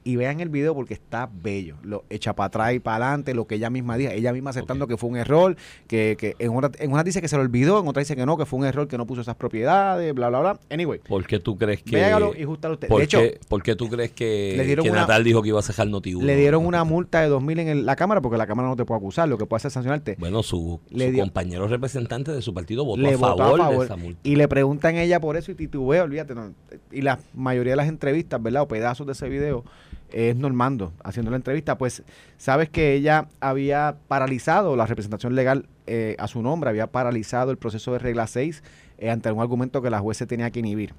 Y 0.03 0.15
vean 0.15 0.39
el 0.39 0.49
video 0.49 0.73
porque 0.73 0.93
está 0.95 1.29
bello. 1.31 1.75
Lo 1.83 2.05
echa 2.09 2.33
para 2.33 2.47
atrás 2.47 2.73
y 2.73 2.79
para 2.79 3.05
adelante, 3.05 3.33
lo 3.35 3.45
que 3.45 3.55
ella 3.55 3.69
misma 3.69 3.97
dijo. 3.97 4.11
Ella 4.11 4.33
misma 4.33 4.49
aceptando 4.49 4.87
que 4.87 4.97
fue 4.97 5.09
un 5.11 5.17
error, 5.17 5.55
que, 5.87 6.15
que 6.19 6.35
en, 6.39 6.51
una, 6.51 6.71
en 6.79 6.91
una 6.91 7.03
dice 7.03 7.21
que 7.21 7.27
se 7.27 7.35
lo 7.35 7.43
olvidó, 7.43 7.79
en 7.79 7.87
otra 7.87 7.99
dice 8.01 8.15
que 8.15 8.25
no, 8.25 8.35
que 8.37 8.45
fue 8.45 8.59
un 8.59 8.65
error, 8.65 8.87
que 8.87 8.97
no 8.97 9.05
puso 9.05 9.21
esas 9.21 9.35
propiedades, 9.35 10.13
bla, 10.15 10.29
bla, 10.29 10.39
bla. 10.39 10.59
Anyway, 10.69 10.99
¿Por 11.07 11.25
qué 11.27 11.39
tú 11.39 11.57
crees 11.57 11.83
que... 11.83 11.95
véalo 11.97 12.33
y 12.35 12.43
jústalo 12.45 12.73
usted. 12.75 12.87
¿por, 12.87 12.99
De 12.99 13.05
hecho, 13.05 13.19
qué, 13.19 13.39
por 13.47 13.61
qué 13.63 13.75
tú 13.75 13.89
crees 13.89 14.11
que, 14.11 14.55
le 14.57 14.65
dieron 14.65 14.83
que 14.83 14.91
una- 14.91 15.01
Natal 15.01 15.23
dijo 15.23 15.41
que 15.41 15.49
iba 15.49 15.59
a 15.59 15.63
cejar 15.63 15.87
noti 15.87 16.13
le 16.13 16.35
dieron 16.35 16.65
una 16.65 16.83
multa 16.83 17.21
de 17.21 17.29
2.000 17.29 17.59
en 17.59 17.67
el- 17.67 17.85
la 17.85 17.95
Cámara 17.95 18.21
porque 18.21 18.37
la 18.37 18.47
Cámara 18.47 18.67
no 18.69 18.75
te 18.75 18.85
puede 18.85 18.97
acusar, 18.97 19.29
lo 19.29 19.37
que 19.37 19.45
puede 19.45 19.57
hacer 19.57 19.67
es 19.69 19.73
sancionarte. 19.73 20.15
Bueno, 20.19 20.41
su, 20.43 20.79
Le 20.89 21.07
su 21.07 21.11
dio- 21.13 21.23
compañero 21.23 21.67
representante 21.67 22.31
de 22.31 22.41
su 22.41 22.53
partido 22.53 22.83
votó, 22.85 23.05
a, 23.07 23.11
favor 23.11 23.29
votó 23.31 23.43
a 23.43 23.57
favor 23.57 23.79
de 23.79 23.85
esa 23.85 23.95
multa. 23.97 24.19
y 24.23 24.35
le 24.35 24.47
preguntan 24.47 24.95
a 24.95 25.03
ella 25.03 25.19
por 25.19 25.37
eso 25.37 25.51
y 25.51 25.55
titubea, 25.55 26.03
olvídate. 26.03 26.33
no. 26.33 26.53
Y 26.91 27.01
la 27.01 27.19
mayoría 27.33 27.73
de 27.73 27.77
las 27.77 27.87
entrevistas, 27.87 28.41
¿verdad? 28.41 28.63
O 28.63 28.67
pedazos 28.67 29.07
de 29.07 29.13
ese 29.13 29.29
video 29.29 29.63
es 30.11 30.35
Normando 30.35 30.93
haciendo 31.03 31.31
la 31.31 31.37
entrevista. 31.37 31.77
Pues 31.77 32.03
sabes 32.37 32.69
que 32.69 32.93
ella 32.93 33.27
había 33.39 33.97
paralizado 34.07 34.75
la 34.75 34.85
representación 34.85 35.35
legal 35.35 35.67
eh, 35.87 36.15
a 36.19 36.27
su 36.27 36.41
nombre, 36.41 36.69
había 36.69 36.87
paralizado 36.87 37.51
el 37.51 37.57
proceso 37.57 37.93
de 37.93 37.99
regla 37.99 38.27
6 38.27 38.63
eh, 38.97 39.09
ante 39.09 39.31
un 39.31 39.41
argumento 39.41 39.81
que 39.81 39.89
la 39.89 39.99
juez 39.99 40.17
se 40.17 40.27
tenía 40.27 40.51
que 40.51 40.59
inhibir. 40.59 40.93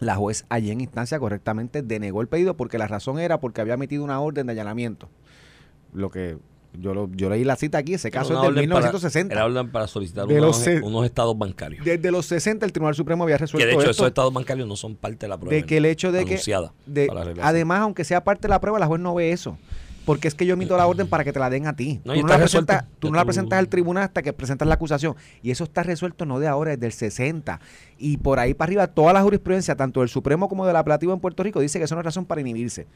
La 0.00 0.14
juez 0.14 0.44
allí 0.48 0.70
en 0.70 0.80
instancia 0.80 1.18
correctamente 1.18 1.82
denegó 1.82 2.20
el 2.20 2.28
pedido 2.28 2.56
porque 2.56 2.78
la 2.78 2.86
razón 2.86 3.18
era 3.18 3.40
porque 3.40 3.60
había 3.60 3.74
emitido 3.74 4.04
una 4.04 4.20
orden 4.20 4.46
de 4.46 4.52
allanamiento. 4.52 5.08
Lo 5.92 6.10
que 6.10 6.38
yo, 6.80 6.94
lo, 6.94 7.08
yo 7.14 7.28
leí 7.30 7.44
la 7.44 7.56
cita 7.56 7.78
aquí, 7.78 7.94
ese 7.94 8.10
caso 8.10 8.34
es 8.34 8.40
del 8.40 8.50
orden 8.50 8.68
para- 8.70 8.80
1960. 8.86 9.34
Era 9.34 9.44
orden 9.46 9.70
para 9.70 9.86
solicitar 9.86 10.26
unos, 10.26 10.40
los 10.40 10.56
se- 10.56 10.80
unos 10.80 11.04
estados 11.04 11.36
bancarios. 11.36 11.84
Desde 11.84 12.10
los 12.10 12.26
60 12.26 12.64
el 12.66 12.72
Tribunal 12.72 12.94
Supremo 12.94 13.24
había 13.24 13.36
que 13.36 13.42
resuelto 13.42 13.66
de 13.66 13.72
hecho 13.72 13.80
esto, 13.82 13.90
esos 13.90 14.06
estados 14.08 14.32
bancarios 14.32 14.66
no 14.68 14.76
son 14.76 14.94
parte 14.96 15.26
de 15.26 15.28
la 15.28 15.36
prueba. 15.38 15.54
de 15.54 15.64
que 15.64 15.76
el 15.78 15.84
hecho 15.86 16.12
de 16.12 16.24
que 16.24 16.38
de- 16.86 17.06
además 17.42 17.80
aunque 17.80 18.04
sea 18.04 18.22
parte 18.24 18.42
de 18.42 18.48
la 18.48 18.60
prueba 18.60 18.78
la 18.78 18.86
juez 18.86 19.00
no 19.00 19.14
ve 19.14 19.32
eso 19.32 19.58
porque 20.08 20.26
es 20.26 20.34
que 20.34 20.46
yo 20.46 20.54
emito 20.54 20.74
la 20.74 20.86
orden 20.86 21.06
para 21.06 21.22
que 21.22 21.34
te 21.34 21.38
la 21.38 21.50
den 21.50 21.66
a 21.66 21.76
ti 21.76 22.00
No, 22.02 22.14
tú 22.14 22.18
y 22.18 22.22
no, 22.22 22.28
la 22.28 22.38
tú 22.98 23.10
no 23.10 23.16
la 23.16 23.24
presentas 23.26 23.58
al 23.58 23.68
tribunal 23.68 24.04
hasta 24.04 24.22
que 24.22 24.32
presentas 24.32 24.66
la 24.66 24.72
acusación 24.74 25.14
y 25.42 25.50
eso 25.50 25.64
está 25.64 25.82
resuelto 25.82 26.24
no 26.24 26.40
de 26.40 26.46
ahora 26.48 26.72
es 26.72 26.80
del 26.80 26.92
60 26.92 27.60
y 27.98 28.16
por 28.16 28.38
ahí 28.38 28.54
para 28.54 28.68
arriba 28.70 28.86
toda 28.86 29.12
la 29.12 29.20
jurisprudencia 29.22 29.76
tanto 29.76 30.00
del 30.00 30.08
Supremo 30.08 30.48
como 30.48 30.66
del 30.66 30.76
apelativo 30.76 31.12
en 31.12 31.20
Puerto 31.20 31.42
Rico 31.42 31.60
dice 31.60 31.78
que 31.78 31.84
eso 31.84 31.94
no 31.94 32.00
es 32.00 32.06
razón 32.06 32.24
para 32.24 32.40
inhibirse 32.40 32.86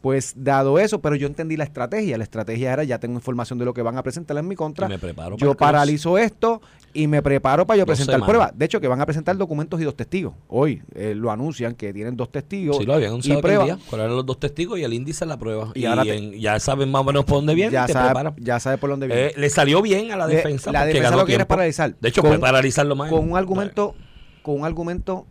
pues 0.00 0.32
dado 0.36 0.78
eso 0.78 1.00
pero 1.00 1.16
yo 1.16 1.26
entendí 1.26 1.56
la 1.56 1.64
estrategia 1.64 2.16
la 2.16 2.24
estrategia 2.24 2.72
era 2.72 2.84
ya 2.84 2.98
tengo 3.00 3.16
información 3.16 3.58
de 3.58 3.64
lo 3.64 3.74
que 3.74 3.82
van 3.82 3.98
a 3.98 4.02
presentar 4.04 4.36
en 4.38 4.46
mi 4.46 4.54
contra 4.54 4.86
Y 4.86 4.90
me 4.90 4.98
preparo 5.00 5.36
para 5.36 5.50
yo 5.50 5.56
paralizo 5.56 6.18
esto 6.18 6.60
y 6.92 7.06
me 7.06 7.22
preparo 7.22 7.66
para 7.66 7.78
yo 7.78 7.86
presentar 7.86 8.16
semanas. 8.16 8.28
pruebas. 8.28 8.58
De 8.58 8.64
hecho, 8.64 8.80
que 8.80 8.88
van 8.88 9.00
a 9.00 9.06
presentar 9.06 9.36
documentos 9.36 9.80
y 9.80 9.84
dos 9.84 9.94
testigos. 9.94 10.34
Hoy 10.48 10.82
eh, 10.96 11.14
lo 11.14 11.30
anuncian 11.30 11.74
que 11.76 11.92
tienen 11.92 12.16
dos 12.16 12.32
testigos 12.32 12.78
Sí, 12.78 12.84
lo 12.84 12.94
habían 12.94 13.10
y 13.10 13.12
anunciado 13.12 13.38
aquel 13.38 13.56
pruebas. 13.58 13.78
¿Cuáles 13.88 14.04
eran 14.06 14.16
los 14.16 14.26
dos 14.26 14.40
testigos 14.40 14.76
y 14.78 14.82
el 14.82 14.92
índice 14.92 15.24
la 15.24 15.38
prueba? 15.38 15.70
Y 15.74 15.82
Y, 15.82 15.86
ahora 15.86 16.02
te- 16.02 16.16
en- 16.16 16.32
ya 16.40 16.58
saben 16.60 16.90
más 16.90 17.00
o 17.00 17.04
menos 17.04 17.24
por 17.24 17.36
dónde 17.38 17.54
viene 17.54 17.72
Ya 17.72 17.84
y 17.84 17.86
te 17.88 17.92
sabe, 17.92 18.06
preparan. 18.08 18.34
ya 18.38 18.60
sabe 18.60 18.78
por 18.78 18.90
dónde 18.90 19.06
viene. 19.06 19.26
Eh, 19.26 19.32
le 19.36 19.50
salió 19.50 19.82
bien 19.82 20.12
a 20.12 20.16
la 20.16 20.26
defensa. 20.26 20.70
la 20.72 20.84
defensa 20.84 21.16
lo 21.16 21.24
quiere 21.26 21.46
paralizar. 21.46 21.94
De 22.00 22.08
hecho, 22.08 22.20
Con- 22.22 22.30
puede 22.30 22.40
paralizarlo 22.40 22.94
más. 22.96 23.10
con 23.10 23.30
un 23.30 23.36
argumento, 23.36 23.94
con 24.42 24.60
un 24.60 24.64
argumento 24.64 25.26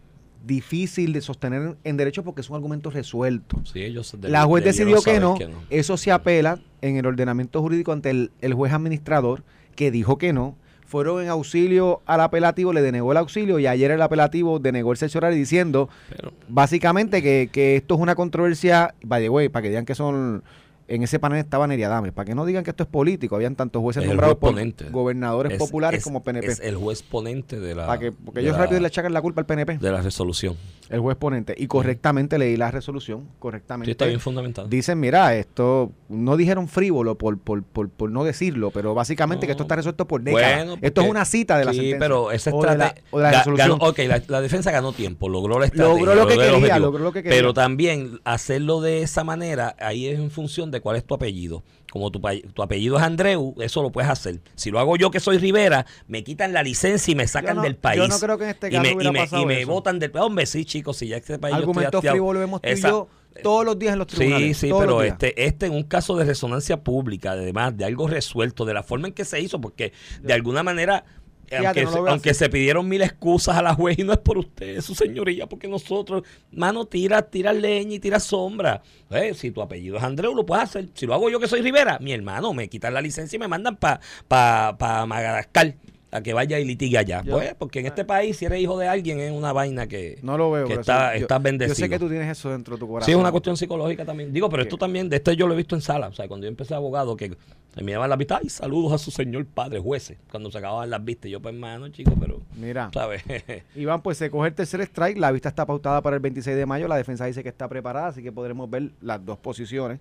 difícil 0.46 1.14
de 1.14 1.22
sostener 1.22 1.76
en 1.84 1.98
derecho 1.98 2.24
porque 2.24 2.42
es 2.42 2.50
un 2.50 2.56
argumento 2.56 2.90
resuelto. 2.90 3.60
Sí, 3.72 3.84
ellos 3.84 4.16
La 4.22 4.44
juez 4.46 4.64
decidió 4.64 5.02
que 5.02 5.20
no, 5.20 5.38
Eso 5.70 5.98
se 5.98 6.12
apela 6.12 6.60
en 6.82 6.96
el 6.98 7.06
ordenamiento 7.06 7.62
jurídico 7.62 7.92
ante 7.92 8.10
el, 8.10 8.32
el 8.42 8.54
juez 8.54 8.72
administrador 8.74 9.44
que 9.76 9.92
dijo 9.92 10.18
que 10.18 10.34
no. 10.34 10.56
Fueron 10.86 11.22
en 11.22 11.30
auxilio 11.30 12.02
al 12.08 12.20
apelativo, 12.22 12.74
le 12.74 12.82
denegó 12.82 13.12
el 13.12 13.20
auxilio 13.20 13.60
y 13.60 13.68
ayer 13.68 13.92
el 13.92 14.02
apelativo 14.02 14.58
denegó 14.58 14.92
el 14.92 14.98
cerciorario 14.98 15.38
diciendo 15.38 15.88
Pero, 16.10 16.34
básicamente 16.48 17.22
que, 17.22 17.48
que 17.52 17.76
esto 17.76 17.94
es 17.94 18.00
una 18.02 18.16
controversia, 18.16 18.96
by 19.04 19.22
the 19.22 19.30
way, 19.30 19.50
para 19.50 19.62
que 19.62 19.70
digan 19.70 19.86
que 19.86 19.94
son, 19.94 20.42
en 20.90 21.04
ese 21.04 21.20
panel 21.20 21.40
estaba 21.40 21.68
Neria 21.68 21.88
Dame, 21.88 22.12
para 22.12 22.26
que 22.26 22.36
no 22.36 22.46
digan 22.46 22.64
que 22.64 22.72
esto 22.72 22.84
es 22.84 22.90
político, 22.90 23.36
habían 23.36 23.56
tantos 23.56 23.82
jueces 23.82 24.04
el 24.04 24.10
nombrados 24.10 24.38
juez 24.40 24.74
por 24.76 24.92
gobernadores 24.92 25.54
es- 25.54 25.58
populares 25.60 26.00
es- 26.00 26.04
como 26.04 26.24
PNP, 26.24 26.48
Es 26.48 26.60
el 26.60 26.76
juez 26.76 27.02
ponente 27.04 27.60
de 27.60 27.76
la, 27.76 27.88
para 27.88 28.00
que, 28.00 28.12
porque 28.12 28.42
ellos 28.42 28.54
la- 28.54 28.58
rápido 28.64 28.82
le 28.82 28.88
achacan 28.88 29.14
la 29.14 29.22
culpa 29.22 29.42
al 29.42 29.46
PNP, 29.46 29.78
de 29.78 29.92
la 29.92 30.02
resolución. 30.02 30.56
el 30.90 31.00
juez 31.00 31.16
ponente, 31.18 31.54
y 31.58 31.68
correctamente 31.68 32.38
leí 32.40 32.58
la 32.58 32.72
resolución, 32.72 33.28
correctamente. 33.40 33.86
Sí, 33.86 33.92
está 33.92 34.06
bien 34.06 34.20
fundamentado. 34.20 34.68
Dicen, 34.68 35.00
mira, 35.00 35.36
esto 35.36 35.92
no 36.10 36.36
dijeron 36.38 36.68
frívolo 36.68 37.16
por, 37.18 37.38
por, 37.40 37.62
por, 37.64 37.90
por 37.90 38.10
no 38.12 38.24
decirlo, 38.24 38.72
pero 38.72 38.96
básicamente 38.96 39.46
que 39.46 39.52
esto 39.52 39.64
está 39.64 39.76
resuelto 39.76 40.08
por 40.08 40.22
décadas. 40.24 40.66
Bueno, 40.66 40.80
esto 40.82 41.02
es 41.02 41.10
una 41.10 41.26
cita 41.26 41.58
de 41.60 41.66
la 41.66 41.72
sí, 41.72 41.78
sentencia. 41.78 42.00
pero 42.00 42.32
esa 42.32 42.50
o 42.52 42.62
de 42.64 42.78
la, 42.78 42.96
o 43.12 43.18
de 43.20 43.24
la 43.24 43.32
resolución. 43.32 43.70
ganó- 43.80 43.90
ok, 43.90 44.00
la, 44.08 44.22
la 44.28 44.42
defensa 44.42 44.72
ganó 44.72 44.92
tiempo, 44.94 45.30
logró 45.30 45.60
la 45.60 45.66
estrategia. 45.68 45.94
Logró 45.96 46.16
lo 46.16 46.28
que 46.28 46.36
quería, 46.38 46.80
logró 46.80 47.04
lo 47.04 47.12
que 47.12 47.22
quería. 47.22 47.38
Pero 47.38 47.54
también 47.54 48.20
hacerlo 48.24 48.82
de 48.82 49.04
esa 49.04 49.24
manera, 49.24 49.76
ahí 49.80 50.08
es 50.08 50.18
en 50.20 50.32
función 50.32 50.72
de 50.72 50.79
cuál 50.82 50.96
es 50.98 51.06
tu 51.06 51.14
apellido. 51.14 51.64
Como 51.92 52.12
tu, 52.12 52.22
pa- 52.22 52.34
tu 52.54 52.62
apellido 52.62 52.98
es 52.98 53.04
Andreu, 53.04 53.56
eso 53.62 53.82
lo 53.82 53.92
puedes 53.92 54.10
hacer. 54.12 54.40
Si 54.56 54.70
lo 54.72 54.80
hago 54.80 54.96
yo 54.96 55.10
que 55.12 55.20
soy 55.20 55.38
Rivera, 55.40 55.86
me 56.08 56.24
quitan 56.24 56.54
la 56.54 56.62
licencia 56.64 57.12
y 57.12 57.16
me 57.16 57.28
sacan 57.28 57.58
no- 57.58 57.62
del 57.64 57.76
país. 57.76 57.98
yo 58.02 58.08
no 58.08 58.20
creo 58.20 58.38
que 58.38 58.44
en 58.46 58.50
este 58.52 58.68
y 58.68 58.72
caso 58.72 58.84
me, 58.84 58.94
hubiera 58.96 59.10
y 59.10 59.14
me, 59.14 59.20
pasado 59.20 59.42
y 59.42 59.46
me 59.46 59.62
eso. 59.62 59.72
botan 59.72 59.98
del 60.00 60.12
país. 60.12 60.26
Hombre, 60.26 60.46
sí, 60.46 60.66
chicos, 60.66 60.98
si 60.98 61.08
ya 61.08 61.18
este 61.18 61.40
país 61.40 61.56
Argumentos 61.56 62.02
frívolos 62.06 62.40
vemos 62.40 62.62
tú 62.62 62.70
y 62.70 62.82
yo 62.82 63.08
todos 63.44 63.64
los 63.66 63.78
días 63.80 63.94
en 63.94 64.00
los 64.00 64.08
tribunales. 64.08 64.58
Sí, 64.58 64.68
sí, 64.68 64.74
pero 64.78 65.02
este, 65.04 65.46
este 65.46 65.68
en 65.68 65.74
un 65.74 65.84
caso 65.84 66.18
de 66.18 66.26
resonancia 66.26 66.84
pública, 66.84 67.32
además 67.32 67.78
de 67.78 67.86
algo 67.86 68.08
resuelto, 68.08 68.66
de 68.66 68.74
la 68.74 68.84
forma 68.84 69.08
en 69.08 69.14
que 69.14 69.24
se 69.24 69.40
hizo, 69.40 69.62
porque 69.62 69.94
de 70.22 70.34
alguna 70.34 70.62
manera, 70.64 71.06
Fíjate, 71.50 71.66
aunque, 71.82 71.84
no 71.86 71.92
se- 71.92 72.10
aunque 72.32 72.50
pidieron 72.50 72.88
mil 72.88 73.02
excusas 73.02 73.58
a 73.58 73.62
la 73.62 73.74
juez, 73.74 73.98
y 74.00 74.04
no 74.04 74.14
es 74.14 74.20
por 74.20 74.38
usted, 74.38 74.80
su 74.82 74.94
señoría, 74.96 75.48
porque 75.48 75.68
nosotros, 75.68 76.24
mano, 76.52 76.86
tira, 76.86 77.22
tira 77.24 77.52
leña 77.54 77.96
y 77.96 78.00
tira 78.00 78.20
sombra. 78.20 78.82
Eh, 79.10 79.34
si 79.34 79.52
tu 79.52 79.62
apellido 79.62 79.98
es 79.98 80.04
Andreu, 80.04 80.34
lo 80.36 80.46
puedes 80.46 80.64
hacer. 80.66 80.90
Si 80.94 81.06
lo 81.06 81.14
hago 81.14 81.30
yo 81.30 81.40
que 81.40 81.48
soy 81.48 81.62
Rivera, 81.62 81.98
mi 82.00 82.12
hermano, 82.14 82.54
me 82.54 82.70
quitan 82.70 82.94
la 82.94 83.02
licencia 83.02 83.36
y 83.36 83.40
me 83.40 83.48
mandan 83.48 83.76
para 83.78 84.00
pa, 84.28 84.76
pa 84.78 85.06
Madagascar 85.06 85.76
a 86.12 86.22
que 86.24 86.34
vaya 86.34 86.58
y 86.60 86.66
litigue 86.66 86.98
allá. 86.98 87.22
Yo- 87.24 87.34
pues, 87.34 87.54
porque 87.56 87.82
en 87.82 87.86
este 87.86 88.04
país, 88.04 88.36
si 88.38 88.46
eres 88.46 88.60
hijo 88.60 88.80
de 88.80 88.88
alguien, 88.88 89.20
es 89.20 89.32
una 89.32 89.54
vaina 89.54 89.86
que, 89.88 90.18
No 90.24 90.40
lo 90.40 90.50
veo. 90.50 90.66
que 90.68 90.74
está, 90.74 91.16
yo- 91.16 91.22
está 91.22 91.38
Yo 91.38 91.42
bendecido. 91.44 91.76
sé 91.76 91.88
que 91.90 92.00
tú 92.00 92.10
tienes 92.10 92.28
eso 92.36 92.50
dentro 92.50 92.76
de 92.76 92.80
tu 92.80 92.88
corazón. 92.88 93.06
Sí, 93.06 93.12
es 93.12 93.18
una 93.18 93.32
cuestión 93.32 93.56
psicológica 93.58 94.06
también. 94.06 94.34
Digo, 94.34 94.50
pero 94.50 94.64
esto 94.64 94.76
también, 94.78 95.08
de 95.08 95.18
este 95.18 95.36
yo 95.36 95.46
lo 95.48 95.54
he 95.54 95.58
visto 95.58 95.76
en 95.76 95.82
sala. 95.82 96.08
O 96.08 96.14
sea, 96.14 96.28
cuando 96.28 96.46
yo 96.46 96.50
empecé 96.50 96.74
abogado, 96.74 97.16
que 97.16 97.36
me 97.84 97.94
daban 97.94 98.10
las 98.10 98.20
vistas, 98.20 98.40
ay, 98.42 98.50
saludos 98.50 98.94
a 98.94 98.98
su 98.98 99.12
señor 99.12 99.46
padre, 99.46 99.80
jueces. 99.80 100.18
Cuando 100.32 100.52
se 100.52 100.58
acababan 100.58 100.90
las 100.90 101.04
vistas, 101.04 101.32
yo, 101.32 101.42
pues, 101.42 101.54
hermano, 101.54 101.90
chico, 101.90 102.14
pero, 102.20 102.42
Mira, 102.56 102.90
¿sabes? 102.94 103.24
Iván, 103.76 104.02
pues 104.02 104.18
se 104.18 104.30
coge 104.30 104.50
el 104.50 104.54
tercer 104.54 104.82
strike. 104.82 105.18
La 105.18 105.32
vista 105.32 105.50
está 105.50 105.66
pautada 105.66 106.02
para 106.02 106.16
el 106.16 106.22
26 106.22 106.58
de 106.58 106.66
mayo. 106.66 106.88
La 106.88 106.98
defensa 106.98 107.26
dice 107.26 107.44
que 107.44 107.50
está 107.50 107.68
preparada, 107.68 108.08
así 108.08 108.24
que 108.24 108.32
podremos 108.32 108.70
ver 108.70 108.92
las 109.02 109.24
dos 109.26 109.38
posiciones. 109.38 110.00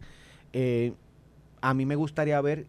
Eh, 0.52 0.92
a 1.60 1.74
mí 1.74 1.86
me 1.86 1.96
gustaría 1.96 2.40
ver 2.40 2.66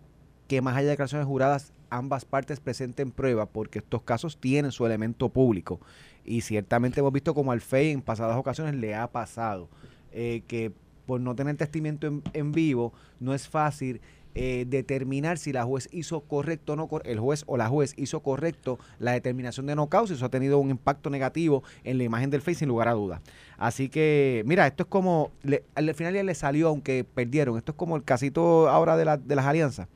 que 0.48 0.62
más 0.62 0.76
allá 0.76 0.86
de 0.86 0.90
declaraciones 0.92 1.28
juradas, 1.28 1.74
ambas 1.90 2.26
partes 2.26 2.60
presenten 2.60 3.12
pruebas, 3.12 3.48
porque 3.52 3.80
estos 3.80 4.02
casos 4.04 4.38
tienen 4.38 4.72
su 4.72 4.86
elemento 4.86 5.30
público. 5.30 5.80
Y 6.26 6.42
ciertamente 6.42 7.00
hemos 7.00 7.14
visto 7.14 7.34
como 7.34 7.52
al 7.52 7.62
FEI 7.62 7.92
en 7.92 8.02
pasadas 8.02 8.38
ocasiones 8.38 8.76
le 8.76 8.96
ha 8.96 9.08
pasado 9.08 9.70
eh, 10.12 10.44
que 10.48 10.72
por 11.06 11.20
no 11.20 11.36
tener 11.36 11.56
testimonio 11.58 11.98
en, 12.02 12.24
en 12.34 12.52
vivo, 12.52 12.94
no 13.20 13.34
es 13.34 13.48
fácil 13.48 14.00
eh, 14.36 14.66
determinar 14.68 15.38
si 15.38 15.52
la 15.52 15.64
juez 15.64 15.90
hizo 15.92 16.22
correcto 16.22 16.74
o 16.74 16.76
no, 16.76 16.90
el 17.04 17.20
juez 17.20 17.44
o 17.48 17.58
la 17.58 17.68
juez 17.68 17.94
hizo 17.98 18.22
correcto 18.22 18.80
la 19.00 19.14
determinación 19.14 19.66
de 19.66 19.76
no 19.76 19.88
causa, 19.88 20.14
eso 20.14 20.26
ha 20.26 20.30
tenido 20.30 20.60
un 20.60 20.70
impacto 20.70 21.10
negativo 21.10 21.64
en 21.84 21.98
la 21.98 22.04
imagen 22.04 22.30
del 22.30 22.42
FEI 22.42 22.56
sin 22.56 22.68
lugar 22.68 22.88
a 22.88 22.94
dudas. 22.94 23.22
Así 23.58 23.90
que, 23.90 24.44
mira, 24.46 24.68
esto 24.68 24.84
es 24.84 24.90
como, 24.90 25.32
al 25.76 25.94
final 25.96 26.14
ya 26.14 26.24
le 26.24 26.36
salió 26.36 26.70
aunque 26.70 27.04
perdieron, 27.04 27.58
esto 27.58 27.72
es 27.72 27.78
como 27.78 27.96
el 27.96 28.04
casito 28.04 28.70
ahora 28.70 28.98
de, 28.98 29.18
de 29.18 29.36
las 29.36 29.46
alianzas 29.46 29.88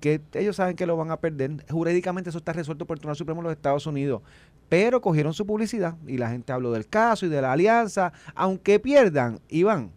que 0.00 0.20
ellos 0.32 0.56
saben 0.56 0.74
que 0.74 0.86
lo 0.86 0.96
van 0.96 1.10
a 1.10 1.18
perder. 1.18 1.64
Jurídicamente 1.70 2.30
eso 2.30 2.38
está 2.38 2.52
resuelto 2.52 2.86
por 2.86 2.96
el 2.96 3.00
Tribunal 3.00 3.16
Supremo 3.16 3.42
de 3.42 3.48
los 3.48 3.52
Estados 3.52 3.86
Unidos. 3.86 4.22
Pero 4.68 5.00
cogieron 5.00 5.34
su 5.34 5.46
publicidad 5.46 5.94
y 6.06 6.16
la 6.16 6.30
gente 6.30 6.52
habló 6.52 6.72
del 6.72 6.88
caso 6.88 7.26
y 7.26 7.28
de 7.28 7.42
la 7.42 7.52
alianza. 7.52 8.12
Aunque 8.34 8.80
pierdan, 8.80 9.40
Iván, 9.48 9.92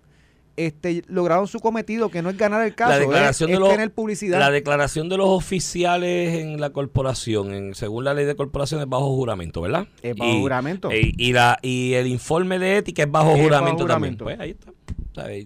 este, 0.56 1.04
lograron 1.08 1.48
su 1.48 1.60
cometido, 1.60 2.10
que 2.10 2.22
no 2.22 2.30
es 2.30 2.38
ganar 2.38 2.66
el 2.66 2.76
caso, 2.76 2.92
La 2.92 3.00
declaración 3.00 3.50
es, 3.50 3.52
de 3.52 3.54
es 3.56 3.60
los- 3.60 3.70
tener 3.72 3.92
publicidad. 3.92 4.40
La 4.40 4.52
declaración 4.52 5.10
de 5.10 5.18
los 5.18 5.28
oficiales 5.30 6.36
en 6.40 6.60
la 6.62 6.70
corporación, 6.72 7.54
en, 7.54 7.76
según 7.76 8.04
la 8.04 8.14
ley 8.14 8.26
de 8.26 8.36
corporaciones, 8.36 8.88
bajo 8.88 9.16
juramento, 9.16 9.62
¿verdad? 9.62 9.88
Es 10.02 10.16
bajo 10.16 10.32
y, 10.32 10.42
juramento. 10.42 10.92
Y, 10.92 11.14
y 11.18 11.34
la, 11.34 11.58
y 11.62 11.94
el 11.94 12.08
informe 12.08 12.60
de 12.60 12.78
ética 12.78 13.04
es 13.04 13.12
bajo 13.12 13.30
Es 13.32 13.34
bajo 13.38 13.44
juramento 13.44 13.84
juramento. 13.84 14.26
también. 14.26 14.38
Pues 14.38 14.40
ahí 14.40 14.52
está. 14.52 14.72
¿sabes? 15.16 15.46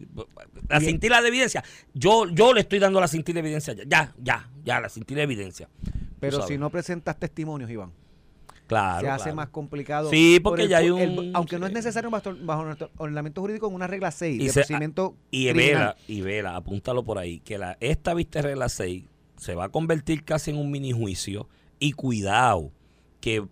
La 0.69 0.79
cintila 0.79 1.21
de 1.21 1.27
evidencia. 1.27 1.63
Yo, 1.93 2.25
yo 2.29 2.53
le 2.53 2.61
estoy 2.61 2.79
dando 2.79 2.99
la 3.01 3.07
cintila 3.07 3.35
de 3.41 3.47
evidencia. 3.47 3.75
Ya, 3.85 4.13
ya, 4.17 4.49
ya, 4.63 4.79
la 4.79 4.89
cintila 4.89 5.19
de 5.19 5.23
evidencia. 5.23 5.67
Pero 6.19 6.41
si 6.47 6.57
no 6.57 6.69
presentas 6.69 7.17
testimonios, 7.19 7.69
Iván, 7.69 7.91
claro, 8.67 9.01
se 9.01 9.09
hace 9.09 9.23
claro. 9.23 9.35
más 9.37 9.49
complicado. 9.49 10.09
Sí, 10.09 10.39
por 10.39 10.51
porque 10.51 10.63
el- 10.63 10.69
ya 10.69 10.77
hay 10.77 10.87
el- 10.87 10.91
un- 11.19 11.31
aunque 11.35 11.57
no 11.59 11.65
es 11.65 11.73
necesario 11.73 12.09
bajo, 12.09 12.35
bajo 12.41 12.63
nuestro 12.65 12.91
ordenamiento 12.97 13.41
jurídico 13.41 13.67
en 13.67 13.73
una 13.75 13.87
regla 13.87 14.11
6 14.11 14.41
Y 14.41 14.45
de 14.45 14.49
se- 14.51 14.59
procedimiento 14.61 15.15
Y 15.31 15.51
vela, 15.53 15.95
y 16.07 16.21
vela, 16.21 16.55
apúntalo 16.55 17.03
por 17.03 17.17
ahí, 17.17 17.39
que 17.39 17.57
la, 17.57 17.77
esta 17.79 18.13
vista 18.13 18.41
regla 18.41 18.69
6 18.69 19.05
se 19.37 19.55
va 19.55 19.65
a 19.65 19.69
convertir 19.69 20.23
casi 20.23 20.51
en 20.51 20.57
un 20.57 20.69
mini 20.71 20.91
juicio 20.91 21.47
y 21.79 21.91
cuidado 21.93 22.71
que 23.21 23.45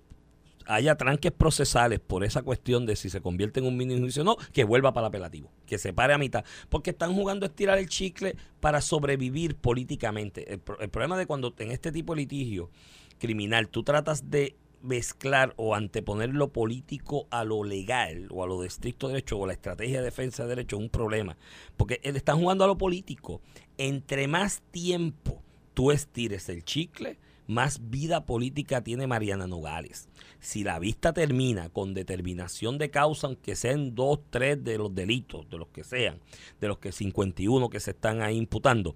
haya 0.68 0.96
tranques 0.96 1.32
procesales 1.32 2.00
por 2.00 2.24
esa 2.24 2.42
cuestión 2.42 2.88
de 2.88 2.96
si 2.96 3.12
se 3.12 3.22
convierte 3.22 3.60
en 3.60 3.68
un 3.68 3.78
mini 3.78 4.00
juicio 4.00 4.24
o 4.24 4.26
no, 4.26 4.36
que 4.52 4.64
vuelva 4.64 4.94
para 4.94 5.06
el 5.06 5.10
apelativo, 5.10 5.52
que 5.68 5.78
se 5.78 5.94
pare 5.94 6.14
a 6.16 6.18
mitad, 6.18 6.44
porque 6.70 6.90
están 6.90 7.14
jugando 7.14 7.46
a 7.46 7.50
estirar 7.50 7.78
el 7.78 7.88
chicle 7.88 8.36
para 8.62 8.82
sobrevivir 8.82 9.56
políticamente. 9.56 10.52
El, 10.52 10.62
el 10.80 10.90
problema 10.90 11.18
de 11.20 11.28
cuando 11.28 11.54
en 11.60 11.70
este 11.70 11.92
tipo 11.92 12.16
de 12.16 12.22
litigio 12.22 12.72
criminal 13.20 13.68
tú 13.70 13.84
tratas 13.84 14.32
de 14.32 14.56
mezclar 14.86 15.54
o 15.58 15.76
anteponer 15.76 16.34
lo 16.34 16.54
político 16.54 17.28
a 17.32 17.44
lo 17.44 17.64
legal 17.64 18.28
o 18.32 18.44
a 18.44 18.48
lo 18.48 18.62
de 18.62 18.68
estricto 18.68 19.08
derecho 19.08 19.38
o 19.38 19.48
la 19.48 19.54
estrategia 19.54 20.00
de 20.00 20.06
defensa 20.06 20.44
de 20.44 20.50
derecho 20.50 20.78
es 20.78 20.84
un 20.84 20.90
problema. 20.90 21.38
Porque 21.76 22.00
él 22.04 22.16
están 22.16 22.40
jugando 22.40 22.64
a 22.64 22.68
lo 22.68 22.78
político. 22.78 23.42
Entre 23.78 24.28
más 24.28 24.62
tiempo 24.72 25.42
tú 25.74 25.92
estires 25.92 26.48
el 26.50 26.64
chicle, 26.64 27.18
más 27.48 27.90
vida 27.90 28.26
política 28.26 28.84
tiene 28.84 29.08
Mariana 29.08 29.48
Nogales. 29.48 30.10
Si 30.40 30.64
la 30.64 30.80
vista 30.80 31.14
termina 31.14 31.70
con 31.70 31.94
determinación 31.94 32.78
de 32.78 32.90
causa, 32.90 33.28
aunque 33.28 33.56
sean 33.56 33.94
dos, 33.94 34.20
tres 34.30 34.64
de 34.64 34.78
los 34.78 34.94
delitos, 34.94 35.50
de 35.50 35.58
los 35.58 35.68
que 35.70 35.84
sean, 35.84 36.20
de 36.60 36.68
los 36.68 36.80
que 36.80 36.92
51 36.92 37.70
que 37.70 37.80
se 37.80 37.92
están 37.92 38.22
ahí 38.22 38.38
imputando, 38.38 38.96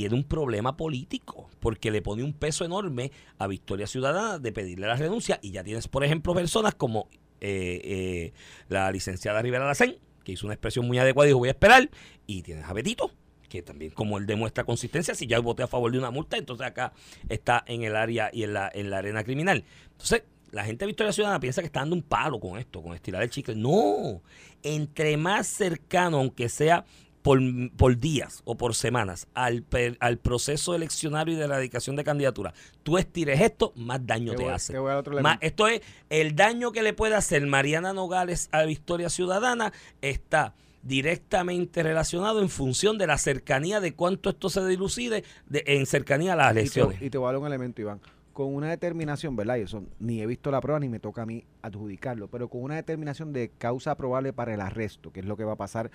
tiene 0.00 0.14
un 0.14 0.24
problema 0.24 0.76
político, 0.76 1.48
porque 1.60 1.90
le 1.90 2.02
pone 2.02 2.22
un 2.22 2.32
peso 2.32 2.64
enorme 2.64 3.10
a 3.38 3.46
Victoria 3.46 3.86
Ciudadana 3.86 4.38
de 4.38 4.52
pedirle 4.52 4.86
la 4.86 4.96
renuncia. 4.96 5.38
Y 5.42 5.52
ya 5.52 5.64
tienes, 5.64 5.88
por 5.88 6.04
ejemplo, 6.04 6.34
personas 6.34 6.74
como 6.74 7.08
eh, 7.40 7.80
eh, 7.82 8.32
la 8.68 8.90
licenciada 8.90 9.40
Rivera 9.42 9.66
Lacén, 9.66 9.96
que 10.24 10.32
hizo 10.32 10.46
una 10.46 10.54
expresión 10.54 10.86
muy 10.86 10.98
adecuada 10.98 11.26
y 11.26 11.30
dijo, 11.30 11.38
voy 11.38 11.48
a 11.48 11.52
esperar. 11.52 11.88
Y 12.26 12.42
tienes 12.42 12.64
a 12.64 12.72
Betito, 12.72 13.10
que 13.48 13.62
también 13.62 13.92
como 13.92 14.18
él 14.18 14.26
demuestra 14.26 14.64
consistencia, 14.64 15.14
si 15.14 15.26
ya 15.26 15.38
voté 15.40 15.62
a 15.62 15.66
favor 15.66 15.90
de 15.90 15.98
una 15.98 16.10
multa, 16.10 16.36
entonces 16.36 16.66
acá 16.66 16.92
está 17.28 17.64
en 17.66 17.82
el 17.82 17.96
área 17.96 18.30
y 18.32 18.42
en 18.42 18.52
la, 18.52 18.70
en 18.72 18.90
la 18.90 18.98
arena 18.98 19.24
criminal. 19.24 19.64
Entonces, 19.92 20.24
la 20.50 20.64
gente 20.64 20.84
de 20.84 20.88
Victoria 20.88 21.12
Ciudadana 21.12 21.40
piensa 21.40 21.60
que 21.60 21.66
está 21.66 21.80
dando 21.80 21.96
un 21.96 22.02
palo 22.02 22.38
con 22.40 22.58
esto, 22.58 22.82
con 22.82 22.94
estirar 22.94 23.22
el 23.22 23.30
chicle. 23.30 23.54
No, 23.54 24.22
entre 24.62 25.16
más 25.16 25.46
cercano, 25.46 26.18
aunque 26.18 26.48
sea 26.48 26.84
por, 27.26 27.40
por 27.76 27.98
días 27.98 28.40
o 28.44 28.56
por 28.56 28.76
semanas, 28.76 29.26
al, 29.34 29.64
per- 29.64 29.96
al 29.98 30.16
proceso 30.18 30.76
eleccionario 30.76 31.34
y 31.34 31.36
de 31.36 31.44
erradicación 31.46 31.96
de 31.96 32.04
candidatura, 32.04 32.54
tú 32.84 32.98
estires 32.98 33.40
esto, 33.40 33.72
más 33.74 34.06
daño 34.06 34.30
Te 34.30 34.36
te, 34.36 34.42
voy- 34.44 34.52
hace. 34.52 34.72
te 34.72 34.78
voy 34.78 34.92
al 34.92 34.98
otro 34.98 35.20
Más- 35.20 35.38
esto 35.40 35.66
es 35.66 35.80
el 36.08 36.36
daño 36.36 36.70
que 36.70 36.84
le 36.84 36.92
puede 36.92 37.16
hacer 37.16 37.44
Mariana 37.44 37.92
Nogales 37.92 38.48
a 38.52 38.62
Victoria 38.62 39.10
Ciudadana 39.10 39.72
está 40.02 40.54
directamente 40.84 41.82
relacionado 41.82 42.40
en 42.42 42.48
función 42.48 42.96
de 42.96 43.08
la 43.08 43.18
cercanía 43.18 43.80
de 43.80 43.92
cuánto 43.92 44.30
esto 44.30 44.48
se 44.48 44.64
dilucide 44.64 45.24
de- 45.48 45.64
en 45.66 45.84
cercanía 45.86 46.34
a 46.34 46.36
las 46.36 46.50
Y 46.52 46.54
te, 46.54 46.60
elecciones. 46.60 47.02
y 47.02 47.10
te 47.10 47.18
voy 47.18 47.28
a 47.28 47.32
dar 47.32 47.40
un 47.40 47.46
elemento, 47.48 47.80
Iván. 47.82 48.00
Con 48.32 48.54
una 48.54 48.68
determinación, 48.68 49.34
¿verdad? 49.34 49.56
Y 49.56 49.62
eso 49.62 49.82
ni 49.98 50.20
he 50.20 50.26
visto 50.26 50.50
la 50.50 50.60
prueba 50.60 50.78
ni 50.78 50.88
me 50.88 51.00
toca 51.00 51.22
a 51.22 51.26
mí 51.26 51.42
adjudicarlo, 51.62 52.28
pero 52.28 52.48
con 52.48 52.62
una 52.62 52.76
determinación 52.76 53.32
de 53.32 53.50
causa 53.58 53.96
probable 53.96 54.32
para 54.32 54.54
el 54.54 54.60
arresto, 54.60 55.10
que 55.10 55.20
es 55.20 55.26
lo 55.26 55.36
que 55.36 55.44
va 55.44 55.52
a 55.54 55.56
pasar, 55.56 55.90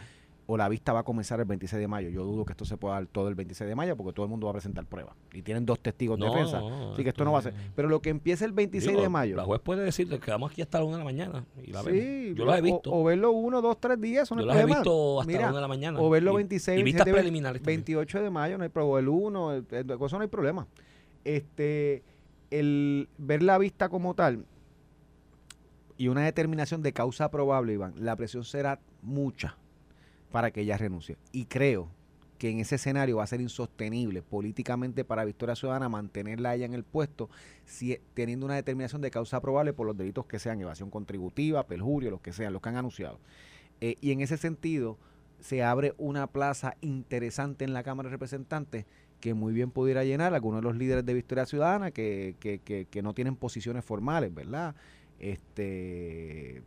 o 0.54 0.58
la 0.58 0.68
vista 0.68 0.92
va 0.92 1.00
a 1.00 1.04
comenzar 1.04 1.40
el 1.40 1.46
26 1.46 1.80
de 1.80 1.88
mayo. 1.88 2.10
Yo 2.10 2.26
dudo 2.26 2.44
que 2.44 2.52
esto 2.52 2.66
se 2.66 2.76
pueda 2.76 2.96
dar 2.96 3.06
todo 3.06 3.30
el 3.30 3.36
26 3.36 3.70
de 3.70 3.74
mayo 3.74 3.96
porque 3.96 4.12
todo 4.12 4.26
el 4.26 4.30
mundo 4.30 4.48
va 4.48 4.52
a 4.52 4.54
presentar 4.56 4.86
pruebas. 4.86 5.16
Y 5.32 5.44
tienen 5.44 5.66
dos 5.66 5.80
testigos 5.80 6.20
de 6.20 6.26
No, 6.26 6.34
defensa. 6.34 6.60
no, 6.60 6.92
Así 6.92 7.04
que 7.04 7.10
esto 7.10 7.24
no 7.24 7.32
va 7.32 7.40
a 7.40 7.42
ser. 7.44 7.54
Pero 7.74 7.88
lo 7.88 8.02
que 8.02 8.10
empieza 8.10 8.44
el 8.44 8.52
26 8.52 8.90
Digo, 8.92 9.02
de 9.02 9.08
mayo. 9.08 9.38
La 9.38 9.46
juez 9.46 9.62
puede 9.62 9.82
decir 9.86 10.10
que 10.10 10.32
vamos 10.32 10.52
aquí 10.52 10.62
hasta 10.62 10.80
la 10.80 10.84
una 10.84 10.98
de 10.98 11.00
la 11.00 11.06
mañana. 11.06 11.46
Y 11.64 11.72
la 11.72 11.84
Sí, 11.84 11.90
vemos. 11.92 12.38
Yo 12.38 12.46
las 12.46 12.58
he 12.58 12.60
o- 12.60 12.64
visto. 12.64 12.92
O, 12.94 13.04
verlo 13.06 13.32
uno, 13.32 13.62
dos, 13.62 13.80
tres 13.80 14.02
días, 14.02 14.28
Yo 14.30 14.36
las 14.36 14.58
he 14.58 14.66
visto 14.66 15.22
hasta 15.22 15.28
Mira, 15.32 15.42
la 15.44 15.48
una 15.52 15.56
de 15.58 15.62
la 15.62 15.68
mañana. 15.70 16.00
O 16.02 16.10
verlo 16.10 16.34
Y- 16.34 16.36
26, 16.36 16.80
y 16.80 16.84
vistas 16.84 17.06
27, 17.06 17.12
preliminares 17.22 17.62
también. 17.62 17.78
28 17.80 18.22
de 18.22 18.30
mayo, 18.30 18.58
no 18.58 18.64
hay 18.66 18.70
problema. 18.70 19.00
El 19.00 19.08
1, 19.08 19.54
el, 19.54 19.66
el- 19.72 19.92
eso 19.92 20.18
no 20.18 20.22
hay 20.22 20.28
problema. 20.28 20.68
Este, 21.24 22.04
el 22.50 23.08
ver 23.18 23.42
la 23.42 23.58
vista 23.58 23.88
como 23.88 24.16
tal 24.16 24.44
y 25.98 26.08
una 26.08 26.26
determinación 26.26 26.82
de 26.82 26.92
causa 26.94 27.30
probable, 27.32 27.74
Iván, 27.74 27.94
la 27.98 28.16
presión 28.16 28.44
será 28.44 28.80
mucha 29.02 29.56
para 30.32 30.52
que 30.52 30.62
ella 30.62 30.78
renuncie. 30.78 31.18
Y 31.32 31.46
creo 31.46 31.90
que 32.42 32.50
en 32.50 32.60
ese 32.60 32.76
escenario 32.76 33.18
va 33.18 33.24
a 33.24 33.28
ser 33.28 33.40
insostenible 33.40 34.24
políticamente 34.24 35.06
para 35.06 35.26
Victoria 35.26 35.56
Ciudadana 35.56 35.90
mantenerla 35.90 36.56
ella 36.56 36.66
en 36.66 36.74
el 36.74 36.84
puesto 36.84 37.30
si, 37.66 38.00
teniendo 38.16 38.48
una 38.48 38.56
determinación 38.56 39.00
de 39.00 39.12
causa 39.12 39.40
probable 39.42 39.74
por 39.74 39.86
los 39.86 39.96
delitos 39.96 40.26
que 40.26 40.40
sean 40.40 40.60
evasión 40.60 40.90
contributiva, 40.90 41.68
perjurio, 41.68 42.10
los 42.10 42.22
que 42.22 42.34
sean, 42.34 42.52
los 42.52 42.64
que 42.64 42.70
han 42.70 42.78
anunciado. 42.78 43.20
Eh, 43.80 43.96
y 44.02 44.12
en 44.12 44.22
ese 44.22 44.38
sentido 44.38 44.98
se 45.40 45.62
abre 45.62 45.94
una 46.00 46.26
plaza 46.26 46.76
interesante 46.82 47.64
en 47.64 47.74
la 47.74 47.84
Cámara 47.84 48.10
de 48.10 48.14
Representantes 48.14 48.86
que 49.20 49.36
muy 49.36 49.54
bien 49.54 49.70
pudiera 49.70 50.04
llenar 50.04 50.34
algunos 50.34 50.62
de 50.62 50.64
los 50.64 50.76
líderes 50.76 51.06
de 51.06 51.14
Victoria 51.14 51.46
Ciudadana 51.46 51.92
que, 51.92 52.38
que, 52.40 52.58
que, 52.58 52.86
que 52.86 53.02
no 53.04 53.14
tienen 53.14 53.36
posiciones 53.36 53.86
formales, 53.86 54.34
¿verdad? 54.34 54.74
Este 55.20 56.64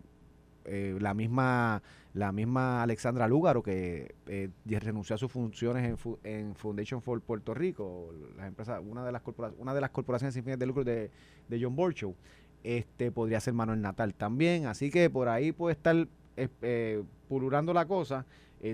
eh, 0.65 0.97
la 1.01 1.15
misma 1.15 1.83
la 2.13 2.31
misma 2.31 2.83
Alexandra 2.83 3.27
Lúgaro 3.27 3.63
que 3.63 4.15
eh, 4.27 4.49
renunció 4.65 5.15
a 5.17 5.19
sus 5.19 5.33
funciones 5.33 5.85
en, 5.85 6.17
en 6.23 6.55
Foundation 6.55 7.03
for 7.03 7.21
Puerto 7.21 7.55
Rico, 7.55 8.13
las 8.37 8.47
empresas, 8.47 8.81
una 8.87 9.05
de 9.05 9.11
las 9.11 9.21
corporaciones, 9.23 9.61
una 9.61 9.75
de 9.75 9.81
las 9.81 9.91
corporaciones 9.91 10.33
sin 10.35 10.45
fines 10.45 10.59
de 10.61 10.67
lucro 10.67 10.85
de, 10.85 11.11
de 11.49 11.61
John 11.63 11.75
Borchow, 11.75 12.15
este 12.63 13.11
podría 13.11 13.41
ser 13.41 13.53
Manuel 13.55 13.81
Natal 13.81 14.15
también, 14.15 14.67
así 14.67 14.91
que 14.91 15.11
por 15.11 15.29
ahí 15.29 15.51
puede 15.51 15.75
estar 15.75 15.97
eh, 16.37 16.49
eh, 16.63 17.03
pululando 17.29 17.73
la 17.73 17.87
cosa. 17.87 18.25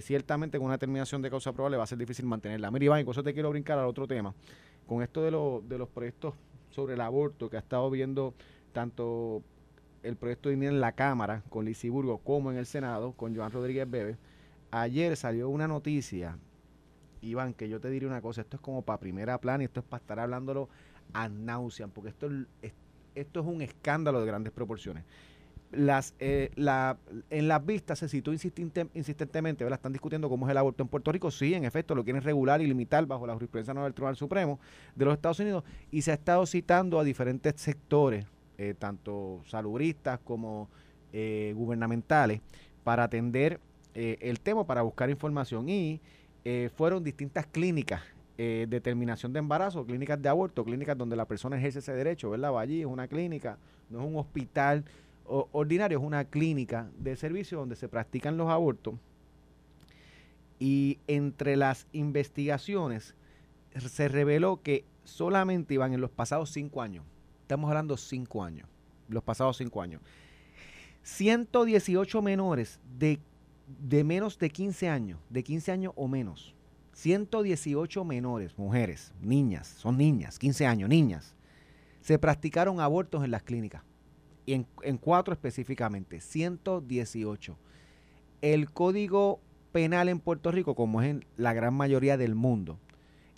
Ciertamente 0.03 0.57
con 0.57 0.67
una 0.67 0.75
determinación 0.75 1.21
de 1.21 1.31
causa 1.31 1.53
probable 1.53 1.77
va 1.77 1.83
a 1.83 1.87
ser 1.89 1.99
difícil 1.99 2.25
mantenerla. 2.25 2.71
Mira, 2.71 2.85
Iván, 2.85 3.05
con 3.05 3.11
eso 3.11 3.25
te 3.25 3.35
quiero 3.35 3.51
brincar 3.51 3.77
al 3.77 3.87
otro 3.87 4.07
tema. 4.07 4.33
Con 4.87 5.03
esto 5.03 5.21
de, 5.21 5.33
lo- 5.33 5.65
de 5.69 5.79
los 5.79 5.89
proyectos 5.89 6.35
sobre 6.71 6.95
el 6.95 7.01
aborto 7.01 7.51
que 7.51 7.57
ha 7.57 7.59
estado 7.59 7.91
viendo 7.91 8.33
tanto 8.73 9.43
el 10.03 10.17
proyecto 10.17 10.49
de 10.49 10.55
en 10.55 10.81
la 10.81 10.93
Cámara 10.93 11.43
con 11.49 11.65
Lizy 11.65 11.89
Burgo 11.89 12.19
como 12.19 12.51
en 12.51 12.59
el 12.59 12.67
Senado 12.67 13.13
con 13.13 13.35
Joan 13.35 13.53
Rodríguez 13.53 13.91
Bebe, 13.91 14.17
ayer 14.71 15.17
salió 15.17 15.49
una 15.49 15.69
noticia, 15.69 16.39
Iván, 17.23 17.55
que 17.55 17.69
yo 17.69 17.81
te 17.81 17.91
diré 17.91 18.07
una 18.07 18.23
cosa, 18.23 18.41
esto 18.41 18.57
es 18.57 18.63
como 18.63 18.83
para 18.83 19.01
primera 19.01 19.39
plana 19.39 19.65
y 19.65 19.67
esto 19.67 19.81
es 19.81 19.87
para 19.87 20.01
estar 20.01 20.21
hablándolo 20.21 20.69
a 21.13 21.29
nauseam, 21.29 21.91
porque 21.91 22.11
esto 22.11 22.31
es, 22.63 22.73
esto 23.15 23.41
es 23.41 23.47
un 23.47 23.63
escándalo 23.63 24.21
de 24.21 24.27
grandes 24.27 24.53
proporciones. 24.53 25.05
Las, 25.73 26.15
eh, 26.19 26.51
la, 26.57 26.99
en 27.31 27.47
las 27.47 27.65
vistas 27.65 28.01
se 28.01 28.09
citó 28.09 28.33
insistente- 28.33 28.89
insistentemente, 28.95 29.63
¿verdad? 29.63 29.79
están 29.79 29.93
discutiendo 29.93 30.29
cómo 30.29 30.47
es 30.47 30.51
el 30.51 30.57
aborto 30.59 30.83
en 30.83 30.89
Puerto 30.89 31.13
Rico, 31.13 31.31
sí, 31.31 31.55
en 31.55 31.65
efecto, 31.65 31.95
lo 31.95 32.03
quieren 32.03 32.23
regular 32.23 32.61
y 32.61 32.67
limitar 32.67 33.07
bajo 33.07 33.25
la 33.27 33.35
jurisprudencia 33.35 33.73
del 33.75 33.95
Tribunal 33.95 34.17
Supremo 34.17 34.59
de 34.97 35.05
los 35.05 35.15
Estados 35.15 35.39
Unidos 35.39 35.63
y 35.93 36.03
se 36.03 36.11
ha 36.11 36.15
estado 36.15 36.45
citando 36.47 36.99
a 36.99 37.05
diferentes 37.05 37.55
sectores, 37.61 38.27
eh, 38.61 38.75
tanto 38.79 39.41
salubristas 39.47 40.21
como 40.23 40.69
eh, 41.15 41.55
gubernamentales, 41.57 42.43
para 42.85 43.05
atender 43.05 43.59
eh, 43.95 44.19
el 44.21 44.39
tema, 44.41 44.67
para 44.67 44.83
buscar 44.83 45.09
información 45.09 45.71
y 45.71 46.03
fueron 46.75 47.03
distintas 47.03 47.47
clínicas 47.47 48.03
de 48.37 48.81
terminación 48.83 49.33
de 49.33 49.39
embarazo, 49.39 49.85
clínicas 49.85 50.21
de 50.21 50.29
aborto, 50.31 50.65
clínicas 50.65 50.97
donde 50.97 51.15
la 51.15 51.27
persona 51.27 51.59
ejerce 51.59 51.81
ese 51.81 51.93
derecho, 51.93 52.31
¿verdad? 52.31 52.59
Allí, 52.59 52.81
es 52.81 52.87
una 52.87 53.09
clínica, 53.09 53.59
no 53.91 54.01
es 54.01 54.07
un 54.07 54.17
hospital 54.17 54.85
ordinario, 55.25 55.99
es 55.99 56.05
una 56.05 56.25
clínica 56.25 56.91
de 56.99 57.17
servicio 57.17 57.59
donde 57.59 57.77
se 57.77 57.89
practican 57.89 58.39
los 58.39 58.49
abortos. 58.49 58.95
Y 60.59 60.99
entre 61.07 61.57
las 61.57 61.87
investigaciones 61.93 63.15
se 63.77 64.09
reveló 64.09 64.63
que 64.63 64.85
solamente 65.05 65.75
iban 65.75 65.93
en 65.93 66.01
los 66.01 66.11
pasados 66.11 66.51
cinco 66.51 66.81
años, 66.81 67.05
estamos 67.51 67.69
hablando 67.69 67.97
cinco 67.97 68.45
años, 68.45 68.69
los 69.09 69.25
pasados 69.25 69.57
cinco 69.57 69.83
años, 69.83 70.01
118 71.03 72.23
menores 72.23 72.79
de, 72.97 73.19
de 73.67 74.05
menos 74.05 74.39
de 74.39 74.51
15 74.51 74.89
años, 74.89 75.19
de 75.29 75.43
15 75.43 75.73
años 75.73 75.93
o 75.97 76.07
menos, 76.07 76.55
118 76.93 78.05
menores, 78.05 78.57
mujeres, 78.57 79.13
niñas, 79.21 79.67
son 79.67 79.99
niñas, 79.99 80.39
15 80.39 80.65
años, 80.65 80.89
niñas, 80.89 81.35
se 82.01 82.21
practicaron 82.21 82.79
abortos 82.79 83.25
en 83.25 83.33
las 83.33 83.43
clínicas, 83.43 83.83
y 84.47 84.53
en, 84.53 84.69
en 84.83 84.97
cuatro 84.97 85.35
específicamente, 85.35 86.21
118. 86.21 87.59
El 88.43 88.71
código 88.71 89.41
penal 89.73 90.09
en 90.09 90.21
Puerto 90.21 90.53
Rico, 90.53 90.77
como 90.77 91.03
es 91.03 91.09
en 91.09 91.25
la 91.37 91.53
gran 91.53 91.75
mayoría 91.75 92.17
del 92.17 92.37
mundo, 92.37 92.79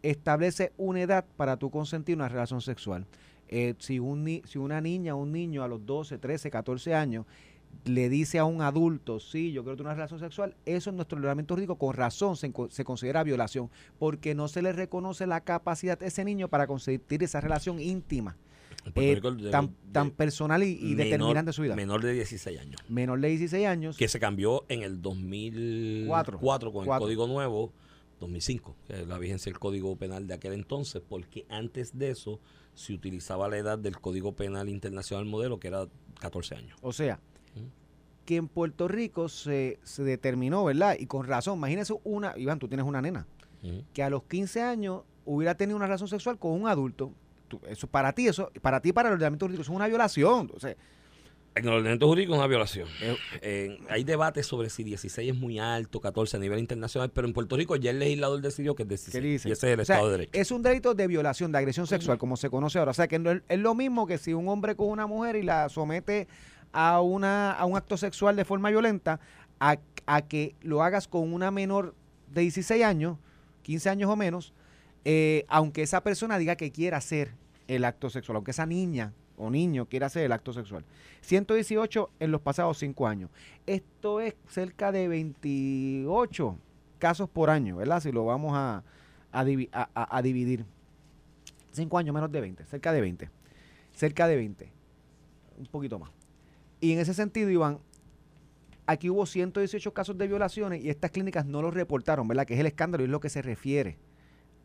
establece 0.03 0.73
una 0.77 1.01
edad 1.01 1.25
para 1.39 1.57
tú 1.57 1.71
consentir 1.71 2.17
una 2.17 2.29
relación 2.29 2.61
sexual. 2.61 3.07
Eh, 3.55 3.75
si, 3.79 3.99
un 3.99 4.25
ni- 4.25 4.41
si 4.47 4.59
una 4.59 4.81
niña 4.81 5.15
o 5.15 5.19
un 5.19 5.31
niño 5.31 5.63
a 5.63 5.69
los 5.69 5.85
12, 5.85 6.17
13, 6.17 6.51
14 6.51 6.95
años 6.95 7.27
le 7.85 8.09
dice 8.09 8.39
a 8.39 8.45
un 8.45 8.63
adulto, 8.63 9.19
sí, 9.21 9.53
yo 9.53 9.63
quiero 9.63 9.77
tener 9.77 9.89
una 9.89 9.95
relación 9.95 10.21
sexual, 10.21 10.55
eso 10.67 10.89
en 10.91 10.97
nuestro 10.97 11.17
ordenamiento 11.19 11.55
jurídico 11.55 11.77
con 11.77 11.95
razón 11.95 12.37
se, 12.37 12.53
se 12.71 12.85
considera 12.85 13.23
violación, 13.25 13.71
porque 13.99 14.35
no 14.35 14.49
se 14.49 14.63
le 14.63 14.73
reconoce 14.73 15.27
la 15.27 15.41
capacidad 15.43 16.03
a 16.03 16.07
ese 16.07 16.25
niño 16.25 16.49
para 16.49 16.67
consentir 16.67 17.23
esa 17.23 17.41
relación 17.41 17.79
íntima, 17.81 18.37
eh, 18.95 19.21
de- 19.21 19.51
tan, 19.51 19.69
de- 19.69 19.73
tan 19.93 20.11
personal 20.13 20.63
y, 20.63 20.79
y 20.81 20.95
menor- 20.95 20.97
determinante 20.97 21.49
de 21.49 21.53
su 21.53 21.63
vida. 21.63 21.75
Menor 21.77 22.03
de 22.03 22.13
16 22.15 22.59
años. 22.61 22.81
Menor 22.89 23.21
de 23.21 23.29
16 23.29 23.67
años, 23.67 23.97
Que 23.99 24.09
se 24.09 24.19
cambió 24.21 24.65
en 24.69 24.83
el 24.83 25.01
2004 25.03 26.39
Cuatro. 26.41 26.73
con 26.73 26.85
el. 26.87 26.99
Código 26.99 27.27
Nuevo, 27.27 27.73
2005, 28.21 28.77
que 28.87 29.01
es 29.03 29.09
la 29.09 29.19
vigencia 29.19 29.51
del 29.51 29.59
Código 29.59 29.97
Penal 29.97 30.27
de 30.27 30.35
aquel 30.35 30.53
entonces, 30.53 31.03
porque 31.09 31.45
antes 31.49 31.99
de 31.99 32.11
eso 32.11 32.39
se 32.75 32.93
utilizaba 32.95 33.49
la 33.49 33.59
edad 33.59 33.79
del 33.79 33.99
Código 34.01 34.33
Penal 34.33 34.69
Internacional 34.69 35.25
Modelo, 35.27 35.59
que 35.61 35.69
era 35.69 35.87
14 36.21 36.55
años. 36.57 36.79
o 36.83 36.93
sea, 36.93 37.21
que 38.25 38.37
en 38.37 38.47
Puerto 38.49 38.87
Rico 38.87 39.29
se, 39.29 39.81
se 39.83 40.05
determinó, 40.05 40.65
¿verdad? 40.65 40.97
Y 40.99 41.07
con 41.07 41.27
razón, 41.27 41.59
imagínese 41.59 41.95
una, 42.05 42.35
Iván, 42.39 42.59
tú 42.61 42.69
tienes 42.69 42.87
una 42.87 43.03
nena, 43.03 43.27
que 43.93 44.03
a 44.03 44.11
los 44.11 44.23
15 44.25 44.63
años 44.63 45.03
hubiera 45.25 45.57
tenido 45.57 45.77
una 45.77 45.87
relación 45.87 46.09
sexual 46.09 46.39
con 46.39 46.53
un 46.53 46.69
adulto. 46.69 47.13
Tú- 47.49 47.61
eso 47.69 47.87
para 47.89 48.13
ti, 48.13 48.29
eso, 48.29 48.51
para 48.63 48.81
ti, 48.81 48.93
para 48.93 49.09
el 49.09 49.15
ordenamiento 49.15 49.47
jurídico, 49.47 49.63
eso 49.63 49.73
es 49.73 49.77
una 49.77 49.89
violación. 49.89 50.51
O 50.55 50.61
sea, 50.61 50.75
En 51.55 51.65
el 51.65 51.71
ordenamiento 51.71 52.07
jurídico 52.07 52.33
es 52.33 52.39
una 52.39 52.47
violación. 52.47 52.89
Eh, 53.03 53.17
Eh, 53.43 53.79
hay 53.91 54.05
debates 54.05 54.47
sobre 54.47 54.71
si 54.71 54.85
16 54.85 55.33
es 55.33 55.37
muy 55.37 55.59
alto, 55.59 56.01
14 56.01 56.39
a 56.39 56.41
nivel 56.41 56.59
internacional, 56.59 57.11
pero 57.11 57.27
en 57.27 57.35
Puerto 57.35 57.57
Rico 57.57 57.77
ya 57.77 57.91
el 57.91 57.99
legislador 57.99 58.41
decidió 58.41 58.75
que 58.75 58.85
es 58.85 58.89
16. 58.89 59.13
¿Qué 59.13 59.21
dice? 59.21 59.49
Y 59.49 59.53
ese 59.53 59.69
es 59.69 59.75
el 59.75 59.81
O 59.81 59.85
sea, 59.85 59.97
Estado 59.97 60.11
de 60.11 60.19
Derecho. 60.19 60.41
Es 60.41 60.51
un 60.51 60.63
delito 60.63 60.95
de 60.95 61.07
violación, 61.07 61.53
de 61.53 61.59
agresión 61.59 61.87
sexual, 61.87 62.17
como 62.17 62.37
se 62.37 62.49
conoce 62.49 62.79
ahora. 62.79 62.93
O 62.93 62.95
sea, 62.95 63.07
que 63.07 63.19
no 63.19 63.31
es, 63.31 63.43
es 63.49 63.59
lo 63.59 63.75
mismo 63.75 64.07
que 64.07 64.17
si 64.19 64.33
un 64.33 64.49
hombre 64.49 64.77
con 64.77 64.89
una 64.89 65.07
mujer 65.07 65.37
y 65.37 65.43
la 65.43 65.69
somete 65.69 66.27
a, 66.73 67.01
una, 67.03 67.53
a 67.53 67.67
un 67.67 67.77
acto 67.77 67.99
sexual 67.99 68.35
de 68.35 68.47
forma 68.47 68.71
violenta, 68.71 69.21
a, 69.61 69.77
a 70.07 70.23
que 70.23 70.55
lo 70.63 70.83
hagas 70.83 71.07
con 71.07 71.33
una 71.33 71.51
menor 71.51 71.95
de 72.29 72.41
16 72.43 72.83
años, 72.83 73.19
15 73.63 73.91
años 73.91 74.11
o 74.11 74.17
menos, 74.17 74.55
eh, 75.05 75.45
aunque 75.49 75.83
esa 75.83 76.03
persona 76.03 76.39
diga 76.39 76.57
que 76.57 76.73
quiera 76.73 76.97
hacer 76.97 77.35
el 77.69 77.85
acto 77.85 78.09
sexual, 78.09 78.37
aunque 78.37 78.53
esa 78.53 78.65
niña 78.67 79.13
o 79.37 79.51
niño 79.51 79.87
quiera 79.87 80.07
hacer 80.07 80.25
el 80.25 80.33
acto 80.33 80.53
sexual. 80.53 80.85
118 81.23 82.11
en 82.21 82.31
los 82.31 82.41
pasados 82.41 82.79
5 82.79 83.07
años. 83.07 83.31
Esto 83.67 84.21
es 84.21 84.35
cerca 84.49 84.93
de 84.93 85.09
28 85.09 86.59
casos 86.99 87.29
por 87.29 87.51
año, 87.51 87.77
¿verdad? 87.77 88.01
Si 88.01 88.13
lo 88.13 88.25
vamos 88.25 88.53
a, 88.55 88.83
a, 89.33 89.45
divi- 89.45 89.69
a- 89.73 89.89
a- 89.95 90.17
a 90.17 90.23
dividir. 90.23 90.65
5 91.73 91.97
años 91.99 92.15
menos 92.15 92.31
de 92.31 92.41
20, 92.41 92.65
cerca 92.67 92.93
de 92.93 93.01
20. 93.01 93.31
Cerca 93.95 94.27
de 94.29 94.37
20. 94.37 94.71
Un 95.59 95.67
poquito 95.67 95.99
más. 95.99 96.11
Y 96.81 96.93
en 96.93 96.99
ese 96.99 97.15
sentido, 97.15 97.49
Iván, 97.51 97.79
aquí 98.87 99.09
hubo 99.09 99.25
118 99.27 99.93
casos 99.95 100.19
de 100.19 100.27
violaciones 100.29 100.83
y 100.85 100.91
estas 100.91 101.11
clínicas 101.11 101.47
no 101.47 101.63
los 101.63 101.73
reportaron, 101.73 102.29
¿verdad? 102.29 102.45
Que 102.47 102.55
es 102.55 102.61
el 102.61 102.67
escándalo 102.67 103.05
y 103.05 103.07
es 103.07 103.11
lo 103.11 103.21
que 103.21 103.29
se 103.31 103.41
refiere 103.43 103.97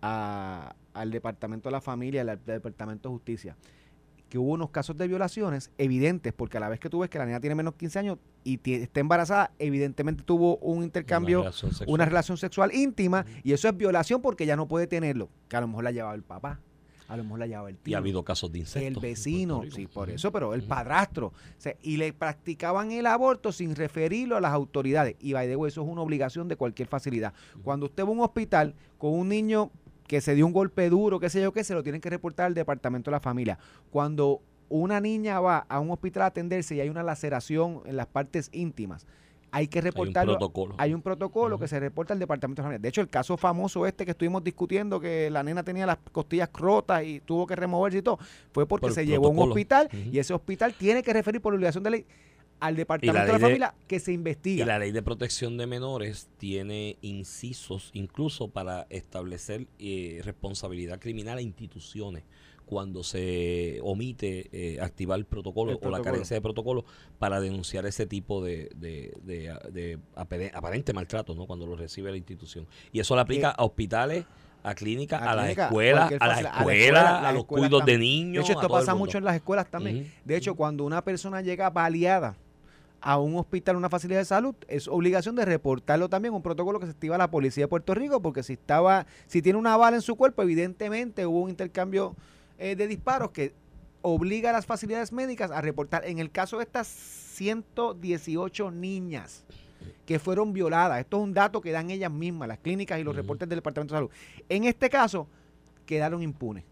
al 0.01 1.11
Departamento 1.11 1.70
de 1.70 1.72
la 1.74 1.82
Familia, 1.82 2.22
al 2.22 2.39
Departamento 2.45 3.09
de 3.09 3.13
Justicia. 3.15 3.55
Que 4.30 4.38
hubo 4.38 4.51
unos 4.51 4.69
casos 4.71 4.97
de 4.97 5.07
violaciones 5.07 5.71
evidentes, 5.78 6.34
porque 6.34 6.57
a 6.57 6.59
la 6.59 6.67
vez 6.69 6.80
que 6.80 6.89
tú 6.89 6.99
ves 6.99 7.09
que 7.09 7.17
la 7.17 7.25
niña 7.25 7.39
tiene 7.39 7.55
menos 7.55 7.73
de 7.73 7.78
15 7.80 7.99
años 7.99 8.17
y 8.43 8.59
está 8.73 8.99
embarazada, 8.99 9.51
evidentemente 9.59 10.23
tuvo 10.23 10.57
un 10.57 10.84
intercambio, 10.84 11.39
Una 11.41 11.49
relación 11.49 11.71
sexual. 11.71 11.89
una 11.89 12.05
relación 12.05 12.38
sexual 12.38 12.73
íntima, 12.73 13.25
y 13.43 13.53
eso 13.53 13.67
es 13.69 13.78
violación 13.78 14.21
porque 14.21 14.45
ya 14.45 14.55
no 14.55 14.67
puede 14.67 14.88
tenerlo. 14.88 15.30
Que 15.47 15.55
a 15.55 15.61
lo 15.61 15.67
mejor 15.67 15.84
la 15.86 15.91
llevaba 15.91 16.13
el 16.15 16.23
papá, 16.23 16.59
a 17.07 17.15
lo 17.15 17.23
mejor 17.23 17.39
la 17.39 17.47
llevaba 17.47 17.69
el 17.69 17.75
Y 17.75 17.80
tío 17.80 17.95
ha 17.95 17.99
habido 17.99 18.23
casos 18.25 18.51
de 18.51 18.59
incesto. 18.59 18.86
el 18.86 18.95
vecino, 18.99 19.63
sí, 19.73 19.88
por 19.88 20.09
eso, 20.09 20.30
pero 20.34 20.53
el 20.53 20.63
padrastro. 20.63 21.28
O 21.28 21.34
sea, 21.57 21.75
y 21.82 21.95
le 21.95 22.11
practicaban 22.11 22.91
el 22.91 23.05
aborto 23.05 23.53
sin 23.53 23.75
referirlo 23.78 24.36
a 24.36 24.41
las 24.41 24.51
autoridades. 24.51 25.15
Y 25.21 25.32
by 25.32 25.47
the 25.47 25.55
way, 25.55 25.69
eso 25.69 25.84
es 25.84 25.88
una 25.88 26.01
obligación 26.01 26.49
de 26.49 26.57
cualquier 26.57 26.89
facilidad. 26.89 27.34
Cuando 27.63 27.86
usted 27.86 28.03
va 28.03 28.09
a 28.09 28.11
un 28.11 28.19
hospital 28.19 28.75
con 28.97 29.13
un 29.13 29.30
niño 29.30 29.71
que 30.08 30.22
se 30.22 30.36
dio 30.36 30.45
un 30.45 30.53
golpe 30.53 30.89
duro, 30.89 31.20
qué 31.20 31.30
sé 31.30 31.41
yo 31.41 31.51
qué, 31.51 31.64
se 31.64 31.74
lo 31.74 31.84
tienen 31.84 32.01
que 32.01 32.10
reportar 32.10 32.47
al 32.47 32.53
departamento 32.53 33.12
de 33.12 33.16
la 33.16 33.20
familia. 33.20 33.60
Cuando 33.91 34.41
una 34.70 34.99
niña 34.99 35.39
va 35.39 35.66
a 35.70 35.80
un 35.80 35.91
hospital 35.91 36.24
a 36.24 36.26
atenderse 36.28 36.76
y 36.76 36.82
hay 36.82 36.89
una 36.89 37.03
laceración 37.03 37.82
en 37.86 37.97
las 37.97 38.08
partes 38.08 38.49
íntimas, 38.51 39.05
hay 39.49 39.68
que 39.68 39.80
Hay 39.80 39.82
un 39.82 39.86
reportarlo. 39.86 40.34
protocolo. 40.34 40.76
Hay 40.78 40.93
un 40.93 41.01
protocolo 41.01 41.58
que 41.58 41.68
se 41.68 41.80
reporta 41.80 42.14
al 42.14 42.20
departamento 42.20 42.62
de 42.62 42.66
familia. 42.66 42.80
De 42.80 42.89
hecho, 42.89 43.01
el 43.01 43.08
caso 43.08 43.38
famoso 43.38 43.86
este 43.86 44.03
que 44.03 44.12
estuvimos 44.12 44.43
discutiendo, 44.43 44.99
que 44.99 45.30
la 45.30 45.41
nena 45.41 45.64
tenía 45.64 45.86
las 45.86 45.97
costillas 46.12 46.49
rotas 46.53 47.03
y 47.03 47.22
tuvo 47.22 47.47
que 47.47 47.55
removerse 47.55 47.99
y 47.99 48.01
todo, 48.01 48.20
fue 48.51 48.66
porque 48.66 48.88
Por 48.88 48.93
se 48.93 49.05
llevó 49.05 49.28
a 49.28 49.30
un 49.30 49.39
hospital 49.39 49.89
y 50.12 50.20
ese 50.20 50.34
hospital 50.34 50.74
tiene 50.74 51.01
que 51.01 51.14
referir 51.14 51.41
por 51.41 51.53
obligación 51.53 51.84
de 51.84 51.91
ley 51.91 52.05
al 52.60 52.76
departamento 52.76 53.20
de 53.22 53.28
la 53.28 53.34
de- 53.38 53.39
familia 53.39 53.76
que 53.88 53.99
se 53.99 54.12
Y 54.12 54.16
investiga. 54.16 54.66
la 54.66 54.80
ley 54.80 54.91
de 54.91 55.01
protección 55.03 55.58
de 55.58 55.68
menores 55.68 56.28
tiene 56.38 56.97
incisos 57.01 57.91
incluso 57.93 58.47
para 58.49 58.88
establecer 58.89 59.68
eh, 59.80 60.22
responsabilidad 60.24 60.99
criminal 60.99 61.38
a 61.38 61.41
instituciones 61.41 62.24
cuando 62.66 63.01
se 63.03 63.80
omite 63.82 64.49
eh, 64.51 64.82
activar 64.82 65.18
el 65.20 65.26
protocolo, 65.26 65.72
El 65.72 65.78
o 65.82 65.89
la 65.89 66.01
carencia 66.01 66.36
de 66.36 66.41
protocolo 66.41 66.84
para 67.18 67.39
denunciar 67.39 67.86
ese 67.86 68.05
tipo 68.05 68.43
de, 68.43 68.70
de- 68.76 69.14
de- 69.24 69.58
de 69.72 69.99
apare- 70.16 70.51
aparente 70.53 70.91
maltrato 70.91 71.34
¿no? 71.34 71.45
cuando 71.47 71.66
lo 71.66 71.78
recibe 71.78 72.12
la 72.12 72.18
institución. 72.18 72.68
Y 72.91 72.99
eso 72.99 73.16
le 73.16 73.22
aplica 73.22 73.51
Eh, 73.51 73.55
a 73.58 73.64
hospitales, 73.64 74.26
a 74.64 74.76
clínicas, 74.76 75.22
a 75.22 75.32
a, 75.32 75.36
las 75.36 75.49
escuelas, 75.58 76.12
a 76.20 76.28
las 76.28 76.38
a 76.39 76.41
escuelas, 76.41 76.78
escuela, 76.78 77.30
a, 77.30 77.32
los 77.32 77.45
cuidos 77.45 77.86
de 77.86 77.97
niños. 77.97 78.45
De 78.45 78.51
hecho, 78.51 78.60
esto 78.60 78.70
pasa 78.74 78.93
mucho 78.95 79.18
en 79.18 79.24
las 79.24 79.36
escuelas 79.36 79.70
también. 79.72 80.12
De 80.26 80.36
hecho, 80.36 80.55
cuando 80.55 80.84
una 80.84 81.01
persona 81.05 81.39
llega 81.41 81.70
baleada 81.70 82.36
a 83.02 83.20
un 83.20 83.36
hospital, 83.36 83.76
una 83.76 83.89
facilidad 83.89 84.20
de 84.20 84.26
salud, 84.26 84.56
es 84.68 84.88
obligación 84.88 85.36
de 85.36 85.45
reportarlo 85.45 86.10
también, 86.10 86.34
un 86.34 86.41
protocolo 86.41 86.80
que 86.80 86.88
se 86.88 86.91
activa 86.91 87.18
la 87.18 87.30
policía 87.30 87.66
de 87.66 87.68
Puerto 87.68 87.93
Rico, 87.93 88.22
porque 88.22 88.43
si 88.43 88.54
estaba, 88.54 89.06
si 89.28 89.41
tiene 89.41 89.60
una 89.60 89.78
bala 89.78 89.98
en 89.98 90.02
su 90.02 90.16
cuerpo, 90.16 90.41
evidentemente 90.41 91.26
hubo 91.26 91.41
un 91.41 91.50
intercambio 91.50 92.16
eh, 92.58 92.76
de 92.76 92.88
disparos 92.88 93.32
que 93.32 93.54
obliga 94.02 94.50
a 94.50 94.54
las 94.54 94.66
facilidades 94.66 95.12
médicas 95.12 95.52
a 95.52 95.62
reportar. 95.62 96.06
En 96.06 96.20
el 96.20 96.32
caso 96.32 96.58
de 96.58 96.64
estas 96.64 96.88
118 96.88 98.72
niñas 98.72 99.45
que 100.06 100.20
fueron 100.20 100.54
violadas, 100.54 101.00
esto 101.00 101.18
es 101.18 101.24
un 101.24 101.34
dato 101.34 101.62
que 101.62 101.72
dan 101.72 101.91
ellas 101.91 102.12
mismas, 102.12 102.48
las 102.48 102.60
clínicas 102.60 103.00
y 103.00 103.04
los 103.04 103.16
reportes 103.16 103.48
del 103.48 103.58
Departamento 103.58 103.93
de 103.93 103.98
Salud. 103.98 104.12
En 104.50 104.64
este 104.64 104.89
caso, 104.89 105.28
quedaron 105.86 106.24
impunes, 106.24 106.64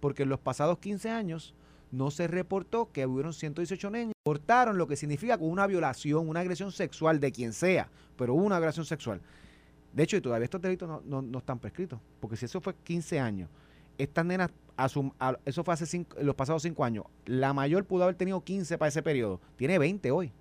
porque 0.00 0.22
en 0.22 0.28
los 0.28 0.38
pasados 0.38 0.78
15 0.78 1.10
años 1.10 1.54
no 1.92 2.10
se 2.10 2.26
reportó 2.26 2.90
que 2.90 3.06
hubieron 3.06 3.32
118 3.32 3.90
niños. 3.90 4.12
Reportaron 4.24 4.76
lo 4.78 4.86
que 4.88 4.96
significa 4.96 5.38
con 5.38 5.48
una 5.50 5.66
violación, 5.66 6.28
una 6.28 6.40
agresión 6.40 6.72
sexual 6.72 7.20
de 7.20 7.30
quien 7.30 7.52
sea, 7.52 7.88
pero 8.16 8.34
una 8.34 8.56
agresión 8.56 8.84
sexual. 8.84 9.20
De 9.92 10.02
hecho, 10.02 10.16
y 10.16 10.20
todavía 10.20 10.44
estos 10.44 10.60
delitos 10.62 10.88
no, 10.88 11.02
no- 11.04 11.22
no 11.22 11.38
están 11.38 11.58
prescritos, 11.58 12.00
porque 12.18 12.36
si 12.36 12.46
eso 12.46 12.60
fue 12.60 12.74
15 12.82 13.20
años, 13.20 13.48
estas 13.98 14.24
nenas, 14.24 14.50
asum- 14.76 15.12
a- 15.20 15.36
eso 15.44 15.62
fue 15.62 15.74
hace 15.74 15.84
cinco- 15.86 16.16
los 16.22 16.34
pasados 16.34 16.62
5 16.62 16.82
años, 16.84 17.04
la 17.26 17.52
mayor 17.52 17.84
pudo 17.84 18.04
haber 18.04 18.16
tenido 18.16 18.42
15 18.42 18.78
para 18.78 18.88
ese 18.88 19.02
periodo, 19.02 19.38
tiene 19.56 19.78
20 19.78 20.10
hoy. 20.10 20.32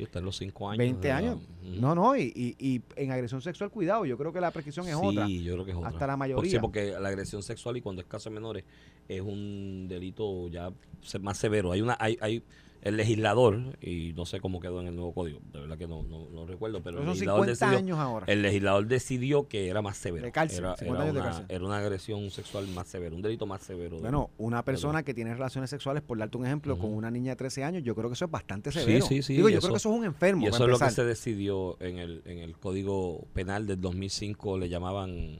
Sí, 0.00 0.04
está 0.04 0.18
en 0.20 0.24
los 0.24 0.36
cinco 0.36 0.68
años. 0.70 0.78
20 0.78 1.00
de 1.02 1.08
la- 1.12 1.18
años. 1.18 1.38
No, 1.62 1.94
no, 1.94 2.16
y, 2.16 2.32
y- 2.34 2.56
y 2.58 2.82
en 2.96 3.12
agresión 3.12 3.40
sexual, 3.42 3.70
cuidado, 3.70 4.04
yo 4.06 4.16
creo 4.16 4.32
que 4.32 4.40
la 4.40 4.50
prescripción 4.50 4.86
es 4.88 4.94
sí, 4.96 5.00
otra. 5.02 5.28
yo 5.28 5.52
creo 5.52 5.64
que 5.64 5.70
es 5.72 5.76
otra. 5.76 5.88
hasta 5.90 6.06
la 6.06 6.16
mayoría. 6.16 6.50
sí, 6.50 6.58
porque 6.58 6.92
la 6.98 7.08
agresión 7.08 7.42
sexual 7.42 7.76
y 7.76 7.80
cuando 7.82 8.00
es 8.02 8.08
caso 8.08 8.30
de 8.30 8.34
menores 8.34 8.64
es 9.08 9.20
un 9.20 9.86
delito 9.88 10.48
ya 10.48 10.72
más 11.20 11.36
severo. 11.38 11.72
Hay 11.72 11.82
una, 11.82 11.96
hay, 12.00 12.16
hay 12.20 12.42
el 12.82 12.96
legislador, 12.96 13.76
y 13.82 14.14
no 14.14 14.24
sé 14.24 14.40
cómo 14.40 14.58
quedó 14.58 14.80
en 14.80 14.86
el 14.86 14.96
nuevo 14.96 15.12
código, 15.12 15.38
de 15.52 15.60
verdad 15.60 15.76
que 15.76 15.86
no, 15.86 16.02
no, 16.02 16.30
no 16.30 16.46
recuerdo, 16.46 16.82
pero 16.82 16.96
Pero 16.96 17.02
el 17.02 17.14
legislador 17.18 17.40
50 17.44 17.66
decidió, 17.66 17.78
años 17.78 17.98
ahora. 17.98 18.24
el 18.26 18.40
legislador 18.40 18.86
decidió 18.86 19.48
que 19.48 19.68
era 19.68 19.82
más 19.82 19.98
severo. 19.98 20.24
De 20.24 20.32
cárcel, 20.32 20.60
era, 20.60 20.76
50 20.76 20.94
era 20.94 21.02
años 21.02 21.14
de 21.14 21.20
una, 21.20 21.28
cárcel. 21.30 21.46
era 21.56 21.64
una 21.66 21.76
agresión 21.76 22.30
sexual 22.30 22.66
más 22.68 22.88
severa, 22.88 23.14
un 23.14 23.20
delito 23.20 23.44
más 23.46 23.62
severo. 23.62 23.96
de- 23.96 24.02
Bueno, 24.02 24.30
una 24.38 24.64
persona 24.64 25.02
que 25.02 25.12
tiene 25.12 25.34
relaciones 25.34 25.68
sexuales, 25.68 26.02
por 26.02 26.16
darte 26.16 26.38
un 26.38 26.46
ejemplo, 26.46 26.78
con 26.78 26.94
una 26.94 27.10
niña 27.10 27.32
de 27.32 27.36
13 27.36 27.64
años, 27.64 27.82
yo 27.84 27.94
creo 27.94 28.08
que 28.08 28.14
eso 28.14 28.24
es 28.24 28.30
bastante 28.30 28.72
Sí, 28.72 28.78
severo. 28.80 29.04
sí, 29.06 29.22
sí, 29.22 29.34
Digo, 29.34 29.50
y 29.50 29.52
yo 29.52 29.58
eso- 29.58 29.66
creo 29.66 29.74
que 29.74 29.78
eso 29.78 29.92
es 29.92 29.98
un 29.98 30.04
enfermo. 30.06 30.42
Y 30.44 30.48
eso 30.48 30.64
es 30.64 30.70
lo 30.70 30.78
que 30.78 30.90
se 30.90 31.04
decidió 31.04 31.76
en 31.80 31.98
el, 31.98 32.22
en 32.24 32.38
el 32.38 32.56
Código 32.56 33.26
Penal 33.34 33.66
del 33.66 33.78
2005, 33.80 34.56
le 34.56 34.70
llamaban, 34.70 35.38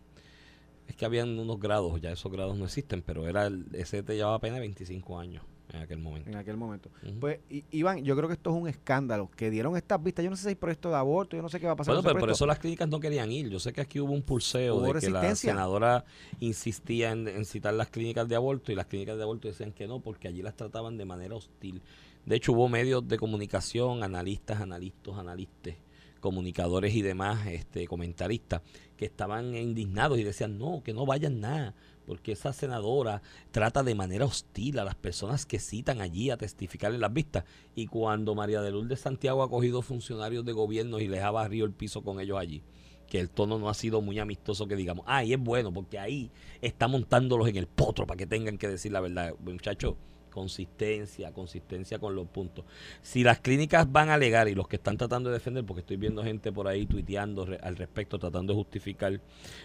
es 0.89 0.95
que 0.97 1.05
habían 1.07 1.39
unos 1.39 1.59
grados, 1.59 1.99
ya 2.03 2.13
esos 2.13 2.31
grados 2.31 2.59
no 2.59 2.67
existen, 2.67 3.01
pero 3.01 3.27
era 3.27 3.47
el, 3.47 3.65
ese 3.73 4.03
te 4.03 4.15
llevaba 4.17 4.39
pena 4.41 4.57
de 4.57 4.61
25 4.61 5.19
años 5.19 5.43
en 5.73 5.81
aquel 5.83 5.99
momento. 5.99 6.31
en 6.31 6.37
aquel 6.37 6.57
momento. 6.57 6.91
Pues, 7.19 7.41
I- 7.49 7.65
Iván, 7.71 8.05
yo 8.05 8.17
creo 8.17 8.29
que 8.29 8.35
esto 8.35 8.51
es 8.51 8.57
un 8.57 8.69
escándalo. 8.69 9.31
Que 9.37 9.51
dieron 9.51 9.77
estas 9.77 10.03
vistas. 10.03 10.25
Yo 10.25 10.31
no 10.31 10.37
sé 10.37 10.49
si 10.49 10.55
por 10.55 10.71
esto 10.71 10.91
de 10.91 10.97
aborto, 10.97 11.37
yo 11.37 11.43
no 11.43 11.49
sé 11.49 11.61
qué 11.61 11.67
va 11.67 11.73
a 11.73 11.77
pasar. 11.77 11.95
Bueno, 11.95 12.07
pero 12.09 12.19
por 12.21 12.31
eso 12.31 12.47
las 12.47 12.59
clínicas 12.59 12.89
no 12.89 13.01
querían 13.01 13.31
ir. 13.31 13.49
Yo 13.49 13.59
sé 13.61 13.73
que 13.73 13.81
aquí 13.81 14.01
hubo 14.01 14.13
un 14.13 14.23
pulseo 14.23 14.77
Hubo 14.77 14.93
de 14.93 15.01
que 15.01 15.11
la 15.11 15.35
senadora 15.35 16.05
insistía 16.41 17.13
en, 17.13 17.29
en 17.29 17.45
citar 17.45 17.75
las 17.75 17.89
clínicas 17.89 18.29
de 18.29 18.37
aborto 18.37 18.73
y 18.73 18.75
las 18.75 18.87
clínicas 18.87 19.17
de 19.17 19.23
aborto 19.23 19.49
decían 19.49 19.73
que 19.73 19.87
no, 19.87 20.01
porque 20.01 20.29
allí 20.29 20.43
las 20.43 20.57
trataban 20.57 20.97
de 20.97 21.05
manera 21.05 21.35
hostil. 21.35 21.83
De 22.27 22.37
hecho, 22.37 22.53
hubo 22.53 22.69
medios 22.69 23.07
de 23.09 23.19
comunicación, 23.19 24.03
analistas, 24.03 24.61
analistas, 24.61 25.17
analistas, 25.17 25.75
comunicadores 26.21 26.95
y 26.95 27.03
demás 27.03 27.47
este, 27.47 27.87
comentaristas 27.87 28.61
que 28.97 29.07
estaban 29.07 29.55
indignados 29.55 30.19
y 30.19 30.25
decían, 30.25 30.59
no, 30.59 30.83
que 30.83 30.93
no 30.93 31.07
vayan 31.07 31.41
nada, 31.41 31.75
porque 32.11 32.33
esa 32.33 32.53
senadora 32.53 33.23
trata 33.53 33.85
de 33.85 33.95
manera 33.95 34.25
hostil 34.25 34.81
a 34.81 34.85
las 34.85 34.97
personas 34.97 35.47
que 35.47 35.61
citan 35.61 36.01
allí 36.01 36.31
a 36.31 36.37
testificar 36.37 36.93
en 36.93 37.01
las 37.01 37.13
vistas. 37.13 37.45
Y 37.77 37.87
cuando 37.87 38.35
María 38.35 38.63
de 38.63 38.73
Lourdes 38.73 38.99
Santiago 38.99 39.45
ha 39.45 39.49
cogido 39.49 39.81
funcionarios 39.81 40.45
de 40.45 40.51
gobierno 40.51 40.99
y 40.99 41.07
les 41.07 41.23
ha 41.23 41.31
barrido 41.31 41.67
el 41.67 41.73
piso 41.73 42.03
con 42.03 42.19
ellos 42.19 42.37
allí, 42.37 42.65
que 43.07 43.21
el 43.21 43.31
tono 43.31 43.61
no 43.61 43.69
ha 43.69 43.75
sido 43.75 44.01
muy 44.01 44.19
amistoso 44.19 44.67
que 44.67 44.75
digamos, 44.75 45.05
ah, 45.07 45.23
y 45.23 45.35
es 45.35 45.39
bueno, 45.39 45.73
porque 45.73 46.01
ahí 46.01 46.33
está 46.61 46.89
montándolos 46.89 47.47
en 47.47 47.55
el 47.55 47.69
potro 47.69 48.09
para 48.09 48.19
que 48.19 48.27
tengan 48.27 48.59
que 48.59 48.67
decir 48.67 48.91
la 48.91 48.99
verdad. 48.99 49.33
Muchachos, 49.39 49.95
consistencia, 50.31 51.33
consistencia 51.33 51.99
con 51.99 52.15
los 52.15 52.29
puntos. 52.29 52.65
Si 53.03 53.23
las 53.23 53.41
clínicas 53.41 53.91
van 53.91 54.09
a 54.09 54.15
alegar 54.15 54.49
y 54.49 54.55
los 54.55 54.69
que 54.69 54.77
están 54.77 54.97
tratando 54.97 55.31
de 55.31 55.35
defender, 55.35 55.65
porque 55.65 55.81
estoy 55.81 55.97
viendo 55.97 56.23
gente 56.25 56.53
por 56.53 56.69
ahí 56.69 56.87
tuiteando 56.87 57.47
al 57.63 57.77
respecto, 57.77 58.19
tratando 58.19 58.53
de 58.53 58.59
justificar 58.59 59.21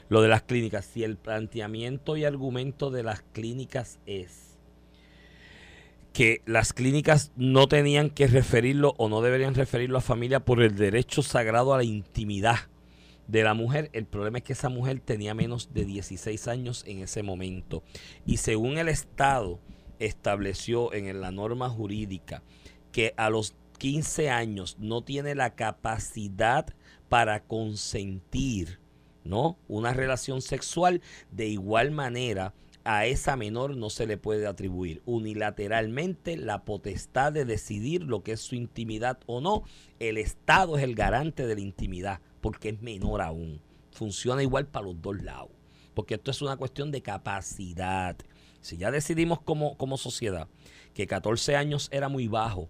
lo 0.10 0.22
de 0.22 0.28
las 0.28 0.42
clínicas, 0.42 0.86
si 0.86 1.04
el 1.04 1.18
planteamiento 1.18 2.18
y 2.18 2.26
argumento 2.26 2.92
de 2.92 3.04
las 3.04 3.22
clínicas 3.22 4.00
es 4.06 4.56
que 6.16 6.42
las 6.46 6.72
clínicas 6.72 7.34
no 7.36 7.68
tenían 7.68 8.10
que 8.10 8.28
referirlo 8.28 8.94
o 8.98 9.10
no 9.10 9.22
deberían 9.22 9.54
referirlo 9.54 9.98
a 9.98 10.02
familia 10.02 10.40
por 10.40 10.62
el 10.62 10.76
derecho 10.78 11.22
sagrado 11.22 11.74
a 11.74 11.78
la 11.78 11.84
intimidad 11.84 12.70
de 13.28 13.44
la 13.44 13.54
mujer. 13.54 13.90
El 13.94 14.06
problema 14.06 14.38
es 14.38 14.46
que 14.46 14.54
esa 14.54 14.70
mujer 14.70 15.02
tenía 15.02 15.34
menos 15.34 15.74
de 15.74 15.84
16 15.84 16.48
años 16.48 16.84
en 16.88 17.00
ese 17.00 17.24
momento. 17.24 17.84
Y 18.26 18.38
según 18.38 18.78
el 18.78 18.88
Estado 18.88 19.60
estableció 20.00 20.94
en 20.94 21.22
la 21.22 21.32
norma 21.32 21.70
jurídica 21.70 22.44
que 22.92 23.14
a 23.18 23.30
los 23.30 23.56
15 23.78 24.30
años 24.30 24.78
no 24.80 25.04
tiene 25.04 25.36
la 25.36 25.56
capacidad 25.56 26.74
para 27.10 27.44
consentir, 27.44 28.80
¿no? 29.24 29.58
Una 29.68 29.94
relación 29.94 30.42
sexual 30.42 31.02
de 31.32 31.48
igual 31.48 31.92
manera 31.92 32.54
a 32.86 33.08
esa 33.08 33.36
menor 33.36 33.76
no 33.76 33.90
se 33.90 34.06
le 34.06 34.18
puede 34.18 34.46
atribuir 34.46 35.02
unilateralmente 35.06 36.38
la 36.38 36.64
potestad 36.66 37.34
de 37.34 37.44
decidir 37.44 38.04
lo 38.04 38.24
que 38.24 38.34
es 38.34 38.42
su 38.42 38.56
intimidad 38.56 39.20
o 39.26 39.42
no. 39.42 39.64
El 40.00 40.18
Estado 40.18 40.78
es 40.78 40.84
el 40.84 40.94
garante 40.94 41.48
de 41.48 41.56
la 41.56 41.62
intimidad 41.62 42.22
porque 42.42 42.70
es 42.70 42.82
menor 42.82 43.22
aún. 43.22 43.60
Funciona 43.92 44.44
igual 44.44 44.68
para 44.68 44.86
los 44.86 45.02
dos 45.02 45.22
lados. 45.24 45.50
Porque 45.96 46.16
esto 46.16 46.30
es 46.30 46.42
una 46.44 46.58
cuestión 46.58 46.92
de 46.92 47.02
capacidad. 47.02 48.18
Si 48.66 48.78
ya 48.78 48.90
decidimos 48.90 49.40
como, 49.42 49.78
como 49.78 49.96
sociedad 49.96 50.48
que 50.96 51.06
14 51.06 51.56
años 51.56 51.88
era 51.92 52.10
muy 52.10 52.28
bajo 52.28 52.68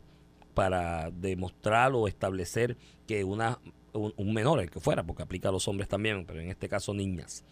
para 0.53 1.09
demostrar 1.11 1.93
o 1.93 2.09
establecer 2.09 2.75
que 3.07 3.23
una, 3.23 3.59
un, 3.93 4.13
un 4.17 4.33
menor, 4.33 4.59
el 4.59 4.69
que 4.69 4.81
fuera, 4.81 5.05
porque 5.05 5.23
aplica 5.23 5.47
a 5.47 5.51
los 5.53 5.69
hombres 5.69 5.87
también, 5.87 6.25
pero 6.25 6.41
en 6.41 6.49
este 6.49 6.67
caso 6.67 6.93
niñas, 6.93 7.45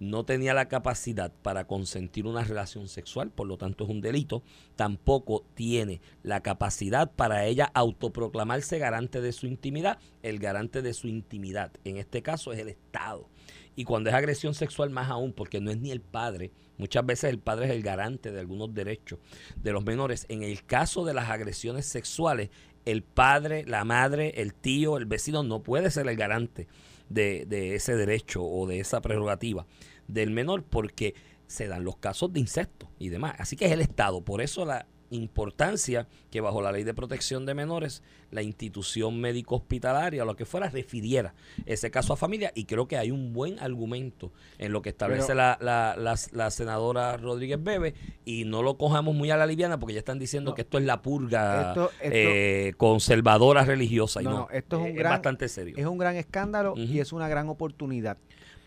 no 0.00 0.24
tenía 0.24 0.54
la 0.54 0.68
capacidad 0.68 1.32
para 1.42 1.66
consentir 1.66 2.26
una 2.26 2.42
relación 2.44 2.88
sexual, 2.88 3.30
por 3.30 3.46
lo 3.46 3.58
tanto 3.58 3.84
es 3.84 3.90
un 3.90 4.00
delito, 4.00 4.42
tampoco 4.74 5.44
tiene 5.54 6.00
la 6.22 6.40
capacidad 6.40 7.12
para 7.12 7.44
ella 7.44 7.70
autoproclamarse 7.74 8.78
garante 8.78 9.20
de 9.20 9.32
su 9.32 9.46
intimidad. 9.46 9.98
El 10.22 10.38
garante 10.38 10.80
de 10.80 10.94
su 10.94 11.08
intimidad, 11.08 11.72
en 11.84 11.98
este 11.98 12.22
caso, 12.22 12.54
es 12.54 12.58
el 12.58 12.70
Estado. 12.70 13.28
Y 13.74 13.84
cuando 13.84 14.10
es 14.10 14.16
agresión 14.16 14.54
sexual, 14.54 14.90
más 14.90 15.10
aún, 15.10 15.32
porque 15.32 15.60
no 15.60 15.70
es 15.70 15.78
ni 15.78 15.90
el 15.90 16.00
padre. 16.00 16.52
Muchas 16.76 17.06
veces 17.06 17.30
el 17.30 17.38
padre 17.38 17.66
es 17.66 17.72
el 17.72 17.82
garante 17.82 18.30
de 18.30 18.40
algunos 18.40 18.74
derechos 18.74 19.18
de 19.56 19.72
los 19.72 19.84
menores. 19.84 20.26
En 20.28 20.42
el 20.42 20.64
caso 20.64 21.04
de 21.04 21.14
las 21.14 21.30
agresiones 21.30 21.86
sexuales, 21.86 22.50
el 22.84 23.02
padre, 23.02 23.64
la 23.66 23.84
madre, 23.84 24.40
el 24.42 24.54
tío, 24.54 24.96
el 24.96 25.06
vecino 25.06 25.42
no 25.42 25.62
puede 25.62 25.90
ser 25.90 26.08
el 26.08 26.16
garante 26.16 26.66
de, 27.08 27.46
de 27.46 27.74
ese 27.74 27.96
derecho 27.96 28.44
o 28.44 28.66
de 28.66 28.80
esa 28.80 29.00
prerrogativa 29.00 29.66
del 30.08 30.30
menor 30.30 30.64
porque 30.64 31.14
se 31.46 31.68
dan 31.68 31.84
los 31.84 31.96
casos 31.96 32.32
de 32.32 32.40
incesto 32.40 32.90
y 32.98 33.08
demás. 33.08 33.34
Así 33.38 33.56
que 33.56 33.66
es 33.66 33.72
el 33.72 33.80
Estado. 33.80 34.22
Por 34.22 34.40
eso 34.40 34.64
la 34.64 34.86
importancia 35.14 36.06
que 36.30 36.40
bajo 36.40 36.60
la 36.62 36.72
ley 36.72 36.84
de 36.84 36.94
protección 36.94 37.46
de 37.46 37.54
menores 37.54 38.02
la 38.30 38.42
institución 38.42 39.20
médico 39.20 39.56
hospitalaria 39.56 40.22
o 40.22 40.26
lo 40.26 40.34
que 40.36 40.46
fuera 40.46 40.68
refiriera 40.70 41.34
ese 41.66 41.90
caso 41.90 42.14
a 42.14 42.16
familia 42.16 42.50
y 42.54 42.64
creo 42.64 42.88
que 42.88 42.96
hay 42.96 43.10
un 43.10 43.32
buen 43.32 43.58
argumento 43.58 44.32
en 44.58 44.72
lo 44.72 44.80
que 44.82 44.88
establece 44.90 45.28
Pero- 45.28 45.36
la, 45.36 45.58
la, 45.60 45.94
la, 45.98 46.14
la 46.32 46.50
senadora 46.50 47.16
Rodríguez 47.18 47.62
Bebe 47.62 47.94
y 48.24 48.44
no 48.46 48.62
lo 48.62 48.78
cojamos 48.78 49.14
muy 49.14 49.30
a 49.30 49.36
la 49.36 49.46
liviana 49.46 49.78
porque 49.78 49.92
ya 49.94 49.98
están 49.98 50.18
diciendo 50.18 50.52
No. 50.52 50.54
que 50.54 50.62
esto 50.62 50.78
es 50.78 50.84
la 50.84 51.02
purga 51.02 51.68
Esto- 51.68 51.90
esto- 52.00 52.00
eh, 52.10 52.72
conservadora 52.78 53.64
religiosa 53.64 54.22
y 54.22 54.24
No, 54.24 54.48
esto 54.50 54.76
es 54.76 54.82
un 54.82 54.88
eh, 54.88 54.92
gran- 54.92 55.12
bastante 55.12 55.48
serio 55.48 55.74
Es 55.76 55.86
un 55.86 55.98
gran 55.98 56.16
escándalo 56.16 56.74
y 56.76 57.00
es 57.00 57.12
una 57.12 57.28
gran 57.28 57.48
oportunidad 57.50 58.16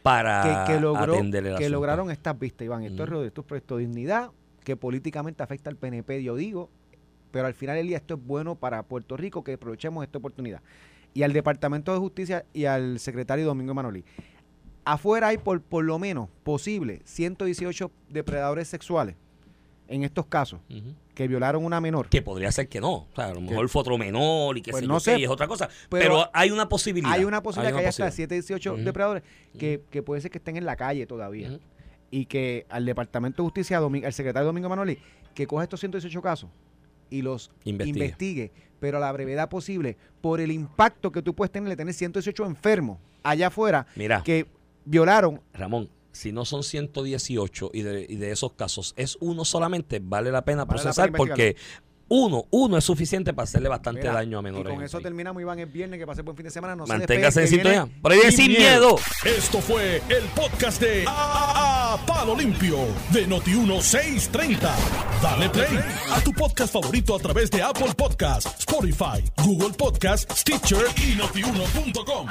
para 0.04 0.66
que, 0.68 0.74
que 0.74 0.80
logró, 0.80 1.14
que 1.14 1.18
asunto. 1.50 1.70
lograron 1.70 2.12
estas 2.12 2.38
vistas, 2.38 2.64
Iván. 2.66 2.84
Esto 2.84 3.04
es 3.04 3.10
Ujú. 3.10 3.20
de 3.22 3.28
esto 3.28 3.42
es 3.42 3.48
proyecto 3.48 3.78
de 3.78 3.88
dignidad, 3.88 4.30
que 4.66 4.76
políticamente 4.76 5.42
afecta 5.44 5.70
al 5.70 5.78
PNP, 5.78 6.22
yo 6.24 6.36
digo, 6.36 6.70
pero 7.32 7.48
al 7.48 7.54
final 7.54 7.78
del 7.78 7.88
día 7.88 7.98
esto 7.98 8.16
es 8.16 8.26
bueno 8.26 8.56
para 8.56 8.84
Puerto 8.84 9.16
Rico, 9.16 9.44
que 9.44 9.54
aprovechemos 9.54 10.04
esta 10.04 10.18
oportunidad. 10.18 10.62
Y 11.14 11.24
al 11.24 11.32
Departamento 11.32 11.94
de 11.94 12.00
Justicia 12.00 12.46
y 12.52 12.66
al 12.66 13.00
secretario 13.00 13.46
Domingo 13.46 13.74
Manoli. 13.74 14.04
Afuera 14.84 15.28
hay 15.30 15.38
por, 15.38 15.62
por 15.62 15.86
lo 15.86 15.98
menos 15.98 16.30
posible 16.44 17.02
118 17.06 17.90
depredadores 18.10 18.68
sexuales 18.68 19.16
en 19.88 20.04
estos 20.04 20.26
casos 20.26 20.60
que 21.14 21.28
violaron 21.28 21.64
una 21.64 21.80
menor. 21.80 22.10
Que 22.10 22.22
podría 22.22 22.52
ser 22.52 22.68
que 22.68 22.82
no. 22.82 22.94
O 22.94 23.08
sea, 23.16 23.28
a 23.28 23.34
lo 23.34 23.42
mejor 23.42 23.70
fue 23.70 23.82
otro 23.82 23.98
menor 23.98 24.58
y 24.58 24.62
que 24.62 24.72
Pues 24.72 24.82
sé 24.82 24.88
no 24.88 24.96
yo 24.96 25.00
sé, 25.00 25.14
qué, 25.14 25.20
y 25.22 25.24
es 25.24 25.30
otra 25.30 25.48
cosa. 25.48 25.70
pero 25.90 26.04
Pero, 26.04 26.30
hay 26.34 26.52
una 26.52 26.68
posibilidad. 26.68 27.12
Hay 27.14 27.24
una 27.24 27.42
posibilidad 27.42 27.74
que 27.74 27.80
haya 27.80 27.90
hasta 27.90 28.06
posibilidad. 28.06 28.30
7, 28.44 28.54
18 28.56 28.74
Ujú. 28.74 28.84
depredadores 28.84 29.24
que, 29.58 29.82
que 29.90 30.02
puede 30.04 30.22
ser 30.22 30.32
que 30.32 30.40
estén 30.40 30.58
en 30.58 30.66
la 30.66 30.76
calle 30.76 31.06
todavía. 31.06 31.60
Y 32.16 32.28
que 32.28 32.66
al 32.70 32.86
Departamento 32.86 33.44
de 33.44 33.48
Justicia, 33.48 33.78
al 33.78 34.14
secretario 34.14 34.46
Domingo 34.46 34.70
Manoli, 34.70 34.98
que 35.34 35.46
coja 35.46 35.64
estos 35.64 35.82
118 35.82 36.22
casos 36.22 36.50
y 37.10 37.22
los 37.22 37.52
Investigue. 37.66 38.06
investigue. 38.06 38.52
pero 38.80 38.98
a 38.98 39.00
la 39.02 39.12
brevedad 39.12 39.50
posible, 39.50 39.98
por 40.22 40.40
el 40.40 40.50
impacto 40.50 41.12
que 41.12 41.22
tú 41.22 41.36
puedes 41.36 41.52
tener 41.52 41.68
de 41.68 41.76
tener 41.76 41.94
118 41.94 42.46
enfermos 42.46 43.00
allá 43.22 43.48
afuera 43.48 43.86
Mira, 43.98 44.24
que 44.24 44.48
violaron. 44.86 45.42
Ramón, 45.54 45.90
si 46.14 46.32
no 46.32 46.46
son 46.46 46.64
118 46.64 47.72
y 47.74 47.82
de, 47.82 48.06
y 48.08 48.16
de 48.16 48.32
esos 48.32 48.54
casos 48.54 48.94
es 48.96 49.18
uno 49.20 49.44
solamente, 49.44 50.00
vale 50.02 50.32
la 50.32 50.46
pena 50.46 50.64
Vale 50.64 50.78
la 50.78 50.84
procesar 50.84 51.08
pena 51.12 51.18
porque 51.18 51.58
uno, 52.08 52.46
uno 52.52 52.78
es 52.78 52.84
suficiente 52.84 53.34
para 53.34 53.46
hacerle 53.46 53.70
bastante 53.70 54.02
Mira, 54.02 54.14
daño 54.14 54.38
a 54.38 54.42
y 54.42 54.44
menores. 54.44 54.72
con 54.72 54.82
en 54.82 54.86
eso 54.86 54.98
el 54.98 55.04
terminamos, 55.04 55.42
Iván, 55.42 55.60
es 55.60 55.72
viernes, 55.72 56.00
que 56.00 56.06
pase 56.06 56.22
buen 56.22 56.38
fin 56.38 56.46
de 56.46 56.52
semana. 56.52 56.76
No 56.76 56.86
se 56.86 56.94
Manténgase 56.94 57.42
en 57.42 57.48
sintonía. 57.48 57.88
Por 58.02 58.12
ahí 58.12 58.32
sin 58.32 58.52
miedo. 58.52 58.98
Esto 59.26 59.60
fue 59.60 60.02
el 60.10 60.24
podcast 60.36 60.82
de 60.82 61.06
A, 61.08 61.98
Palo 62.06 62.36
Limpio 62.36 62.78
de 63.12 63.28
Noti1630. 63.28 64.70
Dale 65.22 65.50
play 65.50 65.80
a 66.12 66.22
tu 66.22 66.32
podcast 66.34 66.74
favorito 66.74 67.16
a 67.16 67.20
través 67.20 67.50
de 67.50 67.62
Apple 67.62 67.94
Podcasts, 67.98 68.60
Spotify, 68.60 69.24
Google 69.44 69.74
Podcasts, 69.76 70.42
Stitcher 70.42 70.86
y 70.98 71.16
notiuno.com. 71.16 72.28